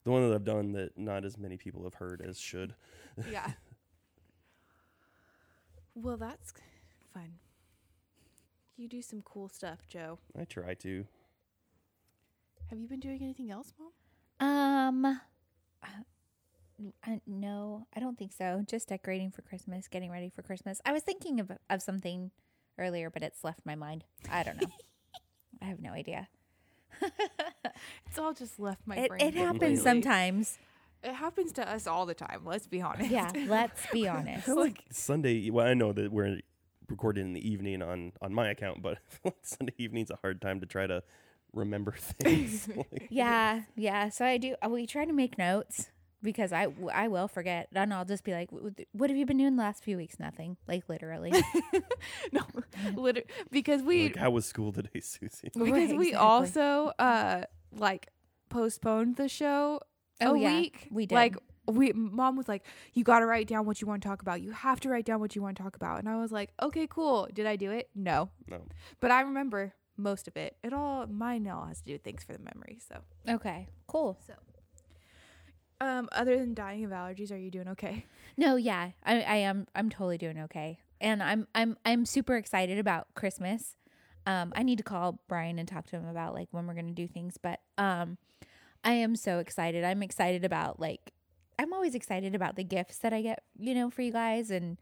[0.05, 2.75] the one that I've done that not as many people have heard as should.
[3.31, 3.51] Yeah.
[5.95, 6.53] well, that's
[7.13, 7.35] fun.
[8.77, 10.19] You do some cool stuff, Joe.
[10.39, 11.07] I try to.
[12.71, 13.91] Have you been doing anything else, Mom?
[14.49, 15.87] Um, uh,
[17.05, 18.65] I, no, I don't think so.
[18.67, 20.81] Just decorating for Christmas, getting ready for Christmas.
[20.85, 22.31] I was thinking of of something
[22.79, 24.05] earlier, but it's left my mind.
[24.31, 24.69] I don't know.
[25.63, 26.29] I have no idea.
[28.07, 29.21] It's all just left my It, brain.
[29.23, 29.77] it happens completely.
[29.83, 30.59] sometimes.
[31.03, 32.43] It happens to us all the time.
[32.45, 33.11] Let's be honest.
[33.11, 34.47] Yeah, let's be honest.
[34.49, 35.49] like Sunday.
[35.49, 36.41] Well, I know that we're
[36.93, 40.61] recording in the evening on on my account, but like Sunday evening's a hard time
[40.61, 41.03] to try to
[41.53, 42.69] remember things.
[42.77, 44.09] Like, Yeah, yeah.
[44.11, 44.55] So I do.
[44.65, 45.91] uh, We try to make notes
[46.23, 49.27] because I I will forget, and I'll just be like, "W- w- "What have you
[49.27, 50.57] been doing the last few weeks?" Nothing.
[50.69, 51.33] Like literally.
[52.33, 52.43] no,
[52.95, 55.51] literally because we like, how was school today, Susie?
[55.53, 56.15] because Right, we exactly.
[56.15, 57.43] also uh
[57.75, 58.09] like
[58.49, 59.81] postponed the show
[60.21, 60.89] Oh, a yeah, week.
[60.93, 61.15] we did.
[61.17, 61.37] Like
[61.67, 62.65] we mom was like,
[62.95, 64.43] You gotta write down what you want to talk about.
[64.43, 65.99] You have to write down what you want to talk about.
[65.99, 67.29] And I was like, Okay, cool.
[67.33, 67.91] Did I do it?
[67.95, 68.31] No.
[68.49, 68.63] No.
[69.01, 70.57] But I remember most of it.
[70.63, 72.79] It all mine all has to do with thanks for the memory.
[72.87, 72.99] So
[73.29, 73.69] okay.
[73.87, 74.19] Cool.
[74.27, 74.35] So
[75.81, 78.07] Um other than dying of allergies, are you doing okay?
[78.37, 79.67] No, yeah, I, I am.
[79.75, 83.77] I'm totally doing okay, and I'm I'm I'm super excited about Christmas.
[84.27, 86.93] Um, I need to call Brian and talk to him about like when we're gonna
[86.93, 88.17] do things, but um,
[88.85, 89.85] I am so excited.
[89.85, 91.13] I'm excited about like
[91.59, 94.79] I'm always excited about the gifts that I get, you know, for you guys, and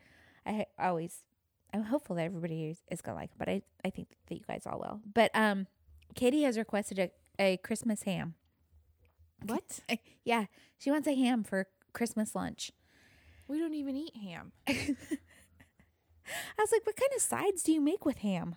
[0.47, 1.25] I always
[1.73, 3.31] I'm hopeful that everybody is, is gonna like.
[3.31, 5.01] It, but I I think that you guys all will.
[5.13, 5.67] But um,
[6.15, 8.35] Katie has requested a, a Christmas ham.
[9.45, 9.81] What?
[10.25, 10.47] Yeah,
[10.79, 12.73] she wants a ham for Christmas lunch.
[13.49, 14.53] we don't even eat ham.
[14.69, 14.75] I
[16.59, 18.57] was like, what kind of sides do you make with ham?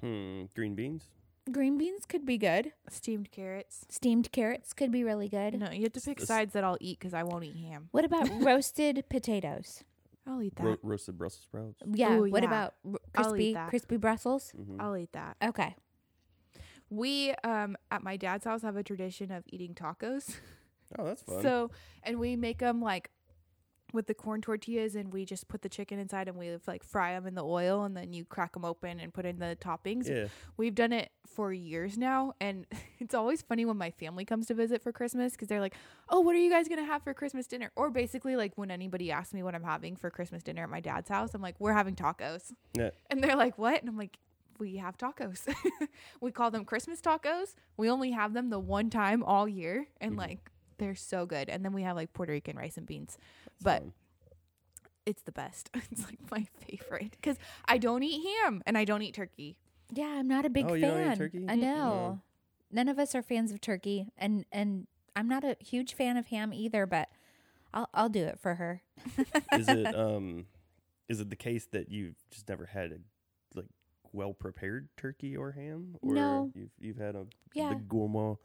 [0.00, 0.44] Hmm.
[0.54, 1.08] Green beans.
[1.50, 2.72] Green beans could be good.
[2.88, 3.84] Steamed carrots.
[3.88, 5.54] Steamed carrots could be really good.
[5.58, 7.88] No, you have to pick This- sides that I'll eat because I won't eat ham.
[7.90, 9.82] What about roasted potatoes?
[10.24, 10.62] I'll eat that.
[10.64, 11.82] Ro- roasted Brussels sprouts.
[11.84, 12.16] Yeah.
[12.16, 12.48] Ooh, what yeah.
[12.48, 13.68] about r- I'll eat crispy that.
[13.70, 14.52] crispy Brussels?
[14.56, 14.76] Mhm.
[14.80, 15.36] I'll eat that.
[15.42, 15.74] Okay.
[16.90, 20.36] We um at my dad's house have a tradition of eating tacos.
[20.98, 21.42] Oh, that's fun.
[21.42, 21.70] So,
[22.04, 23.10] and we make them like
[23.92, 27.12] with the corn tortillas, and we just put the chicken inside, and we like fry
[27.14, 30.08] them in the oil, and then you crack them open and put in the toppings.
[30.08, 30.28] yeah.
[30.56, 32.66] We've done it for years now, and
[32.98, 35.74] it's always funny when my family comes to visit for Christmas because they're like,
[36.08, 39.10] "Oh, what are you guys gonna have for Christmas dinner?" Or basically, like when anybody
[39.10, 41.72] asks me what I'm having for Christmas dinner at my dad's house, I'm like, "We're
[41.74, 42.90] having tacos," Yeah.
[43.10, 44.18] and they're like, "What?" And I'm like.
[44.58, 45.52] We have tacos.
[46.20, 47.54] we call them Christmas tacos.
[47.76, 50.18] We only have them the one time all year, and Mhm.
[50.18, 50.50] like
[50.82, 51.48] they're so good.
[51.48, 53.16] And then we have like Puerto Rican rice and beans.
[53.44, 53.92] That's but- fun.
[55.04, 55.68] It's the best.
[55.90, 57.36] It's like my favorite because
[57.66, 59.56] I don't eat ham and I don't eat turkey.
[59.92, 60.90] Yeah, I'm not a big Oh, you fan.
[61.04, 61.46] don't eat turkey?
[61.48, 62.20] I know.
[62.70, 64.86] None of us are fans of turkey, and and
[65.16, 66.86] I'm not a huge fan of ham either.
[66.86, 67.08] But
[67.74, 68.82] I'll I'll do it for her.
[69.52, 70.46] is it um,
[71.08, 72.98] is it the case that you've just never had a
[73.58, 73.66] like
[74.12, 76.50] well prepared turkey or ham, or No.
[76.54, 77.70] you've you've had a Yeah.
[77.70, 78.36] the gourmand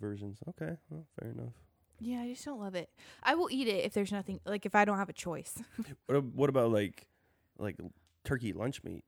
[0.00, 0.38] versions?
[0.48, 1.52] Okay, well, fair enough.
[2.00, 2.88] Yeah, I just don't love it.
[3.22, 5.54] I will eat it if there's nothing like if I don't have a choice.
[6.06, 7.06] What ab- what about like
[7.58, 7.76] like
[8.24, 9.04] turkey lunch meat?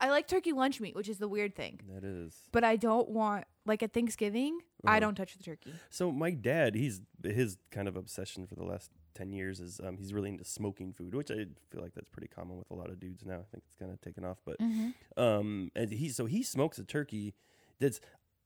[0.00, 1.80] I like turkey lunch meat, which is the weird thing.
[1.94, 5.00] That is But I don't want like at Thanksgiving, I Uh-huh.
[5.00, 5.72] don't touch the turkey.
[5.90, 9.96] So my dad, he's his kind of obsession for the last ten years is um,
[9.96, 12.88] he's really into smoking food, which I feel like that's pretty common with a lot
[12.90, 13.34] of dudes now.
[13.40, 14.56] I think it's kind of taken off, but
[15.16, 17.34] um, and he so he smokes a turkey
[17.80, 18.00] that's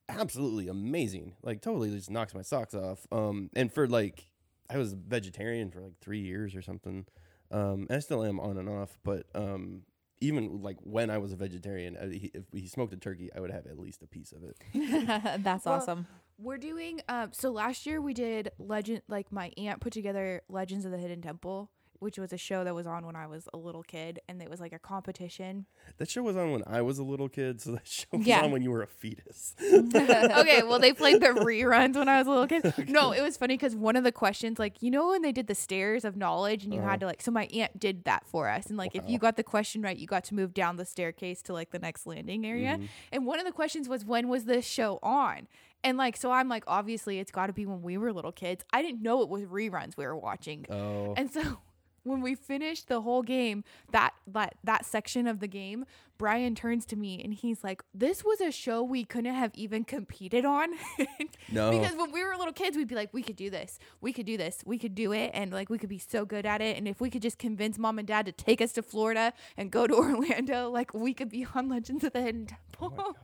[0.08, 3.06] absolutely amazing, like totally just knocks my socks off.
[3.12, 4.28] Um, and for like
[4.70, 7.06] I was vegetarian for like three years or something,
[7.50, 9.82] um, and I still am on and off, but um.
[10.20, 13.40] Even like when I was a vegetarian, uh, he, if he smoked a turkey, I
[13.40, 14.56] would have at least a piece of it.
[15.42, 16.06] That's Well, awesome.
[16.38, 20.84] We're doing um so last year we did legend like my aunt put together Legends
[20.84, 21.72] of the Hidden Temple,
[22.02, 24.50] which was a show that was on when I was a little kid and it
[24.50, 25.66] was like a competition.
[25.98, 28.42] That show was on when I was a little kid, so that show was Yeah.
[28.42, 29.54] on when you were a fetus.
[29.62, 32.88] okay, well they played the reruns when I was a little kid.
[32.88, 35.46] No, it was funny cuz one of the questions like you know when they did
[35.46, 36.96] the stairs of knowledge and you had uh-huh.
[36.98, 39.44] to like so my aunt did that for us and like if you got the
[39.44, 42.74] question right, you got to move down the staircase to like the next landing area.
[42.74, 42.86] Mm-hmm.
[43.12, 45.46] And one of the questions was when was this show on?
[45.84, 48.64] And like so I'm like obviously it's got to be when we were little kids.
[48.72, 50.66] I didn't know it was reruns we were watching.
[50.70, 51.58] Oh, And so
[52.04, 55.84] when we finished the whole game, that that that section of the game,
[56.18, 59.84] Brian turns to me and he's like, "This was a show we couldn't have even
[59.84, 60.70] competed on."
[61.50, 61.70] No.
[61.70, 63.78] because when we were little kids, we'd be like, "We could do this.
[64.00, 64.62] We could do this.
[64.64, 66.76] We could do it." And like we could be so good at it.
[66.78, 69.70] And if we could just convince mom and dad to take us to Florida and
[69.70, 72.48] go to Orlando, like we could be on Legends of the Hidden
[72.80, 73.16] oh Temple.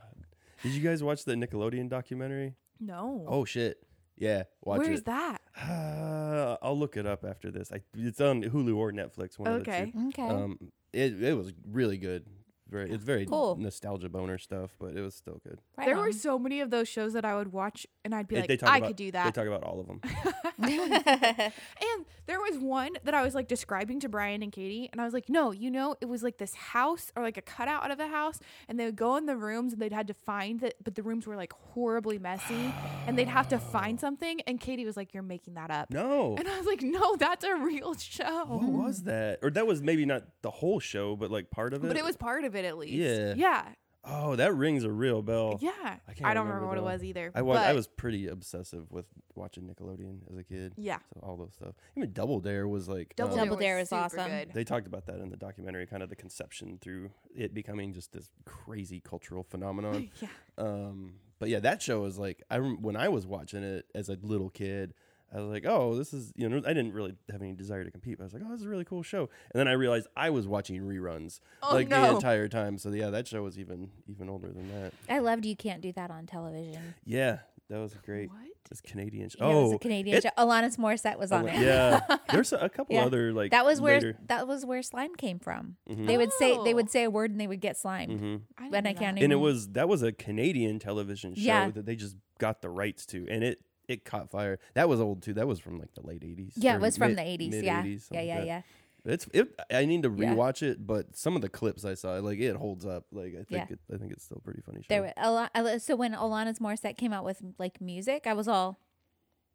[0.63, 2.55] did you guys watch the Nickelodeon documentary?
[2.79, 3.25] no.
[3.27, 3.83] Oh shit,
[4.19, 5.05] yeah, watch Where's it.
[5.05, 5.41] that?
[5.59, 7.71] Uh, I'll look it up after this.
[7.71, 9.39] I, it's on Hulu or Netflix.
[9.39, 9.83] One Okay.
[9.83, 10.27] Of the Okay.
[10.27, 10.31] two.
[10.31, 10.59] Um,
[10.93, 12.25] it it was really good.
[12.69, 13.55] Very, it's very Cool.
[13.57, 15.59] nostalgia boner stuff, but it was still good.
[15.77, 16.03] Right there on.
[16.03, 18.59] were so many of those shows that I would watch and I'd be They- like,
[18.59, 19.23] talk I about, could do that.
[19.23, 19.35] They that.
[19.35, 20.01] talk about all of them.
[20.59, 25.05] And there was one that I was like describing to Brian and Katie, and I
[25.05, 27.91] was like, no, you know, it was like this house or like a cutout out
[27.91, 30.61] of a house, and they would go in the rooms and they'd had to find
[30.63, 32.73] it, but the rooms were like horribly messy,
[33.07, 34.41] and they'd have to find something.
[34.41, 35.89] And Katie was like, you're making that up.
[35.89, 38.45] No, And I was like, no, that's a real show.
[38.45, 39.39] what was that?
[39.41, 41.87] Or that was maybe not the whole show, but like part of it.
[41.87, 42.93] But it was part of it at least.
[42.93, 43.33] Yeah.
[43.35, 43.65] Yeah.
[44.05, 45.59] Oh, that rings a real bell.
[45.61, 45.71] Yeah.
[45.75, 47.31] I I, can't I don't remember, remember what it was either.
[47.35, 49.05] I was I was pretty obsessive with
[49.35, 50.73] watching Nickelodeon as a kid.
[50.77, 50.99] Yeah.
[51.13, 51.75] So all those stuff.
[51.95, 54.29] Even Double Dare was like Double, um, Double Dare was super awesome.
[54.29, 54.51] Good.
[54.53, 58.13] They talked about that in the documentary, kind of the conception through it becoming just
[58.13, 60.09] this crazy cultural phenomenon.
[60.21, 60.27] yeah.
[60.57, 64.09] um, but yeah, that show was like I rem- when I was watching it as
[64.09, 64.93] a little kid.
[65.33, 67.91] I was like, oh, this is you know I didn't really have any desire to
[67.91, 68.17] compete.
[68.17, 69.29] But I was like, oh, this is a really cool show.
[69.51, 72.77] And then I realized I was watching reruns Oh, like the entire time.
[72.77, 74.93] So yeah, that show was even even older than that.
[75.09, 76.95] I loved you can't do that on television.
[77.05, 77.39] Yeah,
[77.69, 78.29] that was great.
[78.29, 78.39] What?
[78.69, 79.37] This Canadian show.
[79.39, 80.29] Yeah, it was oh, a Canadian it- show.
[80.37, 81.59] Alanis Morissette was on it.
[81.59, 82.01] yeah.
[82.31, 83.05] There's a, a couple Yeah.
[83.05, 84.17] other like That was where later.
[84.27, 85.77] that was where slime came from.
[85.89, 86.05] Mhm.
[86.05, 86.75] They would say they Oh.
[86.75, 88.11] would say a word and they would get slimed.
[88.19, 89.23] hmm I didn't But I can't that.
[89.23, 91.71] and it was that was a Canadian television show Yeah.
[91.71, 93.59] that they just got the rights to, and it
[93.89, 94.59] it caught fire.
[94.75, 95.33] That was old too.
[95.33, 96.53] That was from like the late eighties.
[96.55, 97.53] Yeah, it was from the eighties.
[97.61, 97.83] Yeah.
[97.83, 98.61] Yeah, yeah, yeah.
[99.05, 99.57] It's it.
[99.71, 100.33] I need to Yeah.
[100.35, 103.05] rewatch it, but some of the clips I saw, like it holds up.
[103.11, 103.65] Like I think Yeah.
[103.69, 104.85] it, I think it's still a pretty funny show.
[104.89, 105.51] There were a lot,
[105.81, 108.79] so when Alanis Morissette came out with like music, I was all,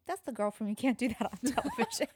[0.07, 2.07] "That's the girl from You Can't Do That on Television."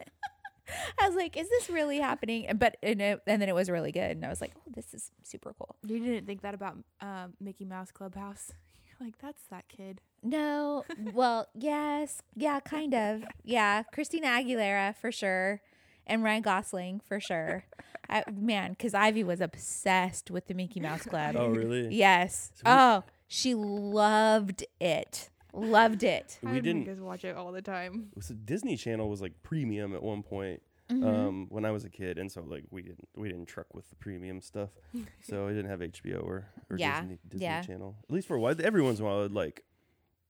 [0.99, 3.69] I was like, "Is this really happening?" And but and, it, and then it was
[3.69, 6.53] really good, and I was like, "Oh, this is super cool." You didn't think that
[6.55, 8.51] about um, Mickey Mouse Clubhouse?
[8.99, 10.01] You're like, that's that kid.
[10.21, 13.83] No, well, yes, yeah, kind of, yeah.
[13.93, 15.61] Christina Aguilera for sure,
[16.05, 17.63] and Ryan Gosling for sure.
[18.09, 21.35] I, man, because Ivy was obsessed with the Mickey Mouse Club.
[21.37, 21.93] oh really?
[21.93, 22.51] Yes.
[22.55, 25.29] So we- oh, she loved it.
[25.53, 26.37] Loved it.
[26.43, 26.81] We would didn't.
[26.87, 28.09] make us watch it all the time.
[28.21, 30.61] So Disney Channel was like premium at one point.
[30.89, 31.05] Mm-hmm.
[31.07, 33.87] Um, when I was a kid, and so like we didn't we didn't truck with
[33.89, 34.69] the premium stuff,
[35.21, 37.61] so I didn't have HBO or, or Yeah, Disney, Disney yeah.
[37.61, 37.95] Channel.
[38.09, 39.63] At least for a while, every once in a while, I'd like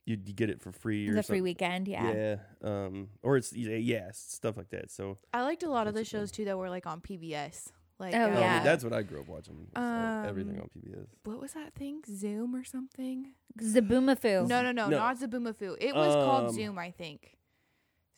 [0.06, 2.12] you'd get it for free or The free weekend, yeah.
[2.14, 4.92] Yeah, um, or it's yeah, yeah, stuff like that.
[4.92, 7.00] So I liked a lot of the That's a shows too that were like on
[7.00, 7.70] PBS.
[8.00, 8.64] Like, Oh, um, yeah.
[8.64, 9.58] that's what I grew up watching.
[9.58, 11.06] was, uh, everything Um, on PBS.
[11.26, 12.02] what was that thing?
[12.08, 13.34] Zoom or something?
[13.62, 14.48] Zoboomafoo.
[14.48, 14.98] No, no, no, No.
[14.98, 15.76] not Zoboomafoo.
[15.82, 17.36] It was called Um, Zoom, I think.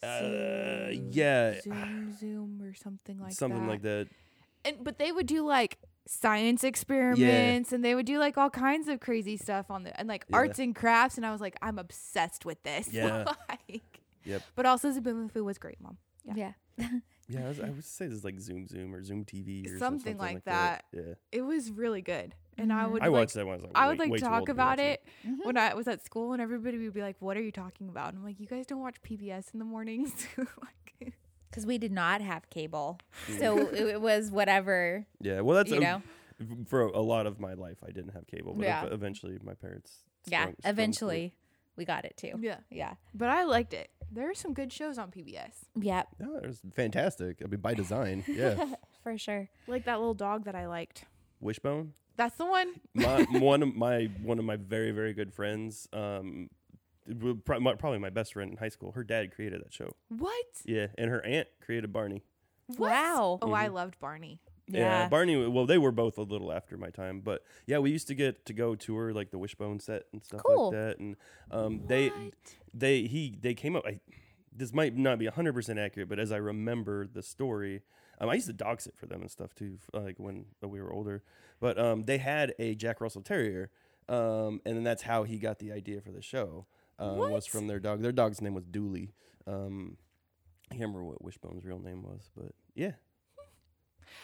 [0.03, 0.19] Uh,
[0.91, 1.61] Zoom- yeah.
[1.61, 3.69] Zoom, Zoom, or something like Something that.
[3.71, 4.07] like that.
[4.65, 8.87] And but they would do like science experiments, and they would do like all kinds
[8.87, 10.37] of crazy stuff on the and like Yeah.
[10.37, 11.17] arts and crafts.
[11.17, 12.89] And I was like, I'm obsessed with this.
[12.93, 13.25] Yeah.
[13.49, 13.81] like,
[14.25, 14.43] Yep.
[14.55, 15.97] But also Zoboomafoo was great, mom.
[16.35, 16.53] Yeah.
[17.27, 19.77] Yeah, I, was, I would say this is like Zoom Zoom or Zoom TV or
[19.79, 20.83] Something like that.
[20.91, 23.53] Yeah, It was really good, and I would I like, watched that one.
[23.53, 25.03] I was like, I would like way too old talk to be about watching it
[25.27, 25.45] mm-hmm.
[25.47, 28.09] when I was at school, and everybody would be like, "What are you talking about?"
[28.09, 31.13] And I'm like, "You guys don't watch PBS in the mornings." like,
[31.49, 32.99] Because we did not have cable.
[33.39, 36.01] So it, it was whatever, Yeah, well, that's you a- know.
[36.67, 37.77] for a lot of my life.
[37.85, 38.85] I didn't have cable, but Yeah.
[38.85, 40.03] eventually my parents.
[40.25, 40.43] Yeah.
[40.43, 40.69] sprung- sprung through.
[40.71, 41.33] Eventually.
[41.75, 42.33] we got it too.
[42.39, 42.57] Yeah.
[42.69, 42.93] Yeah.
[43.13, 43.89] But I liked it.
[44.11, 45.65] There are some good shows on PBS.
[45.75, 46.07] Yep.
[46.19, 47.37] No, it was fantastic.
[47.43, 48.23] I mean, by design.
[48.27, 48.75] Yeah.
[49.03, 49.49] For sure.
[49.67, 51.05] Like that little dog that I liked.
[51.39, 51.93] Wishbone.
[52.17, 52.73] That's the one.
[52.93, 55.87] My, one of my one of my very very good friends.
[55.93, 56.49] Um,
[57.07, 58.91] w- pro- my- probably my best friend in high school.
[58.91, 59.91] Her dad created that show.
[60.09, 60.45] What?
[60.65, 62.23] Yeah, and her aunt created Barney.
[62.67, 62.79] What?
[62.91, 63.39] Wow.
[63.41, 64.39] Oh, I loved Barney.
[64.67, 65.09] Yeah.
[65.09, 65.47] Barney.
[65.47, 68.45] Well, they were both a little after my time, but yeah, we used to get
[68.45, 70.67] to go tour like the Wishbone set and stuff Cool.
[70.71, 70.99] like that.
[70.99, 71.15] And
[71.49, 72.11] um, they
[72.73, 73.85] they he they came up.
[73.85, 73.99] I,
[74.55, 77.81] this might not be hundred percent accurate, but as I remember the story,
[78.21, 80.93] um, I used to dog sit for them and stuff too, like when we were
[80.93, 81.23] older.
[81.59, 83.69] But um, they had a Jack Russell Terrier,
[84.07, 86.67] um, and then that's how he got the idea for the show.
[86.99, 88.01] Um, was from their dog.
[88.01, 89.13] Their dog's name was Dooley.
[89.47, 89.97] Um,
[90.69, 92.91] I can't remember what Wishbone's real name was, but yeah.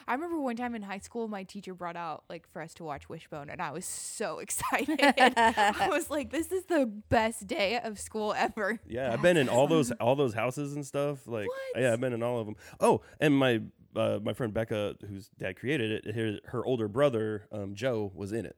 [0.07, 2.83] I remember one time in high school, my teacher brought out like for us to
[2.83, 4.99] watch Wishbone, and I was so excited.
[5.01, 9.49] I was like, "This is the best day of school ever." Yeah, I've been in
[9.49, 11.27] all those all those houses and stuff.
[11.27, 11.81] Like, What?
[11.81, 12.55] yeah, I've been in all of them.
[12.79, 13.61] Oh, and my
[13.97, 18.31] uh, my friend Becca, whose dad created it, her, her older brother um, Joe was
[18.31, 18.55] in it.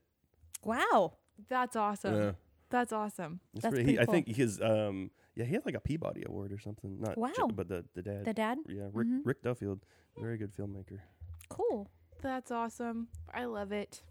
[0.63, 1.13] Wow.
[1.47, 2.15] That's awesome.
[2.15, 2.31] Yeah,
[2.69, 3.39] That's awesome.
[3.53, 6.23] It's That's pretty- he, pretty I think his um yeah he had like a Peabody
[6.27, 6.99] Award or something.
[6.99, 7.31] Not Wow.
[7.35, 8.25] Joe, but the the dad.
[8.25, 8.57] The dad?
[8.67, 9.21] yeah, Rick Mhm.
[9.23, 9.85] Rick Duffield,
[10.17, 10.99] very good filmmaker.
[11.47, 11.89] Cool.
[12.21, 13.07] That's awesome.
[13.33, 14.03] I love it.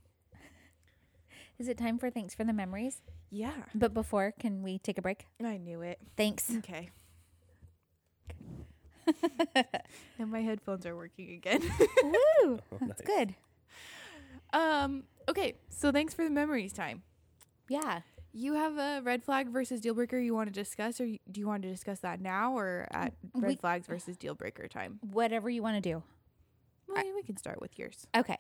[1.59, 3.03] Is it time for thanks for the memories?
[3.31, 5.27] Yeah, But before, can we take a break?
[5.45, 5.99] I knew it.
[6.17, 6.51] Thanks.
[6.59, 6.89] Okay.
[10.19, 11.63] and my headphones are working again.
[12.03, 12.13] Woo.
[12.45, 13.17] Oh, That's nice.
[13.17, 13.35] good.
[14.53, 15.05] um.
[15.29, 15.55] Okay.
[15.71, 17.03] So thanks for the memories time.
[17.69, 18.01] Yeah.
[18.33, 21.47] You have a red flag versus deal breaker you want to discuss, or do you
[21.47, 24.99] want to discuss that now, or at red We- flags versus deal breaker time?
[25.13, 26.03] Whatever you want to do.
[26.87, 28.07] Well, we can start with yours.
[28.17, 28.37] Okay.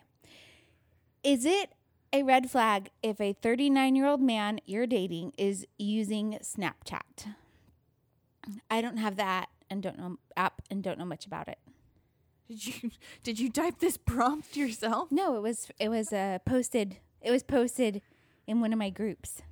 [1.24, 1.72] Is it
[2.12, 7.34] a red flag if a 39 year old man you're dating is using Snapchat?
[8.70, 11.58] I don't have that and don't know app and don't know much about it.
[12.48, 12.90] Did you
[13.22, 15.10] did you type this prompt yourself?
[15.12, 16.98] No, it was it was uh, posted.
[17.20, 18.00] It was posted
[18.46, 19.42] in one of my groups.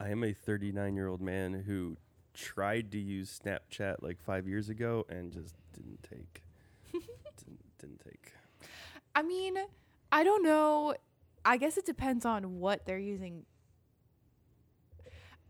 [0.00, 1.96] I am a 39 year old man who
[2.34, 6.42] tried to use Snapchat like five years ago and just didn't take.
[6.92, 8.32] didn't, didn't take.
[9.14, 9.56] I mean,
[10.12, 10.94] I don't know.
[11.44, 13.44] I guess it depends on what they're using.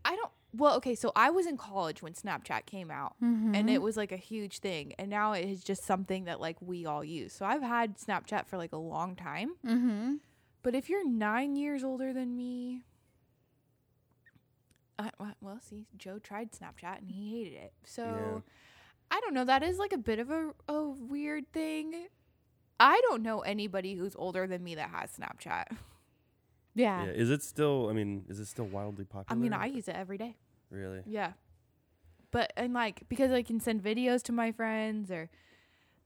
[0.04, 0.32] I don't.
[0.52, 4.10] Well, okay, so I was in college when Snapchat came out, and it was like
[4.10, 7.32] a huge thing, and now it is just something that like we all use.
[7.32, 9.50] So I've had Snapchat for like a long time.
[9.64, 10.14] Mm-hmm.
[10.62, 12.82] But if you're nine years older than me,
[14.98, 17.72] I, well- well, see, Joe tried Snapchat and he hated it.
[17.84, 18.40] So Yeah.
[19.12, 19.44] I don't know.
[19.44, 22.06] That is like a bit of a, a weird thing.
[22.78, 25.64] I don't know anybody who's older than me that has Snapchat.
[26.74, 27.04] Yeah.
[27.04, 27.88] Yeah, is it still?
[27.88, 29.38] I mean, is it still wildly popular?
[29.38, 30.36] I mean, I use it every day.
[30.70, 31.02] really.
[31.06, 31.32] Yeah.
[32.32, 35.30] But, and like, because I can send videos to my friends or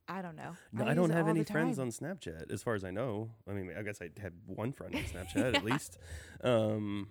[0.09, 0.57] I don't know.
[0.73, 3.31] No, I, use don't have any friends on Snapchat, as far as I know.
[3.49, 5.99] I mean, I guess I had one friend on Snapchat at least.
[6.43, 7.09] Um,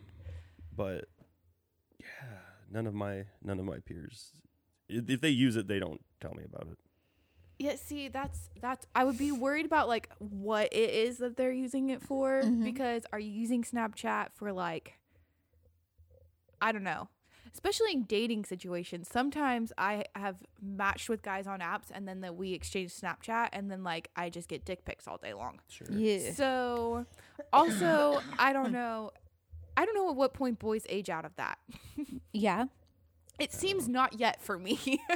[0.75, 1.05] but
[1.99, 2.37] yeah,
[2.71, 4.31] none of my none of my peers.
[4.89, 6.77] If they use it, they don't tell me about it.
[7.59, 11.51] Yeah, see, that's that's I would be worried about like what it is that they're
[11.51, 12.63] using it for Mhm.
[12.63, 14.97] because are you using Snapchat for like
[16.61, 17.09] I don't know.
[17.53, 19.07] Especially in dating situations.
[19.11, 23.69] Sometimes I have matched with guys on apps and then that we exchange Snapchat and
[23.69, 25.59] then like I just get dick pics all day long.
[25.69, 25.87] Sure.
[25.91, 26.31] Yeah.
[26.33, 27.05] So
[27.51, 29.11] also, I don't know
[29.77, 31.59] I don't know at what point boys age out of that.
[32.33, 32.65] Yeah.
[33.39, 34.79] It seems not yet for me.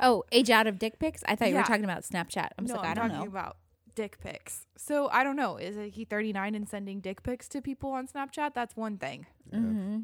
[0.00, 1.22] Oh, age out of dick pics?
[1.26, 1.60] I thought you Yeah.
[1.62, 2.50] were talking about Snapchat.
[2.58, 3.30] I'm no, like, I'm I don't talking know.
[3.38, 3.56] about
[3.94, 4.66] dick pics.
[4.76, 5.56] So I don't know.
[5.56, 8.54] Is it he 39 and sending dick pics to people on Snapchat?
[8.54, 9.26] That's one thing.
[9.52, 9.98] hmm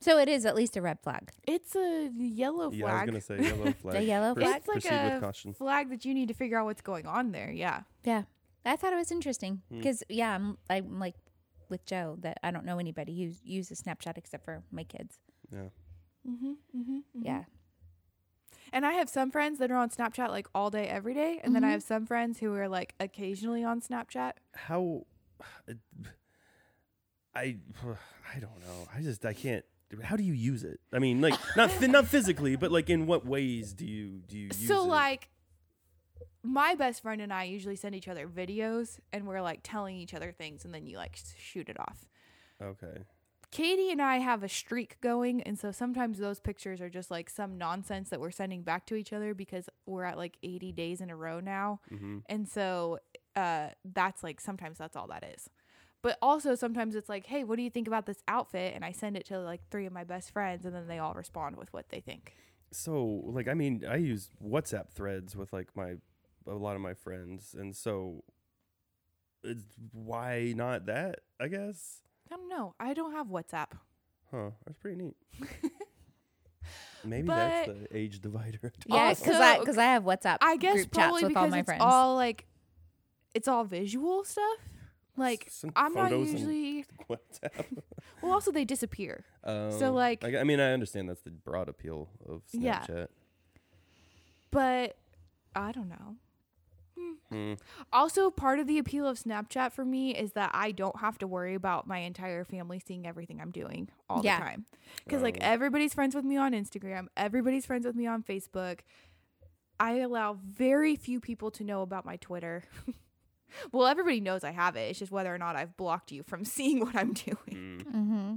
[0.00, 1.30] So it is at least a red flag.
[1.46, 2.78] It's a yellow flag.
[2.80, 4.04] Yeah, I was gonna say yellow flag.
[4.06, 4.56] yellow Proce- flag?
[4.56, 5.54] it's like proceed a with caution.
[5.54, 7.50] flag that you need to figure out what's going on there.
[7.50, 7.82] Yeah.
[8.04, 8.22] Yeah.
[8.64, 9.78] I thought it was interesting Hmm.
[9.78, 11.14] because, yeah, I'm, I'm like
[11.68, 15.18] with Joe that I don't know anybody who uses Snapchat except for my kids.
[15.52, 15.68] Yeah.
[16.28, 17.44] Mm-hmm, mm-hmm, Yeah.
[18.72, 21.54] And I have some friends that are on Snapchat like all day, every day, and
[21.54, 21.72] then I Mhm.
[21.72, 24.32] have some friends who are like occasionally on Snapchat.
[24.54, 25.06] How?
[27.34, 27.56] I
[28.34, 28.88] I don't know.
[28.94, 29.64] I just I can't.
[30.02, 30.80] How do you use it?
[30.92, 34.44] I mean, like not not physically, but like in what ways do you do you
[34.46, 34.88] use so it?
[34.88, 35.28] like
[36.42, 40.14] my best friend and I usually send each other videos and we're like telling each
[40.14, 42.06] other things and then you like shoot it off.
[42.62, 43.04] okay.
[43.50, 47.30] Katie and I have a streak going and so sometimes those pictures are just like
[47.30, 51.00] some nonsense that we're sending back to each other because we're at like 80 days
[51.00, 51.80] in a row now.
[51.88, 52.98] hmm And so
[53.36, 55.48] uh that's like sometimes that's all that is.
[56.02, 58.74] But also sometimes it's like, hey, what do you think about this outfit?
[58.74, 61.14] And I send it to like three of my best friends, and then they all
[61.14, 62.34] respond with what they think.
[62.70, 65.94] So, like, I mean, I use WhatsApp threads with like my
[66.46, 68.22] a lot of my friends, and so
[69.42, 71.20] it's, why not that?
[71.40, 72.02] I guess.
[72.30, 72.74] I don't know.
[72.78, 73.68] I don't have WhatsApp.
[74.30, 74.50] Huh?
[74.66, 75.16] That's pretty neat.
[77.04, 78.58] Maybe that's the age divider.
[78.86, 80.38] Yeah, because I Also- because I have WhatsApp.
[80.40, 81.82] I guess group chats probably with because all my it's friends.
[81.84, 82.46] all like,
[83.34, 84.58] it's all visual stuff.
[85.16, 86.84] Like Some I'm not photos and- usually.
[87.10, 87.64] WhatsApp.
[88.20, 89.24] Well, also they disappear.
[89.44, 92.80] Um, like- I, I mean, I understand that's the broad appeal of Yeah.
[92.80, 93.08] Snapchat.
[94.50, 94.96] But
[95.54, 96.16] I don't know.
[97.30, 97.54] Hmm.
[97.92, 101.26] Also, part of the appeal of Snapchat for me is that I don't have to
[101.26, 104.38] worry about my entire family seeing everything I'm doing all Yeah.
[104.38, 104.66] the time.
[105.04, 105.44] Because, like, Oh.
[105.44, 108.80] everybody's friends with me on Instagram, everybody's friends with me on Facebook.
[109.80, 112.64] I allow very few people to know about my Twitter.
[113.72, 114.90] well, everybody knows I have it.
[114.90, 117.36] It's just whether or not I've blocked you from seeing what I'm doing.
[117.48, 117.84] Mm.
[117.84, 118.34] mm-hmm.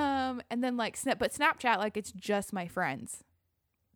[0.00, 3.24] Um, and then like Snap, but Snapchat, like it's just my friends.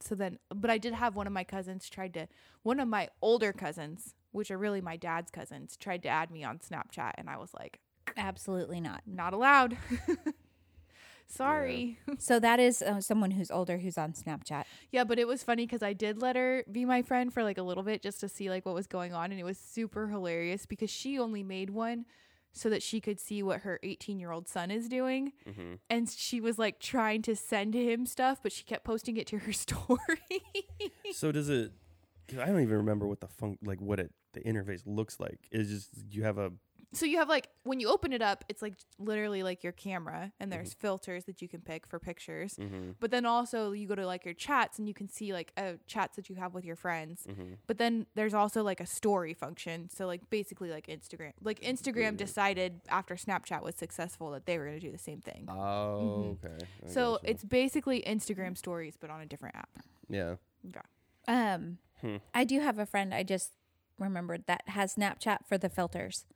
[0.01, 2.27] So then, but I did have one of my cousins tried to,
[2.62, 6.44] one of my older cousins, which are really my dad's cousins, tried to add me
[6.44, 7.81] on Snapchat, and I was like,
[8.16, 9.02] Absolutely not.
[9.06, 9.77] not allowed.
[11.27, 11.98] Sorry.
[12.06, 12.15] Yeah.
[12.19, 14.65] So that is uh, someone who's older who's on Snapchat.
[14.93, 17.59] Yeah, but it was funny because I did let her be my friend for like
[17.59, 20.06] a little bit just to see like what was going on, and it was super
[20.09, 22.05] hilarious because she only made one
[22.52, 25.32] so that she could see what her 18 year old son is doing.
[25.44, 29.27] hmm and she was like trying to send him stuff, but she kept posting it
[29.27, 29.98] to her story.
[31.12, 31.73] So does it?
[32.28, 35.48] Cause I don't even remember what the fun like what it the interface looks like.
[35.51, 36.52] It's just you have a
[36.94, 40.32] so you have like when you open it up, it's like literally like your camera,
[40.39, 42.55] and there's filters that you can pick for pictures.
[42.55, 45.52] mm-hmm, But then also you go to like your chats, and you can see like
[45.56, 47.24] uh, chats that you have with your friends.
[47.28, 47.55] mm-hmm.
[47.66, 49.90] But then there's also like a story function.
[49.90, 54.66] So like basically like Instagram, like Instagram decided after Snapchat was successful that they were
[54.66, 55.48] going to do the same thing.
[55.51, 56.65] Oh, okay.
[56.85, 57.31] I so gotcha.
[57.31, 59.70] it's basically Instagram stories, but on a different app.
[60.09, 60.35] yeah.
[61.27, 62.16] Um, Hmm.
[62.35, 63.52] I do have a friend I just
[63.98, 66.26] remembered that has Snapchat for the filters,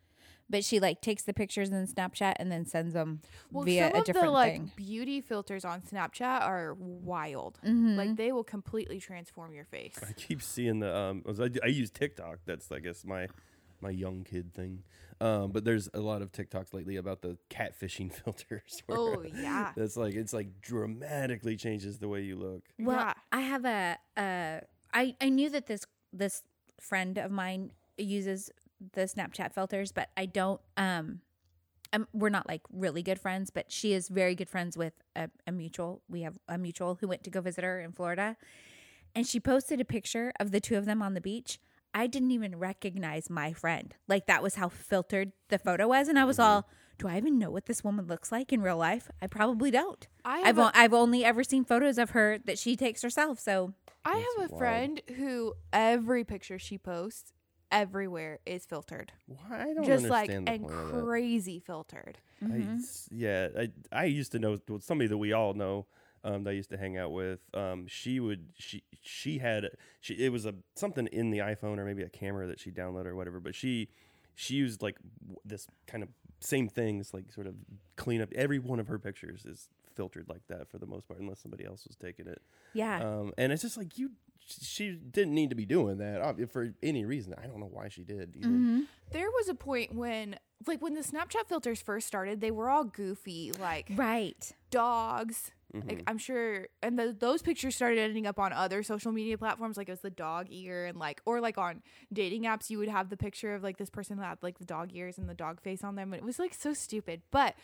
[0.50, 3.20] but she like takes the pictures in Snapchat and then sends them
[3.52, 4.72] Well, via some a of different the like thing.
[4.76, 7.58] beauty filters on Snapchat are wild.
[7.64, 7.96] Mhm.
[7.96, 9.98] Like they will completely transform your face.
[10.08, 11.22] I keep seeing the um.
[11.26, 12.38] I, I use TikTok.
[12.46, 13.28] That's I guess my
[13.80, 14.82] my young kid thing.
[15.20, 18.82] Um, but there's a lot of TikToks lately about the catfishing filters.
[18.86, 19.72] where Oh yeah.
[19.76, 22.62] That's like it's like dramatically changes the way you look.
[22.78, 23.12] Well, yeah.
[23.32, 24.60] I have a uh,
[24.94, 25.82] I I knew that this
[26.12, 26.42] this
[26.80, 28.50] friend of mine uses
[28.92, 30.60] the Snapchat filters, but I don't.
[30.76, 31.20] Um,
[31.92, 35.30] um, we're not like really good friends, but she is very good friends with a,
[35.46, 36.02] a mutual.
[36.08, 38.36] We have a mutual who went to go visit her in Florida,
[39.14, 41.58] and she posted a picture of the two of them on the beach.
[41.94, 43.94] I didn't even recognize my friend.
[44.06, 46.68] Like that was how filtered the photo was, and I was all,
[46.98, 49.10] "Do I even know what this woman looks like in real life?
[49.22, 52.38] I probably don't." I I've have, o- a, I've only ever seen photos of her
[52.44, 53.38] that she takes herself.
[53.40, 54.58] So I have a wild.
[54.58, 57.32] friend who every picture she posts
[57.70, 59.12] everywhere is filtered.
[59.26, 61.02] Why I don't Just like the and point of that.
[61.04, 62.18] crazy filtered.
[62.42, 62.70] Mm-hmm.
[62.72, 65.86] I s yeah, I I used to know somebody that we all know
[66.24, 67.40] um, that I used to hang out with.
[67.54, 69.68] Um, she would she she had
[70.00, 73.06] she it was a something in the iPhone or maybe a camera that she downloaded
[73.06, 73.38] or whatever.
[73.40, 73.88] But she
[74.34, 76.08] she used like w- this kind of
[76.40, 77.54] same things like sort of
[77.96, 78.32] clean up.
[78.34, 81.64] Every one of her pictures is filtered like that for the most part, unless somebody
[81.64, 82.40] else was taking it.
[82.72, 84.12] yeah, Um, and it's just like you.
[84.62, 87.34] She didn't need to be doing that for any reason.
[87.36, 88.32] I don't know why she did.
[88.32, 88.82] Mm-hmm.
[89.12, 90.36] There was a point when
[90.66, 94.52] like when the Snapchat filters first started, they were all goofy, like right.
[94.70, 95.50] dogs.
[95.74, 95.88] Mm-hmm.
[95.88, 99.76] Like I'm sure, and the, those pictures started ending up on other social media platforms,
[99.76, 101.82] like it was the dog ear, and like, or like on
[102.12, 104.64] dating apps, you would have the picture of like this person that had like the
[104.64, 107.20] dog ears and the dog face on them, and it was like so stupid.
[107.30, 107.54] But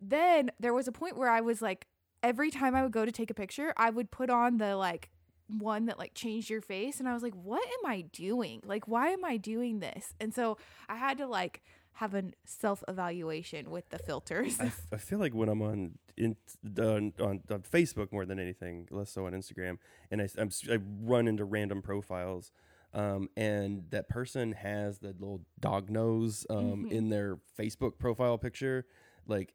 [0.00, 1.86] then there was a point where I was like,
[2.22, 5.08] every time I would go to take a picture, I would put on the like
[5.48, 8.60] one that like changed your face, and I was like, what am I doing?
[8.66, 10.12] Like, why am I doing this?
[10.20, 10.58] And so
[10.90, 11.62] I had to like
[11.96, 14.58] have a self evaluation with the filters.
[14.60, 16.36] I, f- I feel like when I'm on in
[16.78, 19.78] on, on on Facebook more than anything, less so on Instagram,
[20.10, 22.52] and I, am I run into random profiles,
[22.94, 26.90] um, and that person has the little dog nose um, Mhm.
[26.92, 28.86] in their Facebook profile picture,
[29.26, 29.54] like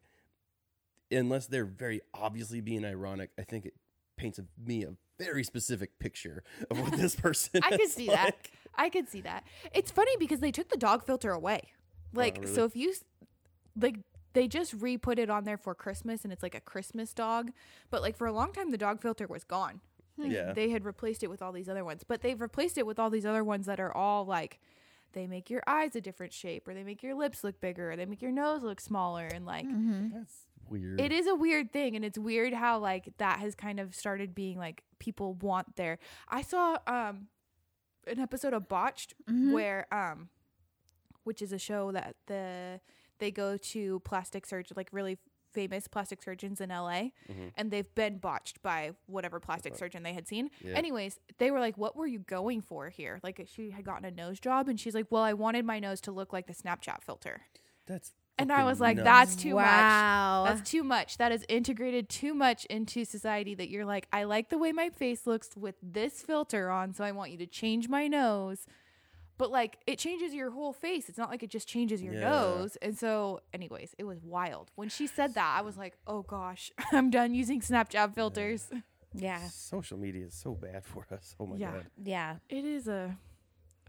[1.12, 3.74] unless they're very obviously being ironic, I think it
[4.18, 7.62] paints a, me a very specific picture of what this person.
[7.64, 8.48] I could see that.
[8.76, 9.44] I could see that.
[9.74, 11.64] It's funny because they took the dog filter away.
[12.14, 12.54] Like, Oh, really?
[12.56, 13.04] so if you, s-
[13.80, 14.00] like,
[14.34, 17.52] they just re put it on there for Christmas and it's like a Christmas dog.
[17.90, 19.82] But, like, for a long time, the dog filter was gone.
[20.18, 20.54] Like, Yeah.
[20.54, 22.04] They had replaced it with all these other ones.
[22.08, 24.60] But they've replaced it with all these other ones that are all like,
[25.14, 27.96] they make your eyes a different shape or they make your lips look bigger or
[27.98, 29.66] they make your nose look smaller and like
[30.14, 31.02] That's weird.
[31.02, 34.34] it is a weird thing and it's weird how like that has kind of started
[34.34, 37.28] being like people want their i saw um
[38.08, 39.14] an episode of botched
[39.52, 40.30] where um
[41.24, 42.80] which is a show that the
[43.20, 45.18] they go to plastic surgeon like really
[45.54, 47.48] famous plastic surgeons in LA mm-hmm.
[47.58, 50.50] and they've been botched by whatever plastic surgeon they had seen.
[50.64, 50.76] Yeah.
[50.76, 53.20] Anyways, they were like what were you going for here?
[53.22, 55.80] Like uh, she had gotten a nose job and she's like, "Well, I wanted my
[55.80, 57.42] nose to look like the Snapchat filter."
[57.86, 59.06] That's And I was like, nuts.
[59.06, 60.44] that's too Wow.
[60.46, 60.56] much.
[60.56, 61.18] That's too much.
[61.18, 64.90] That is integrated too much into society that you're like, I like the way my
[64.90, 68.66] face looks with this filter on, so I want you to change my nose.
[69.42, 71.10] But like it changes your whole face.
[71.10, 72.30] It's not like it just changes your Yeah.
[72.30, 72.78] nose.
[72.80, 74.70] And so, anyways, it was wild.
[74.76, 78.70] When she said that, I was like, oh gosh, I'm done using Snapchat filters.
[79.16, 79.40] Yeah.
[79.50, 81.36] social media is so bad for us.
[81.40, 81.72] Oh my Yeah.
[81.72, 81.88] god.
[82.04, 82.36] Yeah.
[82.50, 83.18] It is a,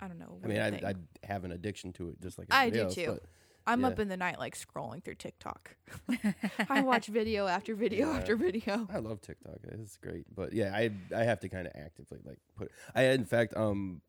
[0.00, 0.38] I don't know.
[0.42, 0.68] I mean, I.
[0.92, 0.94] I
[1.26, 3.06] have an addiction to it, just like I do else, too.
[3.08, 3.22] but
[3.66, 3.88] I'm yeah.
[3.88, 5.76] up in the night like scrolling through TikTok.
[6.70, 8.16] I watch video after video Yeah.
[8.16, 8.88] after video.
[8.90, 9.58] I love TikTok.
[9.64, 12.72] It's great, but yeah, I I have to kind of actively like put.
[12.94, 14.00] I in fact um,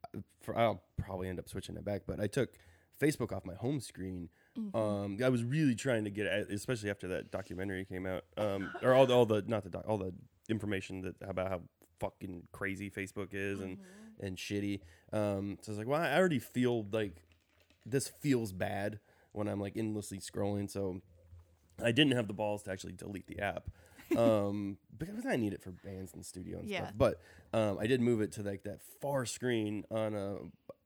[0.41, 2.49] for, I'll probably end up switching it back, but I took
[3.01, 4.29] Facebook off my home screen.
[4.57, 4.77] Mm-hmm.
[4.77, 8.93] Um, I was really trying to get, especially after that documentary came out, um, or
[8.93, 10.13] all the all the not the doc, all the
[10.49, 11.61] information that about how
[11.99, 14.25] fucking crazy Facebook is and Mm-hmm.
[14.25, 14.81] and shitty.
[15.11, 17.23] Um, so I was like, well, I already feel like
[17.85, 18.99] this feels bad
[19.31, 20.69] when I'm like endlessly scrolling.
[20.69, 21.01] So
[21.83, 23.69] I didn't have the balls to actually delete the app.
[24.17, 26.83] Um, because I need it for bands and studio and Yeah.
[26.83, 26.93] stuff.
[26.97, 27.19] But
[27.53, 30.37] um, I did move it to like that far screen on a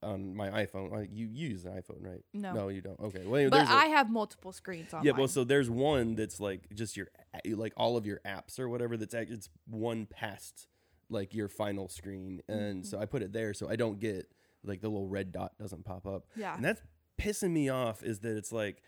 [0.04, 0.94] on my iPhone.
[0.96, 2.24] Uh, You use an iPhone, right?
[2.34, 2.54] No.
[2.54, 3.00] no, you don't.
[3.00, 5.20] Okay, well, But there's a- I have multiple screens on yeah, mine.
[5.20, 7.08] well, so there's one that's like just your
[7.46, 8.96] like all of your apps or whatever.
[8.98, 10.68] That's act- it's one past
[11.10, 12.90] like your final screen, and Mm-hmm.
[12.90, 14.32] so I put it there so I don't get
[14.64, 16.26] like the little red dot doesn't pop up.
[16.36, 16.56] Yeah.
[16.56, 16.82] and that's
[17.20, 18.04] pissing me off.
[18.04, 18.82] Is that it's like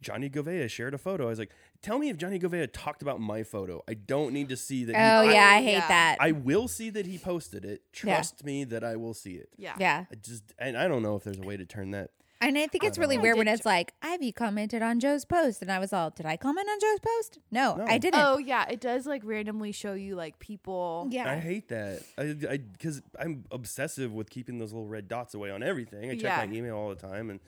[0.00, 1.24] Johnny Govea shared a photo.
[1.26, 1.50] I was like,
[1.82, 3.82] tell me if Johnny Govea talked about my photo.
[3.88, 4.94] I don't need to see that.
[4.94, 5.88] Oh he, yeah, I, I hate yeah.
[5.88, 6.16] that.
[6.20, 7.82] I will see that he posted it.
[8.04, 8.16] Yeah.
[8.16, 9.48] Trust me that I will see it.
[9.56, 9.74] yeah.
[9.78, 10.04] yeah.
[10.10, 12.10] I just and I don't know if there's a way to turn that.
[12.40, 15.62] And I think it's really I weird when it's like, Ivy commented on Joe's post.
[15.62, 17.38] And I was all, did I comment on Joe's post?
[17.50, 17.86] No, No.
[17.86, 18.20] I didn't.
[18.20, 21.08] Oh yeah, it does like randomly show you like people.
[21.10, 21.30] yeah.
[21.30, 22.02] I hate that.
[22.18, 26.10] I, I, because I'm obsessive with keeping those little red dots away on everything.
[26.10, 26.44] I check Yeah.
[26.44, 27.40] my email all the time, and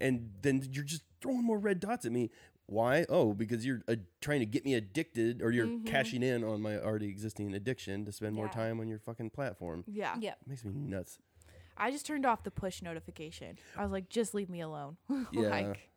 [0.00, 2.30] and then you're just throwing more red dots at me.
[2.66, 3.06] Why?
[3.08, 6.78] Oh, because you're uh, trying to get me addicted, or you're cashing in on my
[6.78, 8.58] already existing addiction to spend more Mm-hmm.
[8.60, 9.84] Time on your fucking platform.
[9.86, 10.16] Yeah.
[10.18, 10.38] Yep.
[10.42, 11.18] It makes me nuts.
[11.76, 13.58] I just turned off the push notification.
[13.76, 14.96] I was like, just leave me alone.
[15.32, 15.48] Yeah.
[15.50, 15.90] like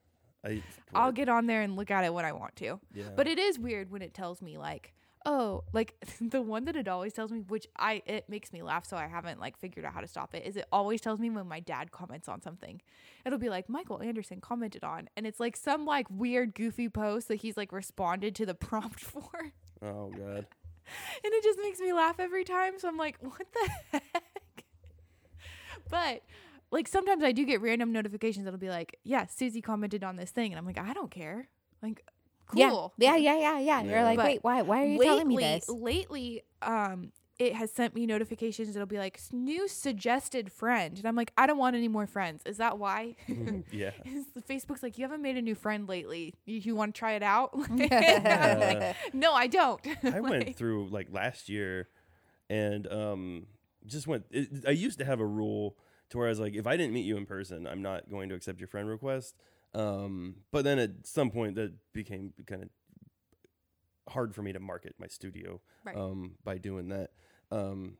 [0.43, 2.79] I, I'll get on there and look at it when I want to.
[2.93, 3.05] Yeah.
[3.15, 4.93] But it is weird when it tells me like,
[5.29, 8.85] oh, like the one that it always tells me, which I it makes me laugh,
[8.85, 10.45] so I haven't like figured out how to stop it.
[10.45, 12.81] Is it always tells me when my dad comments on something?
[13.25, 17.27] It'll be like Michael Anderson commented on, and it's like some like weird goofy post
[17.29, 20.47] that he's like responded to the prompt for, oh god.
[21.23, 22.79] And it just makes me laugh every time.
[22.79, 24.63] So I'm like, what the heck?
[25.87, 26.23] But
[26.71, 30.31] like sometimes I do get random notifications that'll be like, yeah, Susie commented on this
[30.31, 31.49] thing, and I'm like, I don't care.
[31.83, 32.03] Like,
[32.49, 32.93] cool.
[32.97, 33.15] Yeah.
[33.15, 33.37] Yeah.
[33.37, 33.59] Yeah.
[33.59, 33.81] Yeah.
[33.81, 33.91] Yeah.
[33.91, 34.61] You're like, But wait, why?
[34.61, 35.69] Why are you telling me this?
[35.69, 41.15] Lately, um, it has sent me notifications It'll be like new suggested friend, and I'm
[41.15, 42.43] like, I don't want any more friends.
[42.45, 43.15] Is that why?
[43.71, 43.91] yeah.
[44.47, 46.33] Facebook's like, you haven't made a new friend lately.
[46.45, 47.57] You, you want to try it out?
[47.89, 49.79] Uh, no, I don't.
[50.03, 51.87] I went through like last year,
[52.49, 53.47] and um,
[53.85, 54.25] just went.
[54.31, 55.77] It, I used to have a rule
[56.09, 58.29] to where I was like, if I didn't meet you in person, I'm not going
[58.29, 59.35] to accept your friend request.
[59.73, 62.69] Um, but then at some point, that became kind of
[64.07, 65.95] hard for me to market my studio Right.
[65.95, 67.11] um, by doing that.
[67.51, 67.97] Um,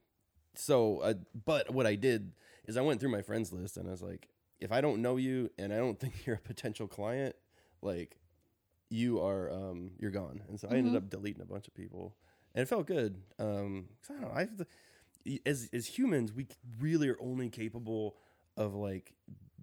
[0.56, 1.14] so, uh,
[1.46, 2.32] but what I did
[2.66, 4.30] is I went through my friends list and I was like,
[4.60, 7.36] if I don't know you and I don't think you're a potential client,
[7.82, 8.18] like
[8.90, 10.41] you are, um, you're gone.
[10.50, 12.16] And so I ended up deleting a bunch of people,
[12.56, 13.22] and it felt good.
[13.38, 14.36] Um, 'cause I don't know.
[14.36, 14.66] I have
[15.46, 16.48] as as humans, we
[16.80, 18.18] really are only capable
[18.58, 19.14] of like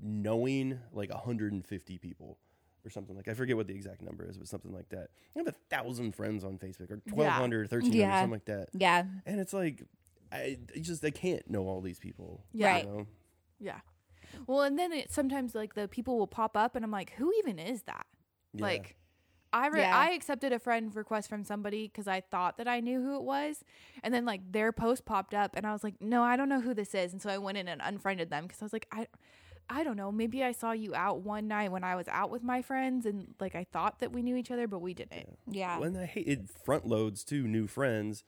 [0.02, 2.38] knowing like 150 people
[2.84, 5.08] or something like I forget what the exact number is, but something like that.
[5.34, 8.20] I have a thousand friends on Facebook or 1200, 1300, Yeah.
[8.20, 8.68] something like that.
[8.72, 9.04] Yeah.
[9.26, 9.82] And it's like,
[10.32, 12.44] I I just I can't know all these people.
[12.52, 12.68] Yeah.
[12.72, 12.84] Right.
[12.84, 13.06] You know?
[13.60, 13.80] yeah.
[14.46, 17.32] Well, and then it sometimes like the people will pop up, and I'm like, who
[17.38, 18.06] even is that?
[18.52, 18.62] Yeah.
[18.62, 18.96] Like,
[19.52, 19.96] I re- Yeah.
[19.96, 23.22] I accepted a friend request from somebody because I thought that I knew who it
[23.22, 23.62] was,
[24.02, 26.60] and then like their post popped up, and I was like, no, I don't know
[26.60, 28.86] who this is, and so I went in and unfriended them because I was like,
[28.92, 29.06] I.
[29.68, 30.12] I don't know.
[30.12, 33.34] Maybe I saw you out one night when I was out with my friends, and
[33.40, 35.38] like I thought that we knew each other, but we didn't.
[35.50, 35.78] Yeah.
[35.78, 38.22] When I hate it front loads to new friends.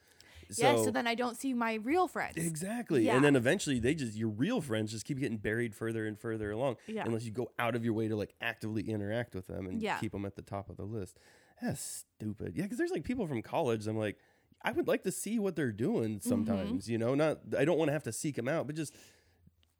[0.51, 2.35] So, yes, so then I don't see my real friends.
[2.37, 3.05] Exactly.
[3.05, 3.15] Yeah.
[3.15, 6.49] And then eventually they just your real friends just keep getting buried further and further
[6.49, 7.03] along Yeah.
[7.05, 9.97] unless you go out of your way to like actively interact with them and Yeah.
[9.99, 11.19] keep them at the top of the list.
[11.61, 12.53] That's stupid.
[12.57, 14.17] Yeah, cuz there's like people from college I'm like
[14.63, 16.27] I would like to see what they're doing Mm-hmm.
[16.29, 18.95] sometimes, you know, not I don't want to have to seek them out, but just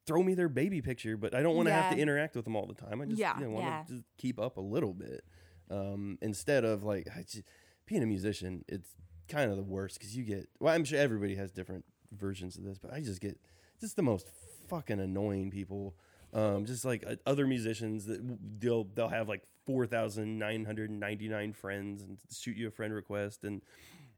[0.10, 2.56] throw me their baby picture, but I don't want to have to interact with them
[2.56, 3.00] all the time.
[3.00, 3.38] I just Yeah.
[3.38, 3.84] you know, want Yeah.
[3.84, 5.24] to just keep up a little bit.
[5.70, 7.44] Um, instead of like I just,
[7.86, 8.96] being a musician, it's
[9.28, 10.50] kind of the worst because you get.
[10.60, 13.40] Well, I'm sure everybody has different versions of this, but I just get
[13.80, 14.28] just the most
[14.68, 15.96] fucking annoying people.
[16.34, 18.20] Um, just like uh, other musicians that
[18.60, 22.72] they'll they'll have like four thousand nine hundred ninety nine friends and shoot you a
[22.72, 23.62] friend request and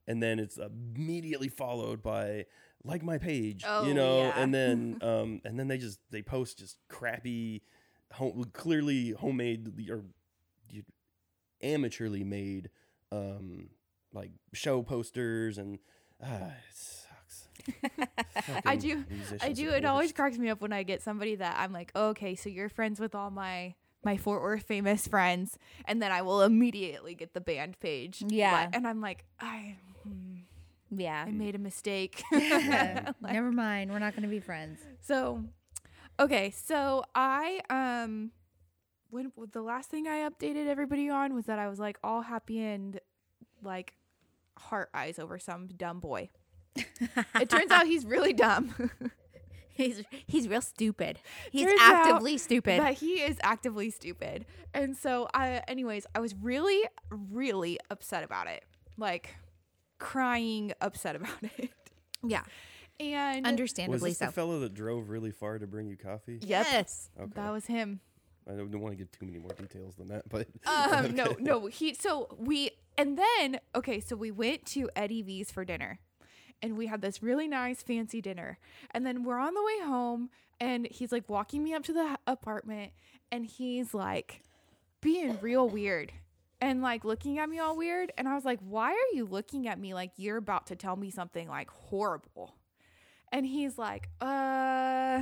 [0.07, 2.45] and then it's immediately followed by
[2.83, 4.33] like my page, Oh, you know, yeah.
[4.41, 7.61] and then um and then they just they post just crappy,
[8.13, 10.03] home, clearly homemade or
[11.63, 12.69] amateurly made
[13.11, 13.69] um
[14.13, 15.79] like show posters and
[16.23, 17.47] ah it sucks.
[18.65, 19.05] I do.
[19.41, 19.69] I do.
[19.69, 22.49] are It always cracks me up when I get somebody that I'm like, okay, so
[22.49, 27.13] you're friends with all my my Fort Worth famous friends, and then I will immediately
[27.13, 28.23] get the band page.
[28.27, 28.67] Yeah.
[28.73, 29.75] and I'm like, I,
[30.95, 31.23] Yeah.
[31.27, 32.21] I made a mistake.
[32.31, 33.11] Yeah.
[33.21, 33.91] Like- Never mind.
[33.91, 34.79] We're not going to be friends.
[35.01, 35.43] So,
[36.19, 38.31] okay, so I um,
[39.09, 42.59] when the last thing I updated everybody on was that I was like all happy
[42.61, 42.99] and
[43.63, 43.93] like
[44.57, 46.29] heart eyes over some dumb boy.
[46.75, 48.73] it turns out he's really dumb.
[49.73, 51.17] He's he's real stupid.
[51.49, 52.79] He's Turns actively stupid.
[52.81, 54.45] But he is actively stupid.
[54.73, 58.63] And so I anyways, I was really really upset about it.
[58.97, 59.35] Like
[60.01, 61.69] crying upset about it.
[62.23, 62.43] yeah.
[62.99, 64.25] And Was Understandably this so.
[64.27, 66.39] the fellow that drove really far to bring you coffee?
[66.41, 66.67] Yep.
[66.71, 67.09] Yes.
[67.19, 67.31] Okay.
[67.35, 67.99] That was him.
[68.47, 71.35] I don't, don't want to give too many more details than that, but Um, no,
[71.39, 71.67] no.
[71.67, 75.99] He so we and then okay, so we went to Eddie V's for dinner,
[76.61, 78.57] and we had this really nice fancy dinner,
[78.91, 80.29] and then we're on the way home,
[80.59, 82.91] and he's like walking me up to the apartment,
[83.31, 84.41] and he's like
[85.01, 86.11] being real weird.
[86.61, 88.11] And like looking at me all weird.
[88.17, 90.95] And I was like, why are you looking at me like you're about to tell
[90.95, 92.55] me something like horrible?
[93.31, 95.21] And he's like, uh,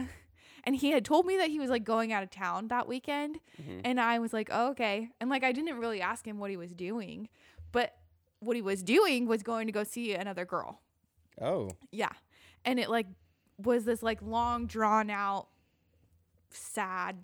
[0.65, 3.39] and he had told me that he was like going out of town that weekend.
[3.85, 5.09] And I was like, oh, okay.
[5.21, 7.29] And like, I didn't really ask him what he was doing,
[7.71, 7.95] but
[8.39, 10.81] what he was doing was going to go see another girl.
[11.41, 12.11] oh, Yeah.
[12.65, 13.07] And it like
[13.57, 15.47] was this like long drawn out,
[16.49, 17.17] sad,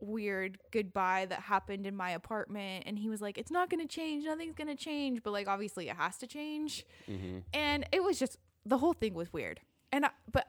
[0.00, 2.84] weird goodbye that happened in my apartment.
[2.86, 4.24] And he was like, it's not going to change.
[4.24, 5.22] Nothing's going to change.
[5.22, 6.84] But like, obviously it has to change.
[7.08, 7.38] Mm-hmm.
[7.52, 9.60] And it was just, the whole thing was weird.
[9.92, 10.48] And, I, but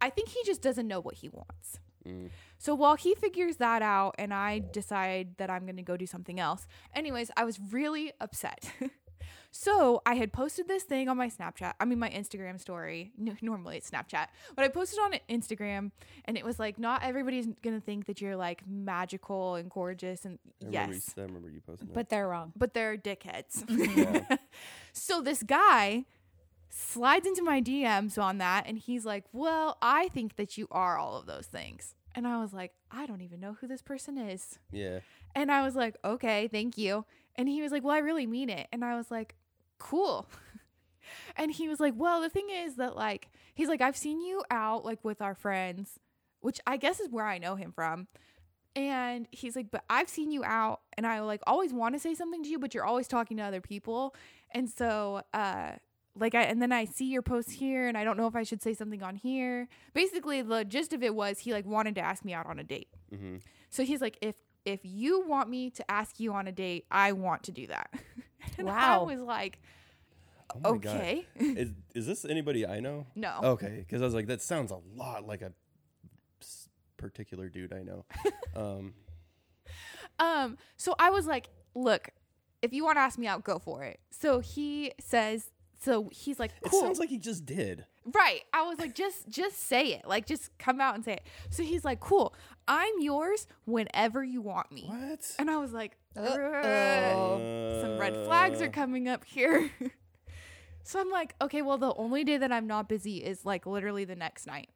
[0.00, 1.78] I think he just doesn't know what he wants.
[2.06, 2.30] Mm.
[2.58, 6.06] So while he figures that out and I decide that I'm going to go do
[6.06, 8.70] something else, anyways, I was really upset.
[9.54, 13.12] so I had posted this thing on my Snapchat, I mean, my Instagram story.
[13.20, 15.90] N- normally it's Snapchat, but I posted on Instagram
[16.24, 20.24] and it was like, not everybody's going to think that you're like magical and gorgeous.
[20.24, 21.94] And I remember, yes, I remember you posting that.
[21.94, 22.52] But they're wrong.
[22.56, 23.64] but they're dickheads.
[23.96, 24.36] Yeah.
[24.94, 26.04] So this guy
[26.70, 30.96] slides into my DMs on that and he's like, Well, I think that you are
[30.98, 31.94] all of those things.
[32.14, 34.58] And I was like, I don't even know who this person is.
[34.70, 35.00] yeah.
[35.34, 37.04] And I was like, Okay, thank you.
[37.36, 38.68] And he was like, Well, I really mean it.
[38.72, 39.34] And I was like,
[39.82, 40.28] Cool.
[41.36, 44.42] and he was like, Well, the thing is that, like, he's like, I've seen you
[44.50, 45.98] out, like, with our friends,
[46.40, 48.08] which I guess is where I know him from.
[48.74, 52.14] And he's like, but I've seen you out and I like always want to say
[52.14, 54.14] something to you, but you're always talking to other people.
[54.52, 55.72] And so, uh,
[56.18, 58.42] like I, and then I see your posts here and I don't know if I
[58.44, 59.68] should say something on here.
[59.92, 62.64] Basically, the gist of it was he like wanted to ask me out on a
[62.64, 62.88] date.
[63.14, 63.36] hmm
[63.68, 67.12] So he's like, if, if you want me to ask you on a date, I
[67.12, 67.90] want to do that.
[68.58, 69.02] and Wow.
[69.02, 69.58] I was like,
[70.54, 70.96] Oh my God.
[70.96, 71.26] okay.
[71.36, 73.06] Is is this anybody I know?
[73.14, 73.38] no.
[73.42, 75.52] Okay, because I was like, that sounds a lot like a
[76.96, 78.04] particular dude I know.
[78.56, 78.94] um,
[80.18, 82.10] Um, so I was like, look,
[82.60, 83.98] if you want to ask me out, go for it.
[84.10, 85.50] So he says,
[85.80, 87.86] so he's like, it sounds like he just did.
[88.12, 88.42] right.
[88.52, 90.06] I was like, just, just say it.
[90.06, 91.26] Like, just come out and say it.
[91.50, 92.34] So he's like, cool.
[92.68, 94.84] I'm yours whenever you want me.
[94.88, 95.34] What?
[95.38, 97.78] And I was like, Uh-oh.
[97.82, 99.70] some red flags Uh, are coming up here.
[100.84, 104.04] so I'm like, okay, well, the only day that I'm not busy is like literally
[104.04, 104.70] the next night.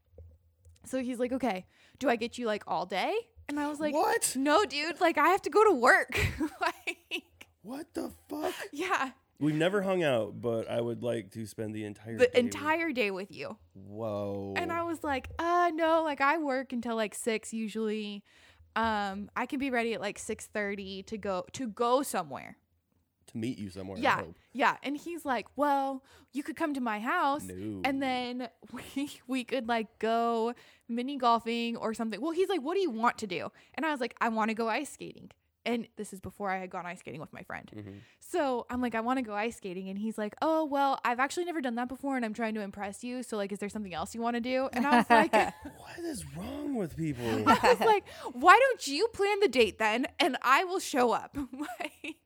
[0.85, 1.67] So he's like, okay,
[1.99, 3.15] do I get you like all day?
[3.49, 4.35] And I was like, What?
[4.37, 5.01] No, dude.
[5.01, 6.19] Like, I have to go to work.
[6.61, 8.53] like, What the fuck?
[8.73, 12.31] yeah, We've never hung out, but I would like to spend the entire the day
[12.33, 13.57] with- entire day with you.
[13.75, 14.55] Whoa.
[14.57, 16.03] And I was like, uh, no.
[16.03, 18.23] Like, I work until like six usually.
[18.75, 22.57] Um, I can be ready at like six thirty to go to go somewhere.
[23.29, 23.97] to meet you somewhere.
[23.99, 24.17] I Yeah.
[24.19, 24.37] hope.
[24.53, 24.77] Yeah.
[24.85, 27.81] And he's like, Well, you could come to my house No.
[27.85, 30.55] and then we we could like go
[30.89, 32.21] mini golfing or something.
[32.21, 33.51] Well, he's like, What do you want to do?
[33.75, 35.31] And I was like, I want to go ice skating.
[35.67, 37.71] And this is before I had gone ice skating with my friend.
[37.77, 37.91] Mm-hmm.
[38.21, 39.89] So I'm like, I want to go ice skating.
[39.89, 42.61] And he's like, Oh, well, I've actually never done that before and I'm trying to
[42.61, 43.23] impress you.
[43.23, 44.69] So, like, is there something else you want to do?
[44.73, 45.33] And I was like,
[45.77, 47.27] What is wrong with people?
[47.47, 50.07] I was like, Why don't you plan the date then?
[50.21, 51.37] And I will show up.
[51.81, 52.17] like,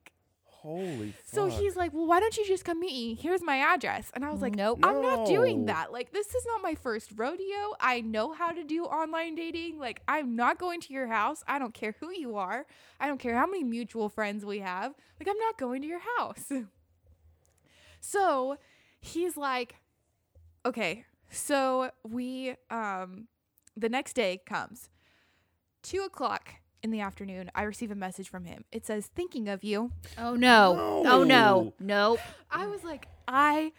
[0.62, 1.14] Holy.
[1.24, 1.58] so fuck.
[1.58, 3.14] he's like, Well, why don't you just come meet me?
[3.14, 4.10] Here's my address.
[4.14, 4.80] And I was like, Nope.
[4.82, 5.72] I'm not doing No.
[5.72, 5.92] that.
[5.92, 7.74] Like, this is not my first rodeo.
[7.80, 9.78] I know how to do online dating.
[9.78, 11.42] Like, I'm not going to your house.
[11.48, 12.66] I don't care who you are.
[13.00, 14.92] I don't care how many mutual friends we have.
[15.18, 16.50] Like, I'm not going to your house.
[18.00, 18.56] So
[19.00, 19.76] he's like,
[20.64, 21.04] Okay.
[21.30, 23.28] So we, um,
[23.76, 24.90] the next day comes.
[25.82, 28.64] Two o'clock in the afternoon, I receive a message from him.
[28.72, 29.92] It says, Thinking of you.
[30.18, 31.02] Oh no.
[31.06, 31.74] Oh no.
[31.78, 32.20] Nope.
[32.50, 33.72] I was like, I,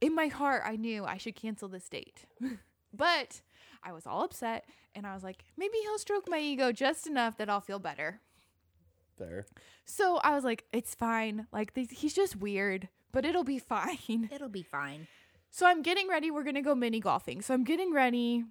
[0.00, 2.26] in my heart, I knew I should cancel this date.
[2.94, 3.40] but
[3.82, 7.36] I was all upset and I was like, maybe he'll stroke my ego just enough
[7.38, 8.20] that I'll feel better.
[9.16, 9.46] Fair.
[9.84, 11.46] So I was like, it's fine.
[11.52, 14.28] Like, th- he's just weird, but it'll be fine.
[14.32, 15.06] It'll be fine.
[15.50, 16.30] So I'm getting ready.
[16.30, 17.42] We're going to go mini golfing.
[17.42, 18.44] So I'm getting ready,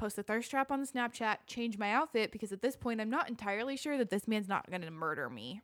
[0.00, 3.10] post a thirst trap on the Snapchat, change my outfit because at this point, I'm
[3.10, 5.60] not entirely sure that this man's not going to murder me.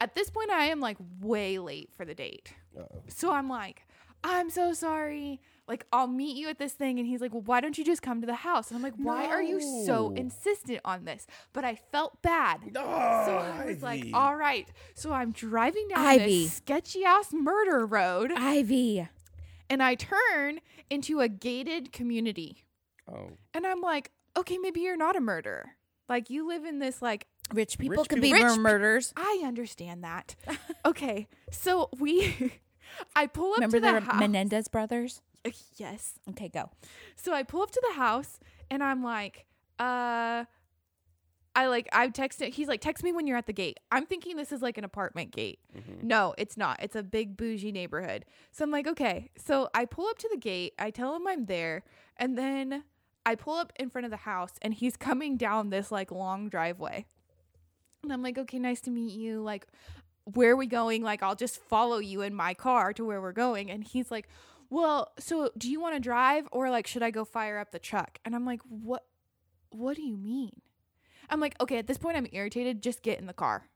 [0.00, 2.54] At this point, I am like way late for the date.
[2.76, 3.02] Uh-oh.
[3.08, 3.86] So I'm like,
[4.24, 5.40] I'm so sorry.
[5.68, 6.98] Like, I'll meet you at this thing.
[6.98, 8.70] And he's like, Well, why don't you just come to the house?
[8.70, 11.26] And I'm like, Why are you so insistent on this?
[11.52, 12.60] But I felt bad.
[12.74, 14.66] Oh, So I was like, All right.
[14.94, 16.44] So I'm driving down Ivy.
[16.44, 19.08] this sketchy ass murder road Ivy.
[19.68, 20.60] and I turn
[20.90, 22.61] into a gated community.
[23.10, 23.30] Oh.
[23.54, 25.72] And I'm like, Okay, maybe you're not a murderer.
[26.08, 29.12] Like, you live in this, like, Rich people Rich could people- be Rich mur- murders.
[29.16, 30.34] I understand that.
[30.86, 31.28] okay.
[31.50, 32.52] So we,
[33.16, 34.20] I pull up Remember to the, the house.
[34.20, 35.20] Menendez brothers?
[35.76, 36.14] yes.
[36.30, 36.70] Okay, go.
[37.16, 38.38] So I pull up to the house
[38.70, 39.44] and I'm like,
[39.78, 40.44] uh
[41.54, 43.78] I like I texted he's like, text me when you're at the gate.
[43.90, 45.58] I'm thinking this is like an apartment gate.
[46.00, 46.78] No, it's not.
[46.80, 48.24] It's a big bougie neighborhood.
[48.52, 49.30] So I'm like, okay.
[49.36, 51.82] So I pull up to the gate, I tell him I'm there,
[52.16, 52.84] and then
[53.24, 56.48] I pull up in front of the house and he's coming down this like long
[56.48, 57.06] driveway.
[58.02, 59.40] And I'm like, okay, nice to meet you.
[59.40, 59.68] Like,
[60.24, 61.02] where are we going?
[61.02, 63.70] Like, I'll just follow you in my car to where we're going.
[63.70, 64.28] And he's like,
[64.72, 67.78] well, so do you want to drive or like should I go fire up the
[67.78, 68.18] truck?
[68.24, 69.04] And I'm like, what
[69.68, 70.62] what do you mean?
[71.28, 73.68] I'm like, okay, at this point I'm irritated, just get in the car.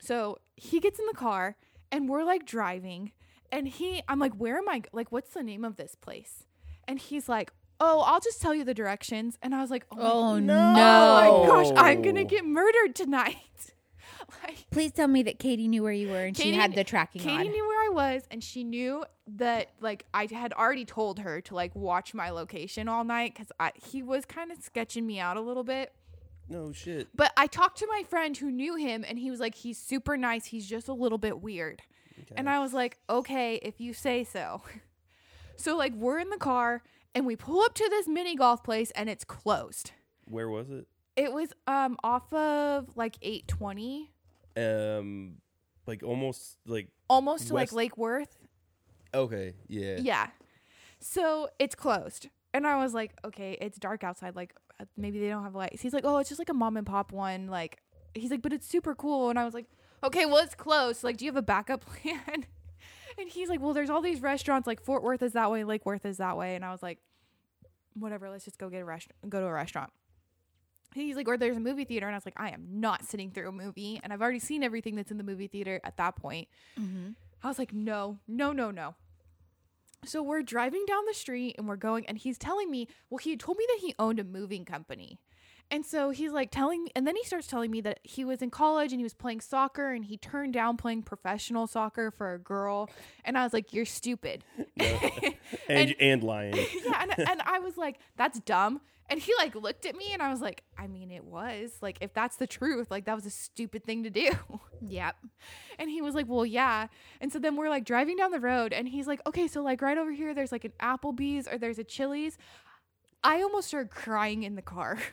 [0.00, 1.56] So he gets in the car
[1.90, 3.10] and we're like driving
[3.50, 6.44] and he I'm like, where am I like what's the name of this place?
[6.86, 9.38] And he's like, Oh, I'll just tell you the directions.
[9.42, 10.74] And I was like, Oh, Oh my, no.
[10.76, 13.36] oh my gosh, I'm gonna get murdered tonight.
[14.42, 17.20] like Please tell me that Katie knew where you were and she had the tracking
[17.22, 17.52] Katie on.
[17.52, 19.04] knew where I was, and she knew
[19.36, 23.52] that like I had already told her to like watch my location all night because
[23.84, 25.92] he was kind of sketching me out a little bit.
[26.48, 27.08] No shit.
[27.14, 30.16] But I talked to my friend who knew him, and he was like, "He's super
[30.16, 30.46] nice.
[30.46, 31.82] He's just a little bit weird."
[32.36, 34.62] And I was like, "Okay, if you say so."
[35.56, 36.82] so like we're in the car,
[37.16, 39.90] and we pull up to this mini golf place, and it's closed.
[40.26, 40.86] Where was it?
[41.16, 44.12] It was um off of like 820,
[44.56, 45.38] Um,
[45.86, 48.36] like almost like almost to like Lake Worth.
[49.14, 49.96] okay, yeah.
[49.98, 50.26] Yeah.
[51.00, 52.28] So it's closed.
[52.54, 54.34] And I was like, okay, it's dark outside.
[54.34, 55.82] Like, uh, maybe they don't have lights.
[55.82, 57.48] He's like, oh, it's just like a mom and pop one.
[57.48, 57.78] Like,
[58.14, 59.28] he's like, but it's super cool.
[59.28, 59.66] And I was like,
[60.02, 61.04] okay, well, it's closed.
[61.04, 62.46] Like, do you have a backup plan?
[63.18, 64.66] And he's like, well, there's all these restaurants.
[64.66, 66.54] Like, Fort Worth is that way, Lake Worth is that way.
[66.54, 66.98] And I was like,
[67.94, 69.90] whatever, let's just go get a restaurant, go to a restaurant.
[70.94, 72.06] And He's like, or there's a movie theater.
[72.06, 74.00] And I was like, I am not sitting through a movie.
[74.02, 76.48] And I've already seen everything that's in the movie theater at that point.
[76.78, 77.10] Mm-hmm.
[77.42, 78.94] I was like, no, no, no, no.
[80.04, 83.36] So we're driving down the street and we're going, and he's telling me, well, he
[83.36, 85.18] told me that he owned a moving company.
[85.70, 88.40] And so he's like telling me, and then he starts telling me that he was
[88.40, 92.34] in college and he was playing soccer and he turned down playing professional soccer for
[92.34, 92.88] a girl.
[93.24, 94.44] And I was like, you're stupid.
[95.68, 96.54] And and lying.
[96.84, 97.02] yeah.
[97.02, 98.80] And, and I was like, that's dumb.
[99.08, 101.98] And he like looked at me and I was like, I mean, it was like,
[102.00, 104.30] if that's the truth, like that was a stupid thing to do.
[104.88, 105.16] Yep.
[105.78, 106.88] And he was like, Well, yeah.
[107.20, 109.82] And so then we're like driving down the road, and he's like, Okay, so like
[109.82, 112.36] right over here, there's like an Applebee's or there's a Chili's.
[113.24, 114.98] I almost started crying in the car.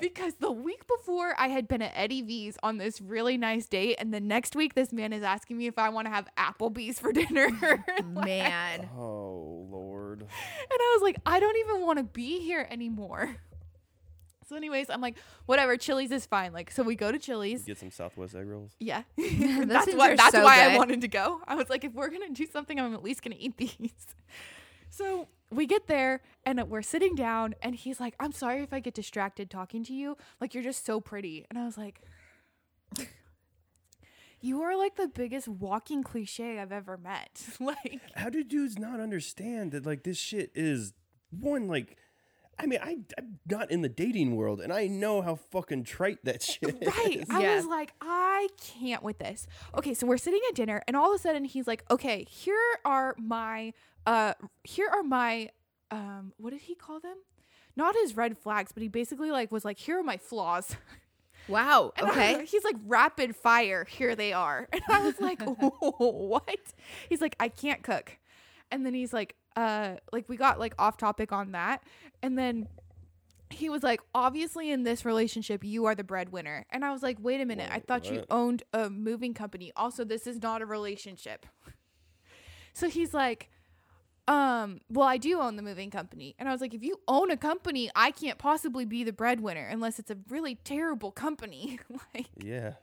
[0.00, 3.96] because the week before I had been at Eddie V's on this really nice date,
[3.98, 6.98] and the next week this man is asking me if I want to have Applebee's
[6.98, 7.48] for dinner.
[7.98, 8.88] and Man.
[8.96, 10.20] Oh Lord.
[10.22, 10.28] And
[10.70, 13.36] I was like, I don't even want to be here anymore.
[14.48, 16.54] So, anyways, I'm like, whatever, Chili's is fine.
[16.54, 17.64] Like, so we go to Chili's.
[17.64, 18.72] Get some Southwest egg rolls.
[18.80, 20.16] Yeah, that's things why.
[20.16, 21.42] That's so why I wanted to go.
[21.46, 23.92] I was like, if we're gonna do something, I'm at least gonna eat these.
[24.90, 28.80] So we get there and we're sitting down, and he's like, "I'm sorry if I
[28.80, 30.16] get distracted talking to you.
[30.40, 32.02] Like you're just so pretty." And I was like,
[34.40, 39.00] "You are like the biggest walking cliche I've ever met." like, How do dudes not
[39.00, 40.92] understand that like this shit is
[41.30, 41.96] one like
[42.58, 46.18] I mean I I'm not in the dating world and I know how fucking trite
[46.24, 47.16] that shit right?
[47.16, 47.28] is.
[47.28, 47.30] Right.
[47.30, 47.56] I Yeah.
[47.56, 49.46] was like, I can't with this.
[49.76, 52.58] Okay, so we're sitting at dinner, and all of a sudden he's like, "Okay, here
[52.84, 53.72] are my
[54.06, 55.50] uh, here are my
[55.90, 57.16] um, what did he call them?
[57.76, 60.76] Not his red flags, but he basically like was like, here are my flaws."
[61.48, 61.92] Wow.
[61.96, 62.44] And I- Okay.
[62.44, 63.84] he's like rapid fire.
[63.84, 64.68] Here they are.
[64.72, 66.58] And I was like, what?
[67.08, 68.18] He's like, I can't cook.
[68.70, 71.82] And then he's like, uh, like we got like off topic on that.
[72.22, 72.68] And then
[73.50, 76.64] he was like, obviously in this relationship, you are the breadwinner.
[76.70, 77.68] And I was like, wait a minute.
[77.72, 79.72] I thought you owned a moving company.
[79.74, 81.44] Also, this is not a relationship.
[82.74, 83.50] So he's like,
[84.28, 86.36] um, well, I do own the moving company.
[86.38, 89.66] And I was like, if you own a company, I can't possibly be the breadwinner
[89.66, 91.80] unless it's a really terrible company.
[92.14, 92.74] like, Yeah.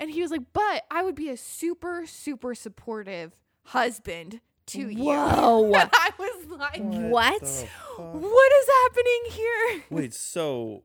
[0.00, 4.40] and he was like, but I would be a super, super supportive husband
[4.70, 5.04] to you.
[5.04, 5.72] Whoa.
[5.74, 7.42] And I was like, What?
[7.42, 7.66] the
[8.02, 9.82] what is happening here?
[9.90, 10.84] Wait, so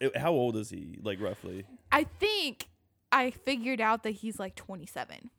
[0.00, 1.64] it- how old is he like roughly?
[1.92, 2.68] I think
[3.12, 5.30] I figured out that he's like 27.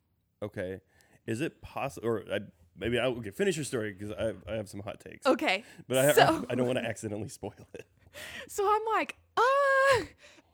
[0.41, 0.79] Okay.
[1.25, 2.39] Is it possible or I,
[2.77, 5.25] maybe I okay, finish your story because I, I have some hot takes.
[5.25, 5.63] Okay.
[5.87, 7.85] But I, so, I, I don't want to accidentally spoil it.
[8.47, 10.05] so I'm like, uh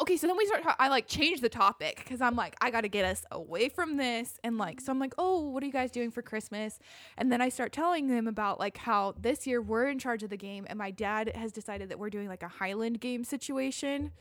[0.01, 2.87] okay, so then we start I like change the topic because I'm like, I gotta
[2.87, 4.39] get us away from this.
[4.43, 6.79] And like, so I'm like, oh, what are you guys doing for Christmas?
[7.17, 10.29] And then I start telling them about like how this year we're in charge of
[10.29, 14.11] the game and my dad has decided that we're doing like a Highland game situation.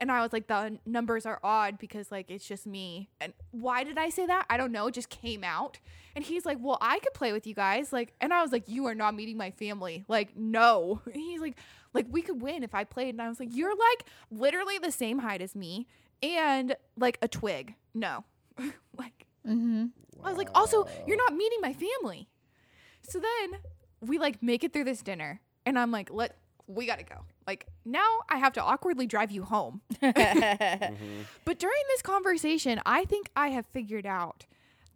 [0.00, 3.08] And I was like, the numbers are odd because like it's just me.
[3.20, 4.44] And why did I say that?
[4.50, 4.88] I don't know.
[4.88, 5.78] It just came out.
[6.14, 7.92] And he's like, well, I could play with you guys.
[7.92, 10.04] Like, and I was like, you are not meeting my family.
[10.06, 11.00] Like, no.
[11.06, 11.56] And he's like,
[11.94, 13.10] like we could win if I played.
[13.14, 15.86] And I was like, you're like literally the same height as me
[16.22, 17.74] and like a twig.
[17.94, 18.24] No.
[18.98, 19.86] like, Mm-hmm.
[20.24, 22.28] I was like, also, you're not meeting my family.
[23.02, 23.60] So then
[24.00, 27.16] we like make it through this dinner, and I'm like, let we gotta go.
[27.46, 29.82] Like now I have to awkwardly drive you home.
[30.00, 34.46] But during this conversation, I think I have figured out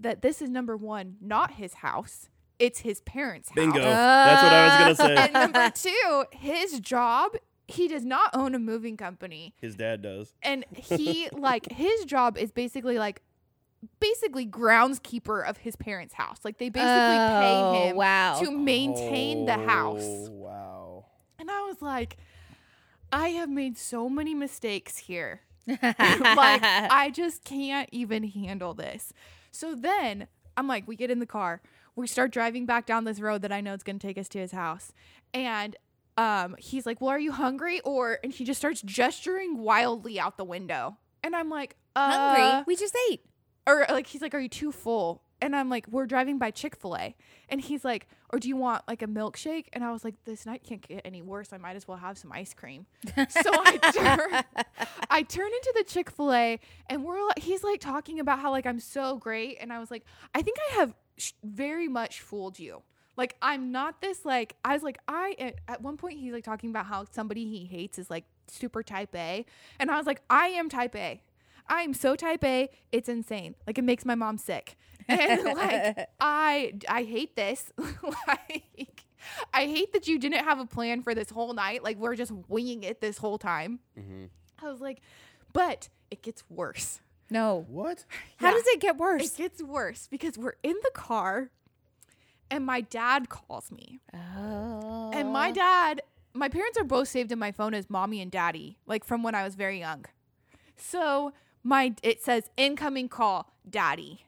[0.00, 2.30] that this is number one, not his house.
[2.58, 3.56] It's his parents' house.
[3.56, 3.80] Bingo.
[3.80, 5.16] That's what I was gonna say.
[5.16, 5.40] And say.
[5.40, 7.32] number two, his job,
[7.66, 9.54] he does not own a moving company.
[9.60, 10.34] His dad does.
[10.42, 13.22] And he like his job is basically like
[14.00, 16.38] basically groundskeeper of his parents' house.
[16.44, 18.40] Like they basically Oh, pay him wow.
[18.40, 20.02] to maintain the oh, house.
[20.04, 21.04] Oh, Wow.
[21.38, 22.16] And I was like,
[23.12, 25.42] I have made so many mistakes here.
[25.66, 29.12] like, I just can't even handle this.
[29.50, 30.26] So then
[30.56, 31.62] I'm like, we get in the car,
[31.98, 34.28] we start driving back down this road that I know is going to take us
[34.30, 34.92] to his house.
[35.34, 35.76] And
[36.16, 37.80] um, he's like, Well, are you hungry?
[37.80, 40.96] Or, and he just starts gesturing wildly out the window.
[41.22, 42.64] And I'm like, uh, Hungry?
[42.66, 43.22] We just ate.
[43.66, 46.74] or like he's like, "Are you too full?" And I'm like, "We're driving by Chick
[46.76, 47.14] Fil A,"
[47.48, 50.46] and he's like, "Or do you want like a milkshake?" And I was like, "This
[50.46, 51.52] night can't get any worse.
[51.52, 54.64] I might as well have some ice cream." so I turn,
[55.10, 58.50] I turn into the Chick Fil A, and we're like, he's like talking about how
[58.52, 60.04] like I'm so great, and I was like,
[60.34, 60.94] "I think I have
[61.42, 62.82] very much fooled you."
[63.16, 66.44] Like I'm not this like I was like I at, at one point he's like
[66.44, 69.44] talking about how somebody he hates is like super type A,
[69.80, 71.20] and I was like I am type A.
[71.66, 73.54] I am so type A, it's insane.
[73.66, 74.76] Like it makes my mom sick.
[75.08, 77.72] And like I I hate this.
[78.28, 79.04] like
[79.52, 81.82] I hate that you didn't have a plan for this whole night.
[81.82, 83.80] Like we're just winging it this whole time.
[83.96, 84.26] hmm
[84.62, 85.00] I was like,
[85.52, 87.00] but it gets worse.
[87.30, 87.66] No.
[87.68, 88.04] What?
[88.38, 88.52] How Yeah.
[88.54, 89.32] does it get worse?
[89.32, 91.50] It gets worse because we're in the car
[92.50, 94.00] and my dad calls me.
[94.14, 95.10] oh.
[95.12, 96.02] And my dad,
[96.32, 99.34] my parents are both saved in my phone as mommy and daddy, like from when
[99.34, 100.06] I was very young.
[100.76, 101.32] So
[101.62, 104.24] my it says incoming call, daddy.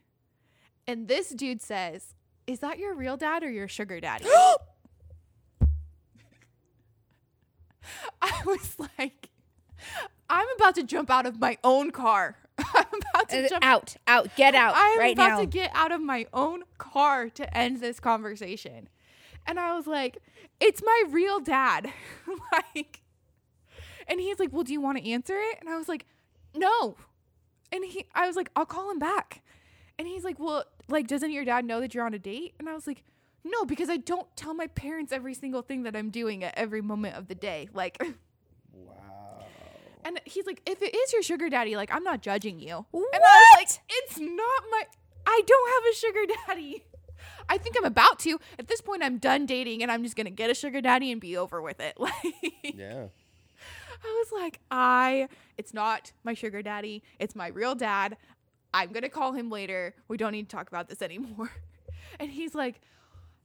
[0.86, 2.14] And this dude says,
[2.46, 4.26] Is that your real dad or your sugar daddy?
[8.22, 9.28] I was like,
[10.28, 12.36] I'm about to jump out of my own car.
[12.74, 12.84] I'm
[13.14, 15.40] about to Uh, jump out, out, get out I am right about now.
[15.40, 18.88] to get out of my own car to end this conversation.
[19.46, 20.18] And I was like,
[20.60, 21.92] it's my real dad.
[22.52, 23.00] like,
[24.06, 25.58] and he's like, well, do you want to answer it?
[25.60, 26.06] And I was like,
[26.54, 26.96] no.
[27.72, 29.42] And he, I was like, I'll call him back.
[29.98, 32.54] And he's like, well, like, doesn't your dad know that you're on a date?
[32.58, 33.04] And I was like,
[33.44, 36.82] no, because I don't tell my parents every single thing that I'm doing at every
[36.82, 37.68] moment of the day.
[37.72, 38.02] Like.
[40.04, 42.86] And he's like, if it is your sugar daddy, like I'm not judging you.
[42.92, 44.84] And I was like, it's not my.
[45.26, 46.84] I don't have a sugar daddy.
[47.48, 48.38] I think I'm about to.
[48.58, 51.20] At this point, I'm done dating, and I'm just gonna get a sugar daddy and
[51.20, 51.96] be over with it.
[51.98, 52.14] Like,
[52.62, 53.06] Yeah.
[54.02, 55.28] I was like, I.
[55.58, 57.02] It's not my sugar daddy.
[57.18, 58.16] It's my real dad.
[58.72, 59.94] I'm gonna call him later.
[60.08, 61.50] We don't need to talk about this anymore.
[62.18, 62.80] And he's like,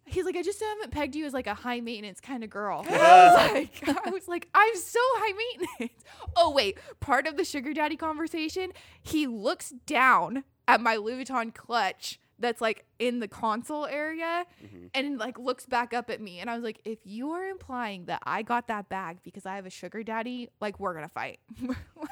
[0.06, 2.86] he's like, I just haven't pegged you as like a high maintenance kind of girl.
[2.88, 6.04] I was like, I was like, I'm so high maintenance.
[6.38, 11.54] Oh wait, part of the sugar daddy conversation, he looks down at my Louis Vuitton
[11.54, 14.88] clutch that's like in the console area mm-hmm.
[14.94, 18.06] and like looks back up at me and I was like if you are implying
[18.06, 21.14] that I got that bag because I have a sugar daddy like we're going to
[21.14, 21.40] fight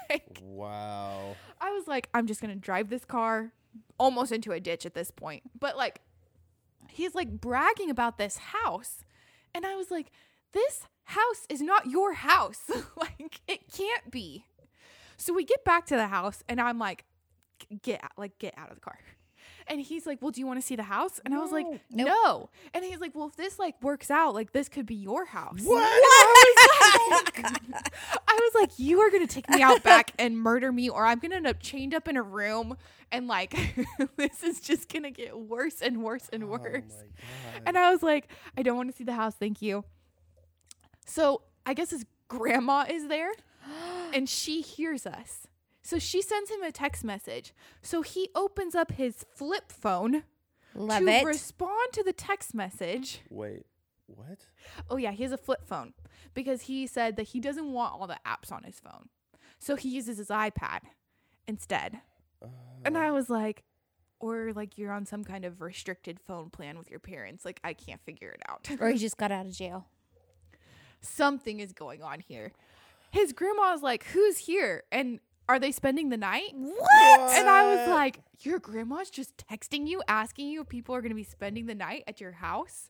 [0.09, 1.35] like Wow.
[1.59, 3.51] I was like, I'm just gonna drive this car
[3.97, 5.43] almost into a ditch at this point.
[5.59, 6.01] But like,
[6.93, 9.03] he's like bragging about this house.
[9.53, 10.11] And I was like,
[10.53, 12.69] this house is not your house.
[12.95, 14.45] like, it can't be.
[15.17, 17.05] So we get back to the house and I'm like,
[17.81, 18.99] get out, like, get out of the car.
[19.67, 21.19] And he's like, Well, do you want to see the house?
[21.25, 22.07] And I was like, Nope.
[22.07, 22.49] No.
[22.73, 25.61] And he's like, Well, if this like works out, like this could be your house.
[25.63, 25.83] What?
[25.83, 27.61] I was like,
[28.27, 31.19] I was like, you are gonna take me out back and murder me, or I'm
[31.19, 32.77] gonna end up chained up in a room,
[33.11, 33.55] and like,
[34.17, 36.83] this is just gonna get worse and worse and worse.
[36.91, 37.63] Oh my god.
[37.67, 39.83] and I was like, I don't want to see the house, thank you.
[41.05, 43.31] So I guess his grandma is there,
[44.13, 45.47] and she hears us.
[45.83, 47.53] So she sends him a text message.
[47.81, 50.23] So he opens up his flip phone
[50.73, 51.25] Love to it.
[51.25, 53.21] respond to the text message.
[53.29, 53.65] Wait.
[54.07, 54.47] What?
[54.89, 55.93] Oh yeah, he has a flip phone
[56.33, 59.09] because he said that he doesn't want all the apps on his phone.
[59.59, 60.79] So he uses his iPad
[61.47, 61.99] instead.
[62.41, 62.47] Uh,
[62.85, 63.63] and I was like
[64.19, 67.43] or like you're on some kind of restricted phone plan with your parents.
[67.43, 68.69] Like I can't figure it out.
[68.79, 69.87] or he just got out of jail.
[71.01, 72.53] Something is going on here.
[73.11, 75.19] His grandma's like, "Who's here?" And
[75.49, 76.51] are they spending the night?
[76.53, 77.31] What?
[77.33, 81.11] And I was like, Your grandma's just texting you, asking you if people are going
[81.11, 82.89] to be spending the night at your house.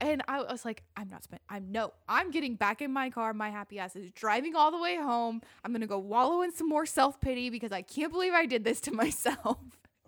[0.00, 3.32] And I was like, I'm not spending, I'm no, I'm getting back in my car.
[3.34, 5.42] My happy ass is driving all the way home.
[5.64, 8.46] I'm going to go wallow in some more self pity because I can't believe I
[8.46, 9.58] did this to myself.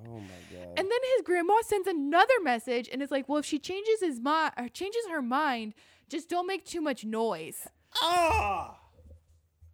[0.01, 0.20] Oh my
[0.52, 0.69] god.
[0.77, 4.19] And then his grandma sends another message and is like, Well, if she changes his
[4.20, 5.74] mind changes her mind,
[6.09, 7.69] just don't make too much noise.
[8.02, 8.78] ah.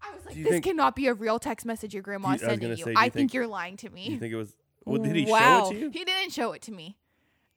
[0.02, 2.50] I was like, This think- cannot be a real text message your grandma's Do you-
[2.50, 2.84] sending gonna you.
[2.84, 4.08] say, do I think, think- you're lying to me.
[4.10, 4.54] You think it was?
[4.84, 5.66] Well, did he show Wow.
[5.66, 5.90] it to you?
[5.90, 6.96] He didn't show it to me.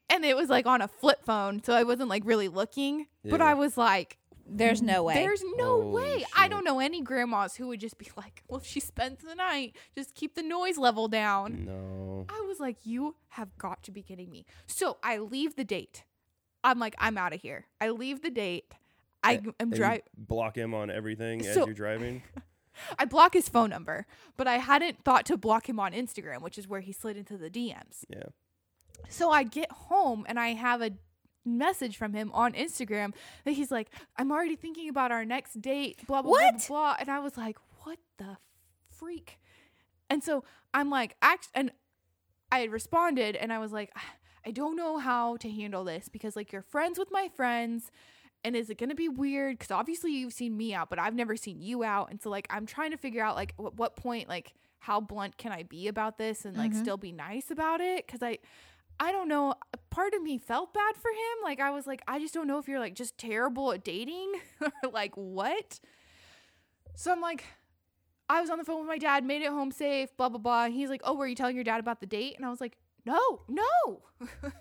[0.09, 3.07] And it was like on a flip phone, so I wasn't like really looking.
[3.23, 5.13] But I was like, There's no way.
[5.15, 6.25] there's no Holy way.
[6.35, 9.33] I don't know any grandmas who would just be like, well, if she spends the
[9.35, 11.65] night, just keep the noise level down.
[11.65, 12.25] No.
[12.29, 14.45] I was like, you have got to be kidding me.
[14.67, 16.03] So I leave the date.
[16.63, 17.65] I'm like, I'm out of here.
[17.81, 18.73] I leave the date.
[19.23, 20.03] I am driving.
[20.17, 22.23] block him on everything as you're driving.
[22.99, 26.57] I block his phone number, but I hadn't thought to block him on Instagram, which
[26.57, 28.03] is where he slid into the DMs.
[28.09, 28.23] Yeah.
[29.09, 30.91] So I get home and I have a
[31.45, 33.13] message from him on Instagram
[33.45, 36.95] that he's like, I'm already thinking about our next date, blah, blah, blah, blah, blah.
[36.99, 38.37] And I was like, what the
[38.89, 39.39] freak?
[40.09, 40.43] And so
[40.73, 41.71] I'm like, act, and
[42.51, 43.91] I had responded and I was like,
[44.45, 47.91] I don't know how to handle this because, like, you're friends with my friends.
[48.43, 49.57] And is it going to be weird?
[49.57, 52.11] Because obviously you've seen me out, but I've never seen you out.
[52.11, 55.37] And so, like, I'm trying to figure out, like, at what point, like, how blunt
[55.37, 56.81] can I be about this and, like, mm-hmm.
[56.81, 58.05] still be nice about it?
[58.05, 58.39] Because I,
[58.99, 59.55] I don't know.
[59.89, 61.43] Part of me felt bad for him.
[61.43, 64.33] Like I was like, I just don't know if you're like just terrible at dating
[64.61, 65.79] or like what.
[66.95, 67.43] So I'm like,
[68.29, 70.65] I was on the phone with my dad, made it home safe, blah blah blah.
[70.65, 72.35] And he's like, Oh, were you telling your dad about the date?
[72.35, 74.01] And I was like, No, no.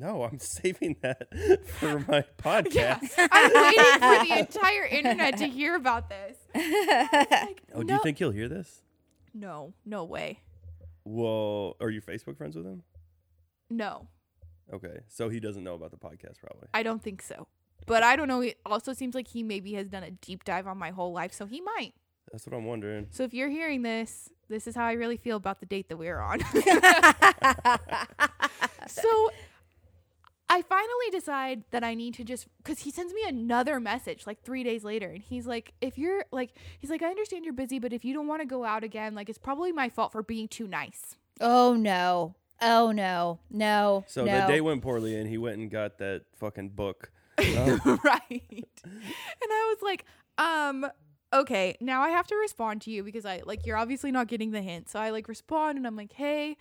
[0.00, 1.28] No, I'm saving that
[1.66, 2.74] for my podcast.
[2.74, 2.98] yeah,
[3.30, 6.36] I'm waiting for the entire internet to hear about this.
[6.54, 8.82] Like, Oh, do you think he'll hear this?
[9.34, 10.40] no, no way,
[11.04, 12.82] Well, are you Facebook friends with him?
[13.68, 14.08] no.
[14.72, 16.68] Okay, so he doesn't know about the podcast, probably.
[16.72, 17.48] I don't think so.
[17.86, 18.40] But I don't know.
[18.40, 21.32] It also seems like he maybe has done a deep dive on my whole life,
[21.32, 21.92] so he might.
[22.30, 23.08] That's what I'm wondering.
[23.10, 25.96] So if you're hearing this, this is how I really feel about the date that
[25.96, 26.38] we are on.
[28.86, 29.30] so
[30.50, 34.42] I finally decide that I need to just because he sends me another message like
[34.42, 37.78] three days later, and he's like, "If you're like, he's like, I understand you're busy,
[37.78, 40.22] but if you don't want to go out again, like, it's probably my fault for
[40.22, 42.34] being too nice." oh no.
[42.60, 43.38] Oh no.
[43.50, 44.04] No.
[44.06, 44.40] So no.
[44.40, 47.10] the day went poorly, and he went and got that fucking book.
[47.38, 48.68] Um, right.
[49.42, 50.04] And I was like,
[50.36, 50.86] um,
[51.32, 54.50] okay, now I have to respond to you because I like you're obviously not getting
[54.50, 54.88] the hint.
[54.90, 56.56] So I like respond and I'm like, hey,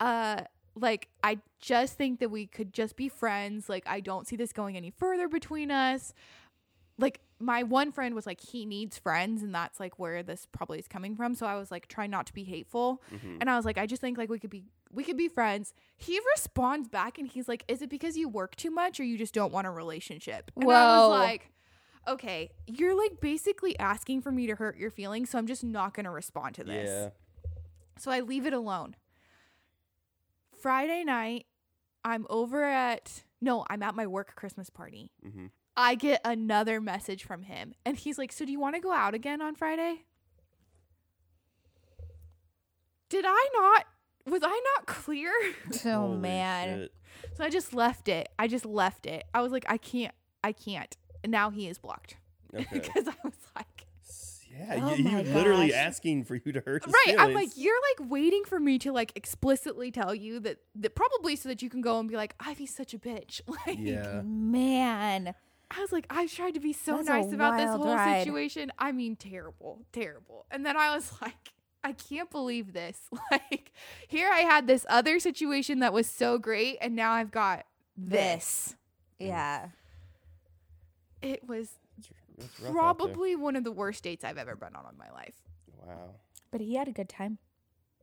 [0.00, 0.42] uh,
[0.78, 3.68] like I just think that we could just be friends.
[3.68, 6.12] Like I don't see this going any further between us.
[6.98, 10.78] like my one friend was like he needs friends and that's like where this probably
[10.78, 13.36] is coming from so i was like trying not to be hateful Mm-hmm.
[13.42, 15.74] and i was like i just think like we could be we could be friends
[15.98, 19.18] he responds back and he's like is it because you work too much or you
[19.18, 20.66] just don't want a relationship and i
[20.98, 21.50] was like
[22.08, 25.92] okay you're like basically asking for me to hurt your feelings so i'm just not
[25.92, 27.10] going to respond to this Yeah.
[27.98, 28.96] so I leave it alone.
[30.60, 31.46] Friday night,
[32.04, 35.10] I'm over at no, I'm at my work Christmas party.
[35.24, 35.50] Mhm.
[35.76, 38.92] I get another message from him, and he's like, "So do you want to go
[38.92, 40.04] out again on Friday?"
[43.08, 43.84] Did I not?
[44.26, 45.32] Was I not clear?
[45.84, 46.78] Oh Holy man.
[46.80, 46.92] shit.
[47.36, 48.28] so I just left it.
[48.38, 49.24] I just left it.
[49.32, 50.14] I was like, I can't.
[50.42, 50.96] I can't.
[51.22, 52.16] And now he is blocked
[52.54, 52.66] Okay.
[52.72, 53.45] because I was like,
[54.58, 55.76] Yeah, Oh you, my you literally gosh.
[55.76, 58.92] asking for you to hurt his right i'm like you're like waiting for me to
[58.92, 62.34] like explicitly tell you that that probably so that you can go and be like
[62.40, 64.22] ivy's such a bitch like yeah.
[64.24, 65.34] Man.
[65.70, 68.24] i was like i've tried to be so That's nice about this whole ride.
[68.24, 71.52] situation i mean terrible terrible and then i was like
[71.84, 72.98] I can't believe this.
[73.30, 73.70] Like,
[74.08, 77.64] here I had this other situation that was so great, and now I've got
[77.96, 78.74] this.
[79.20, 79.68] Yeah.
[81.22, 81.70] It was
[82.62, 85.34] probably one of the worst dates I've ever been on in my life.
[85.86, 86.10] Wow.
[86.50, 87.38] But he had a good time.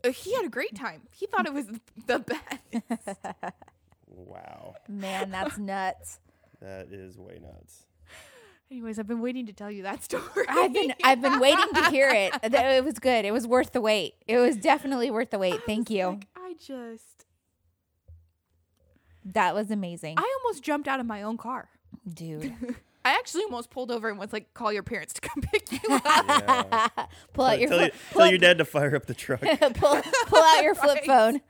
[0.03, 1.03] Uh, he had a great time.
[1.11, 1.65] He thought it was
[2.07, 3.17] the best.
[4.07, 4.75] Wow.
[4.87, 6.19] Man, that's nuts.
[6.61, 7.85] That is way nuts.
[8.71, 10.23] Anyways, I've been waiting to tell you that story.
[10.49, 12.33] I've been I've been waiting to hear it.
[12.43, 13.23] It was good.
[13.25, 14.15] It was worth the wait.
[14.27, 15.55] It was definitely worth the wait.
[15.55, 16.07] I Thank was you.
[16.07, 17.25] like, I just,
[19.25, 20.15] That was amazing.
[20.17, 21.69] I almost jumped out of my own car.
[22.11, 22.53] Dude.
[23.05, 25.79] I actually almost pulled over and was like, "Call your parents to come pick you
[25.89, 26.87] up." Yeah.
[27.33, 29.41] pull out your tell, flip, you- pull, tell your dad to fire up the truck.
[29.75, 31.05] pull, pull out your flip Right.
[31.05, 31.41] phone.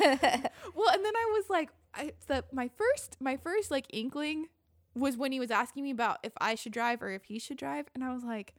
[0.00, 4.48] well, and then I was like, I, the, my first, my first like inkling
[4.96, 7.56] was when he was asking me about if I should drive or if he should
[7.56, 8.54] drive, and I was like,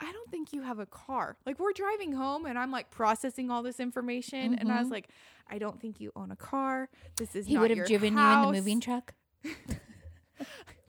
[0.00, 1.36] I don't think you have a car.
[1.46, 4.92] Like we're driving home, and I'm like processing all this information, and I was mm-hmm.
[4.92, 5.08] like,
[5.48, 6.88] I don't think you own a car.
[7.16, 9.14] This is He not would have your driven you in the moving truck.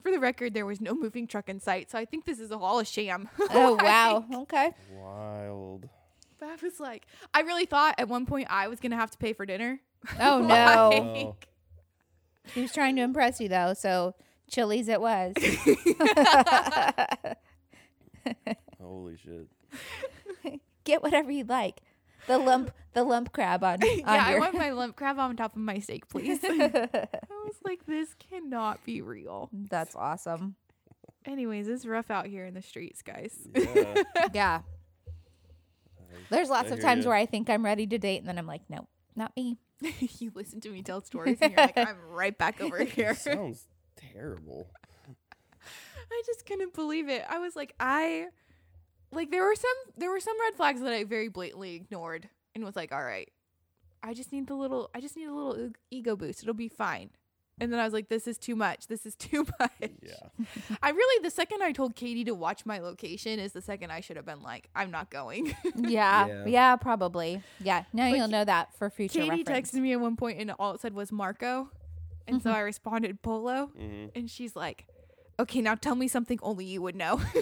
[0.02, 2.52] For the record, there was no moving truck in sight, so I think this is
[2.52, 3.28] all a sham.
[3.50, 4.24] Oh Like, wow.
[4.42, 4.70] Okay.
[4.92, 5.88] Wild.
[6.38, 7.04] But I was like,
[7.34, 9.80] I really thought at one point I was gonna have to pay for dinner.
[10.20, 10.90] Oh no.
[11.30, 11.48] Like,
[12.54, 14.14] He was trying to impress you though, so
[14.50, 15.34] Chili's it was.
[18.80, 19.48] Holy shit.
[20.84, 21.80] Get whatever you'd like.
[22.28, 25.56] The lump the lump crab on, on yeah, I want my lump crab on top
[25.56, 26.40] of my steak, please.
[26.44, 27.08] I
[27.44, 29.50] was like, this cannot be real.
[29.52, 30.56] That's awesome.
[31.24, 33.36] Anyways, it's rough out here in the streets, guys.
[33.54, 34.02] Yeah.
[34.32, 34.60] Yeah.
[36.30, 37.10] There's lots I of times ya.
[37.10, 39.58] where I think I'm ready to date and then I'm like, nope, not me.
[40.18, 43.14] you listen to me tell stories, and you're like, I'm right back over here.
[43.14, 44.66] Sounds terrible.
[46.10, 47.22] I just couldn't believe it.
[47.28, 48.26] I was like, I
[49.12, 52.64] like there were some there were some red flags that I very blatantly ignored and
[52.64, 53.30] was like, all right,
[54.02, 56.42] I just need the little I just need a little ego boost.
[56.42, 57.10] It'll be fine.
[57.60, 58.86] And then I was like, this is too much.
[58.86, 59.90] This is too much.
[60.02, 60.46] Yeah.
[60.82, 64.00] I really the second I told Katie to watch my location is the second I
[64.00, 65.54] should have been like, I'm not going.
[65.76, 66.26] Yeah.
[66.26, 66.44] Yeah.
[66.46, 67.42] Yeah, probably.
[67.60, 67.84] Yeah.
[67.92, 69.70] Now But you'll know that for future Katie reference.
[69.72, 71.70] texted me at one point and all it said was Marco.
[72.28, 73.66] And so I responded Polo.
[73.76, 74.86] hmm And she's like,
[75.40, 77.18] Okay, now tell me something only you would know.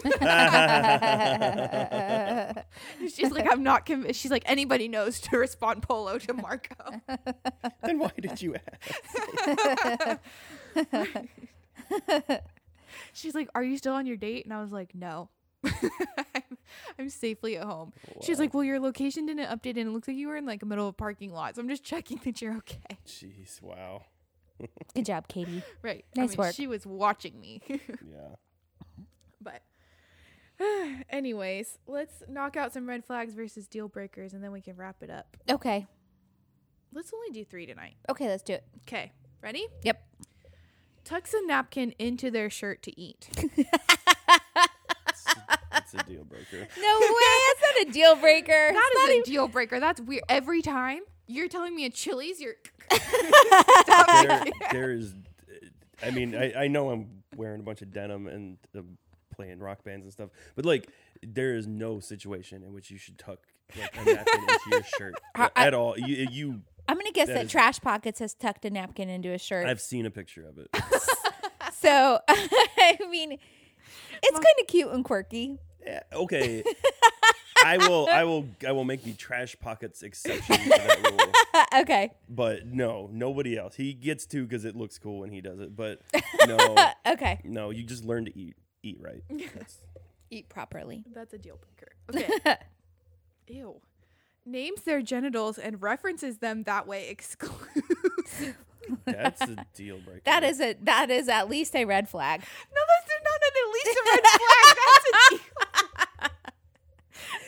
[3.08, 4.20] She's like, I'm not convinced.
[4.20, 7.00] She's like, anybody knows to respond polo to Marco.
[7.82, 10.20] then why did you ask?
[13.14, 14.44] She's like, Are you still on your date?
[14.44, 15.30] And I was like, No.
[15.64, 16.58] I'm,
[16.98, 17.94] I'm safely at home.
[18.20, 20.60] She's like, Well, your location didn't update and it looks like you were in like
[20.60, 21.56] the middle of a parking lot.
[21.56, 22.98] So I'm just checking that you're okay.
[23.06, 23.62] Jeez.
[23.62, 24.02] Wow.
[24.94, 25.62] Good job, Katie.
[25.82, 26.04] Right.
[26.16, 26.54] Nice I mean, work.
[26.54, 27.60] She was watching me.
[27.68, 28.34] Yeah.
[29.40, 29.62] but
[31.10, 35.02] anyways, let's knock out some red flags versus deal breakers and then we can wrap
[35.02, 35.36] it up.
[35.50, 35.86] Okay.
[36.92, 37.94] Let's only do three tonight.
[38.08, 38.64] Okay, let's do it.
[38.88, 39.12] Okay.
[39.42, 39.66] Ready?
[39.82, 40.02] Yep.
[41.04, 43.28] Tucks a napkin into their shirt to eat.
[45.78, 46.66] It's a deal breaker.
[46.80, 47.08] No way.
[47.60, 48.72] That's not a deal breaker.
[48.72, 49.78] That It's is not a even- deal breaker.
[49.78, 50.24] That's weird.
[50.28, 52.54] Every time you're telling me at Chili's, you're
[52.90, 55.14] there, there is.
[56.02, 58.82] I mean, I, I know I'm wearing a bunch of denim and uh,
[59.34, 60.88] playing rock bands and stuff, but like,
[61.22, 63.38] there is no situation in which you should tuck
[63.78, 65.98] like a napkin into your shirt I- at all.
[65.98, 69.30] You, you, I'm gonna guess That that, is- Trash Pockets has tucked a napkin into
[69.30, 69.66] his shirt.
[69.66, 70.68] I've seen a picture of it.
[71.80, 73.32] so I mean,
[74.22, 75.58] it's kind of cute and quirky.
[75.84, 76.62] Yeah, okay.
[77.66, 81.20] I will, I will, I will make the trash pockets exception to that rule.
[81.74, 82.12] Okay.
[82.28, 83.74] But no, nobody else.
[83.76, 85.74] He gets to because it looks cool when he does it.
[85.74, 86.00] But
[86.46, 86.76] no,
[87.06, 87.40] Okay.
[87.44, 88.56] no, you just learn to eat.
[88.82, 89.22] eat right.
[89.54, 89.78] That's,
[90.30, 91.02] Eat properly.
[91.14, 92.28] That's a deal breaker.
[92.44, 92.56] Okay.
[93.48, 93.80] Ew.
[94.44, 98.56] Names their genitals and references them that way exclusive.
[99.04, 100.20] that's a deal breaker.
[100.24, 102.40] That is a that is at least a red flag.
[102.40, 104.76] No, that's not an at least a red flag.
[104.76, 105.40] That's a deal.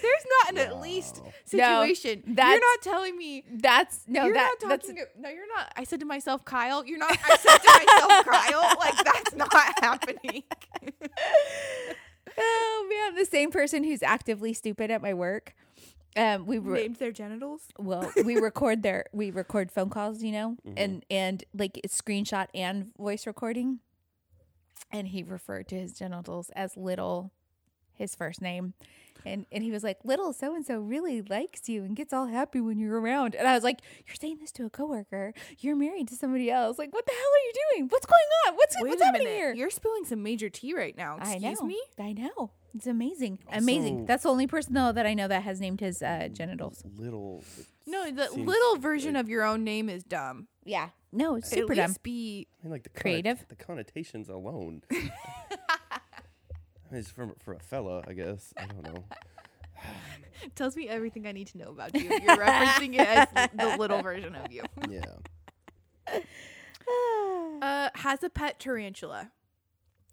[0.08, 1.58] There's not an at least situation.
[1.58, 2.22] No, situation.
[2.36, 3.44] you're not telling me.
[3.50, 5.04] That's no you're that not that's talking.
[5.18, 5.72] no, you're not.
[5.76, 6.84] I said to myself, Kyle.
[6.84, 7.10] You're not.
[7.12, 8.76] I said to myself, Kyle.
[8.78, 9.52] Like that's not
[9.82, 10.42] happening.
[12.38, 15.54] oh man, the same person who's actively stupid at my work.
[16.16, 17.62] Um, we were Named their genitals.
[17.78, 20.74] well, we record their we record phone calls, you know, Mm-hmm.
[20.78, 23.80] and and like it's screenshot and voice recording.
[24.90, 27.30] And he referred to his genitals as little,
[27.92, 28.72] his first name.
[29.26, 32.26] And and he was like, Little so and so really likes you and gets all
[32.26, 33.34] happy when you're around.
[33.34, 35.34] And I was like, You're saying this to a coworker.
[35.58, 36.78] You're married to somebody else.
[36.78, 37.88] Like, what the hell are you doing?
[37.88, 38.54] What's going on?
[38.56, 39.36] What's Wait what's a happening minute.
[39.38, 39.54] here?
[39.54, 41.18] You're spilling some major tea right now.
[41.20, 41.66] I Excuse know.
[41.66, 41.80] me.
[41.98, 42.50] I know.
[42.74, 43.38] It's amazing.
[43.50, 43.94] Amazing.
[43.94, 46.82] Also- That's the only person though that I know that has named his uh, genitals.
[46.96, 47.42] little.
[47.86, 50.48] No, the little version like- of your own name is dumb.
[50.64, 50.90] Yeah.
[51.10, 51.96] No, it's At super dumb.
[52.02, 53.44] be I mean, like the connot- Creative.
[53.48, 54.82] the connotations alone.
[56.88, 58.52] I mean, it's for for a fella, I guess.
[58.56, 59.04] I don't know.
[60.54, 62.08] tells me everything I need to know about you.
[62.08, 64.62] You're referencing it as the little version of you.
[64.88, 65.02] Yeah.
[67.60, 69.30] Uh, has a pet tarantula.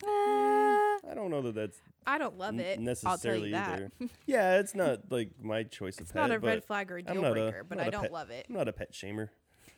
[0.03, 2.71] Uh, I don't know that that's I don't love n- it.
[2.71, 3.73] I'll tell necessarily you that.
[3.73, 3.91] either.
[4.25, 6.21] Yeah, it's not like my choice of It's pet.
[6.23, 7.87] not a but red flag or a I'm deal not a- breaker, but not I
[7.87, 8.45] a don't pet- love it.
[8.49, 9.29] I'm not a pet shamer.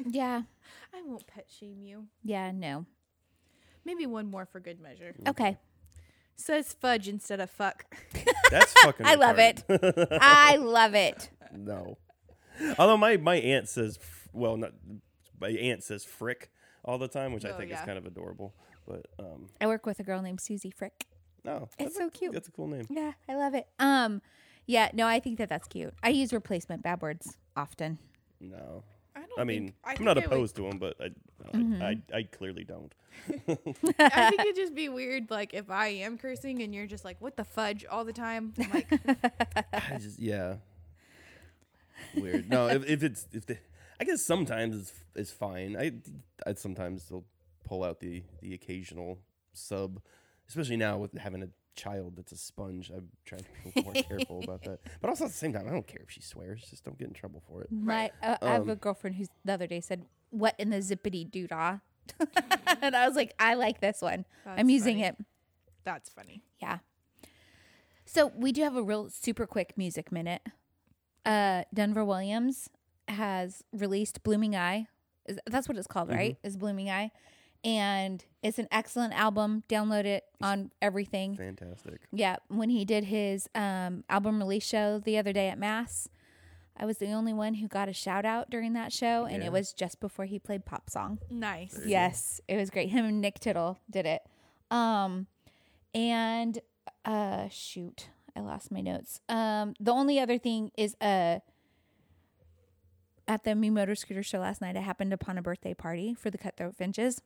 [0.04, 0.42] yeah.
[0.94, 2.08] I won't pet shame you.
[2.24, 2.52] Yeah.
[2.52, 2.86] No.
[3.86, 5.14] Maybe one more for good measure.
[5.28, 5.58] Okay.
[6.38, 7.86] Says fudge instead of fuck.
[8.52, 9.06] That's fucking.
[9.06, 9.64] I love it.
[9.68, 10.18] retarded.
[10.22, 11.30] I love it.
[11.52, 11.98] no.
[12.80, 14.72] Although my my aunt says, f- well, not
[15.40, 16.50] my aunt says frick
[16.86, 17.80] all the time, which I Oh, think yeah.
[17.80, 18.54] is kind of adorable.
[18.88, 21.06] But um, I work with a girl named Susie Frick.
[21.44, 22.34] no, It's that's so a, cute.
[22.34, 22.86] That's a cool name.
[22.90, 23.68] Yeah, I love it.
[23.80, 24.22] Um,
[24.66, 24.90] yeah.
[24.94, 25.94] No, I think that that's cute.
[26.02, 27.98] I use replacement bad words often.
[28.40, 28.84] No,
[29.38, 31.10] I I mean think, I I'm think not it would- opposed to them, but I,
[31.54, 31.82] Mm-hmm.
[31.82, 32.94] I, I I clearly don't.
[33.30, 37.16] I think it'd just be weird, like if I am cursing and you're just like,
[37.22, 38.54] "What the fudge?" all the time.
[38.60, 38.92] I'm like,
[39.74, 40.56] I just yeah.
[42.16, 42.50] Weird.
[42.50, 43.58] No, if, if it's if the,
[44.00, 45.78] I guess sometimes it's it's fine.
[45.80, 45.94] I
[46.46, 47.24] I sometimes they'll
[47.64, 49.20] pull out the the occasional
[49.54, 50.02] sub,
[50.50, 52.90] especially now with having a child that's a sponge.
[52.94, 54.80] I'm trying to be a little more careful about that.
[55.00, 56.66] But also at the same time, I don't care if she swears.
[56.70, 57.72] Just don't get in trouble for it.
[57.72, 60.78] My, uh, I have a Um, girlfriend who's the other day said, "What in the
[60.78, 61.80] zippity doo dah?"
[62.82, 64.26] and I was like, "I like this one.
[64.46, 65.08] I'm using funny.
[65.08, 65.26] it."
[65.84, 66.80] "That's funny." Yeah.
[68.06, 70.42] So we do have a real super quick music minute.
[71.26, 72.70] Uh, Denver Williams
[73.08, 74.88] has released "Blooming Eye."
[75.26, 76.38] Is, that's what it's called, right?
[76.44, 77.12] Is "Blooming Eye,"
[77.64, 79.64] and it's an excellent album.
[79.70, 81.36] Download it on everything.
[81.36, 82.02] Fantastic.
[82.12, 86.08] Yeah, when he did his um, album release show the other day at Mass,
[86.78, 89.48] I was the only one who got a shout out during that show, and Yeah.
[89.48, 91.20] it was just before he played pop song.
[91.30, 91.80] Nice.
[91.86, 92.90] Yes, it was great.
[92.90, 94.22] Him and Nick Tittle did it.
[94.70, 95.28] Um,
[95.96, 96.60] and
[97.06, 99.22] uh, shoot, I lost my notes.
[99.28, 101.40] Um, the only other thing is uh.
[103.30, 106.30] At the Me Motor Scooter show last night, I happened upon a birthday party for
[106.32, 107.22] the Cutthroat Finches.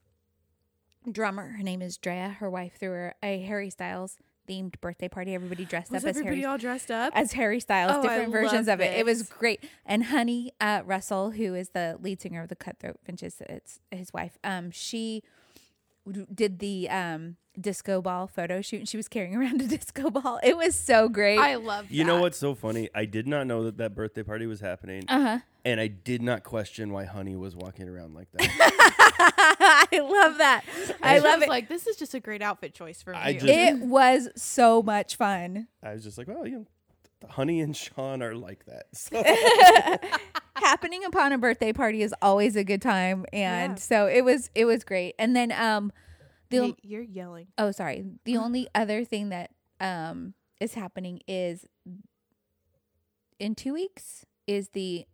[1.10, 2.36] Drummer, her name is Drea.
[2.40, 4.18] Her wife threw her a Harry Styles
[4.48, 5.34] themed birthday party.
[5.34, 7.14] Everybody dressed Was up as everybody Harry all dressed up?
[7.16, 8.98] as Harry Styles, Oh, I different versions of it.
[8.98, 9.64] It was great.
[9.86, 14.14] And Honey uh, Russell, who is the lead singer of the Cutthroat Finches, it's his
[14.14, 14.38] wife.
[14.44, 15.24] Um, she
[16.34, 20.40] did the um disco ball photo shoot, and she was carrying around a disco ball.
[20.44, 21.38] It was so great.
[21.40, 21.92] I love.
[21.92, 22.90] You know what's so funny?
[22.94, 25.40] I did not know that that birthday party was happening, uh huh.
[25.66, 29.31] and I did not question why Honey was walking around like that.
[29.94, 30.64] I love that.
[31.04, 31.50] I She love was it.
[31.50, 33.20] Like this is just a great outfit choice for me.
[33.24, 35.68] it was so much fun.
[35.84, 36.66] I was just like, well, you know,
[37.30, 38.86] Honey and Sean are like that.
[38.94, 39.24] So
[40.56, 43.76] happening upon a birthday party is always a good time and Yeah.
[43.76, 45.92] so it was it was great and then um
[46.50, 47.48] the Hey, you're yelling.
[47.58, 51.66] oh sorry the only other thing that um is happening is
[53.40, 55.06] in two weeks is the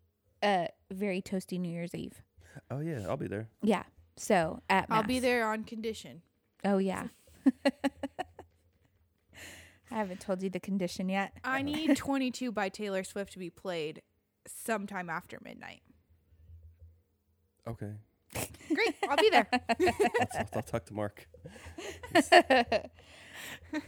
[0.43, 2.21] uh very toasty new year's eve
[2.69, 3.47] oh yeah, I'll be there.
[3.61, 3.83] yeah
[4.17, 6.21] so at I'll be there on condition.
[6.65, 7.07] oh yeah
[7.65, 7.71] i
[9.89, 14.01] haven't told you the condition yet I need 22 by Taylor Swift to be played
[14.47, 15.81] sometime after midnight.
[17.67, 17.91] Okay,
[18.73, 18.95] Great.
[19.09, 19.47] I'll be there.
[19.51, 21.27] I'll, I'll talk to Mark.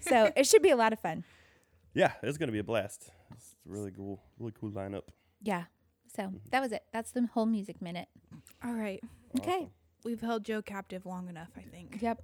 [0.01, 1.23] so it should be a lot of fun
[1.93, 3.09] Yeah, it's gonna be a blast.
[3.31, 5.03] It's really cool, really cool lineup.
[5.41, 5.65] yeah
[6.15, 6.37] so mm-hmm.
[6.49, 8.07] that was it that's the whole music minute
[8.63, 8.99] All right.
[9.39, 9.69] okay
[10.03, 11.97] We've held Joe captive long enough, I think.
[12.01, 12.21] yep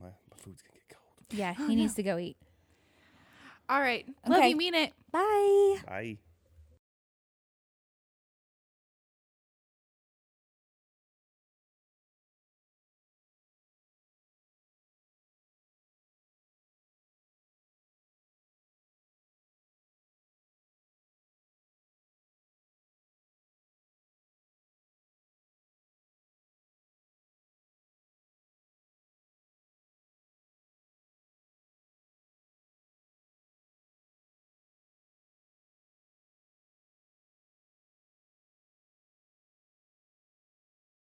[0.00, 1.26] My, my food's gonna get cold.
[1.30, 2.36] Yeah, he needs to go eat.
[3.68, 4.06] All right.
[4.26, 4.48] Love Okay.
[4.50, 4.56] you.
[4.56, 4.92] Mean it.
[5.12, 5.76] Bye.
[5.86, 6.16] Bye.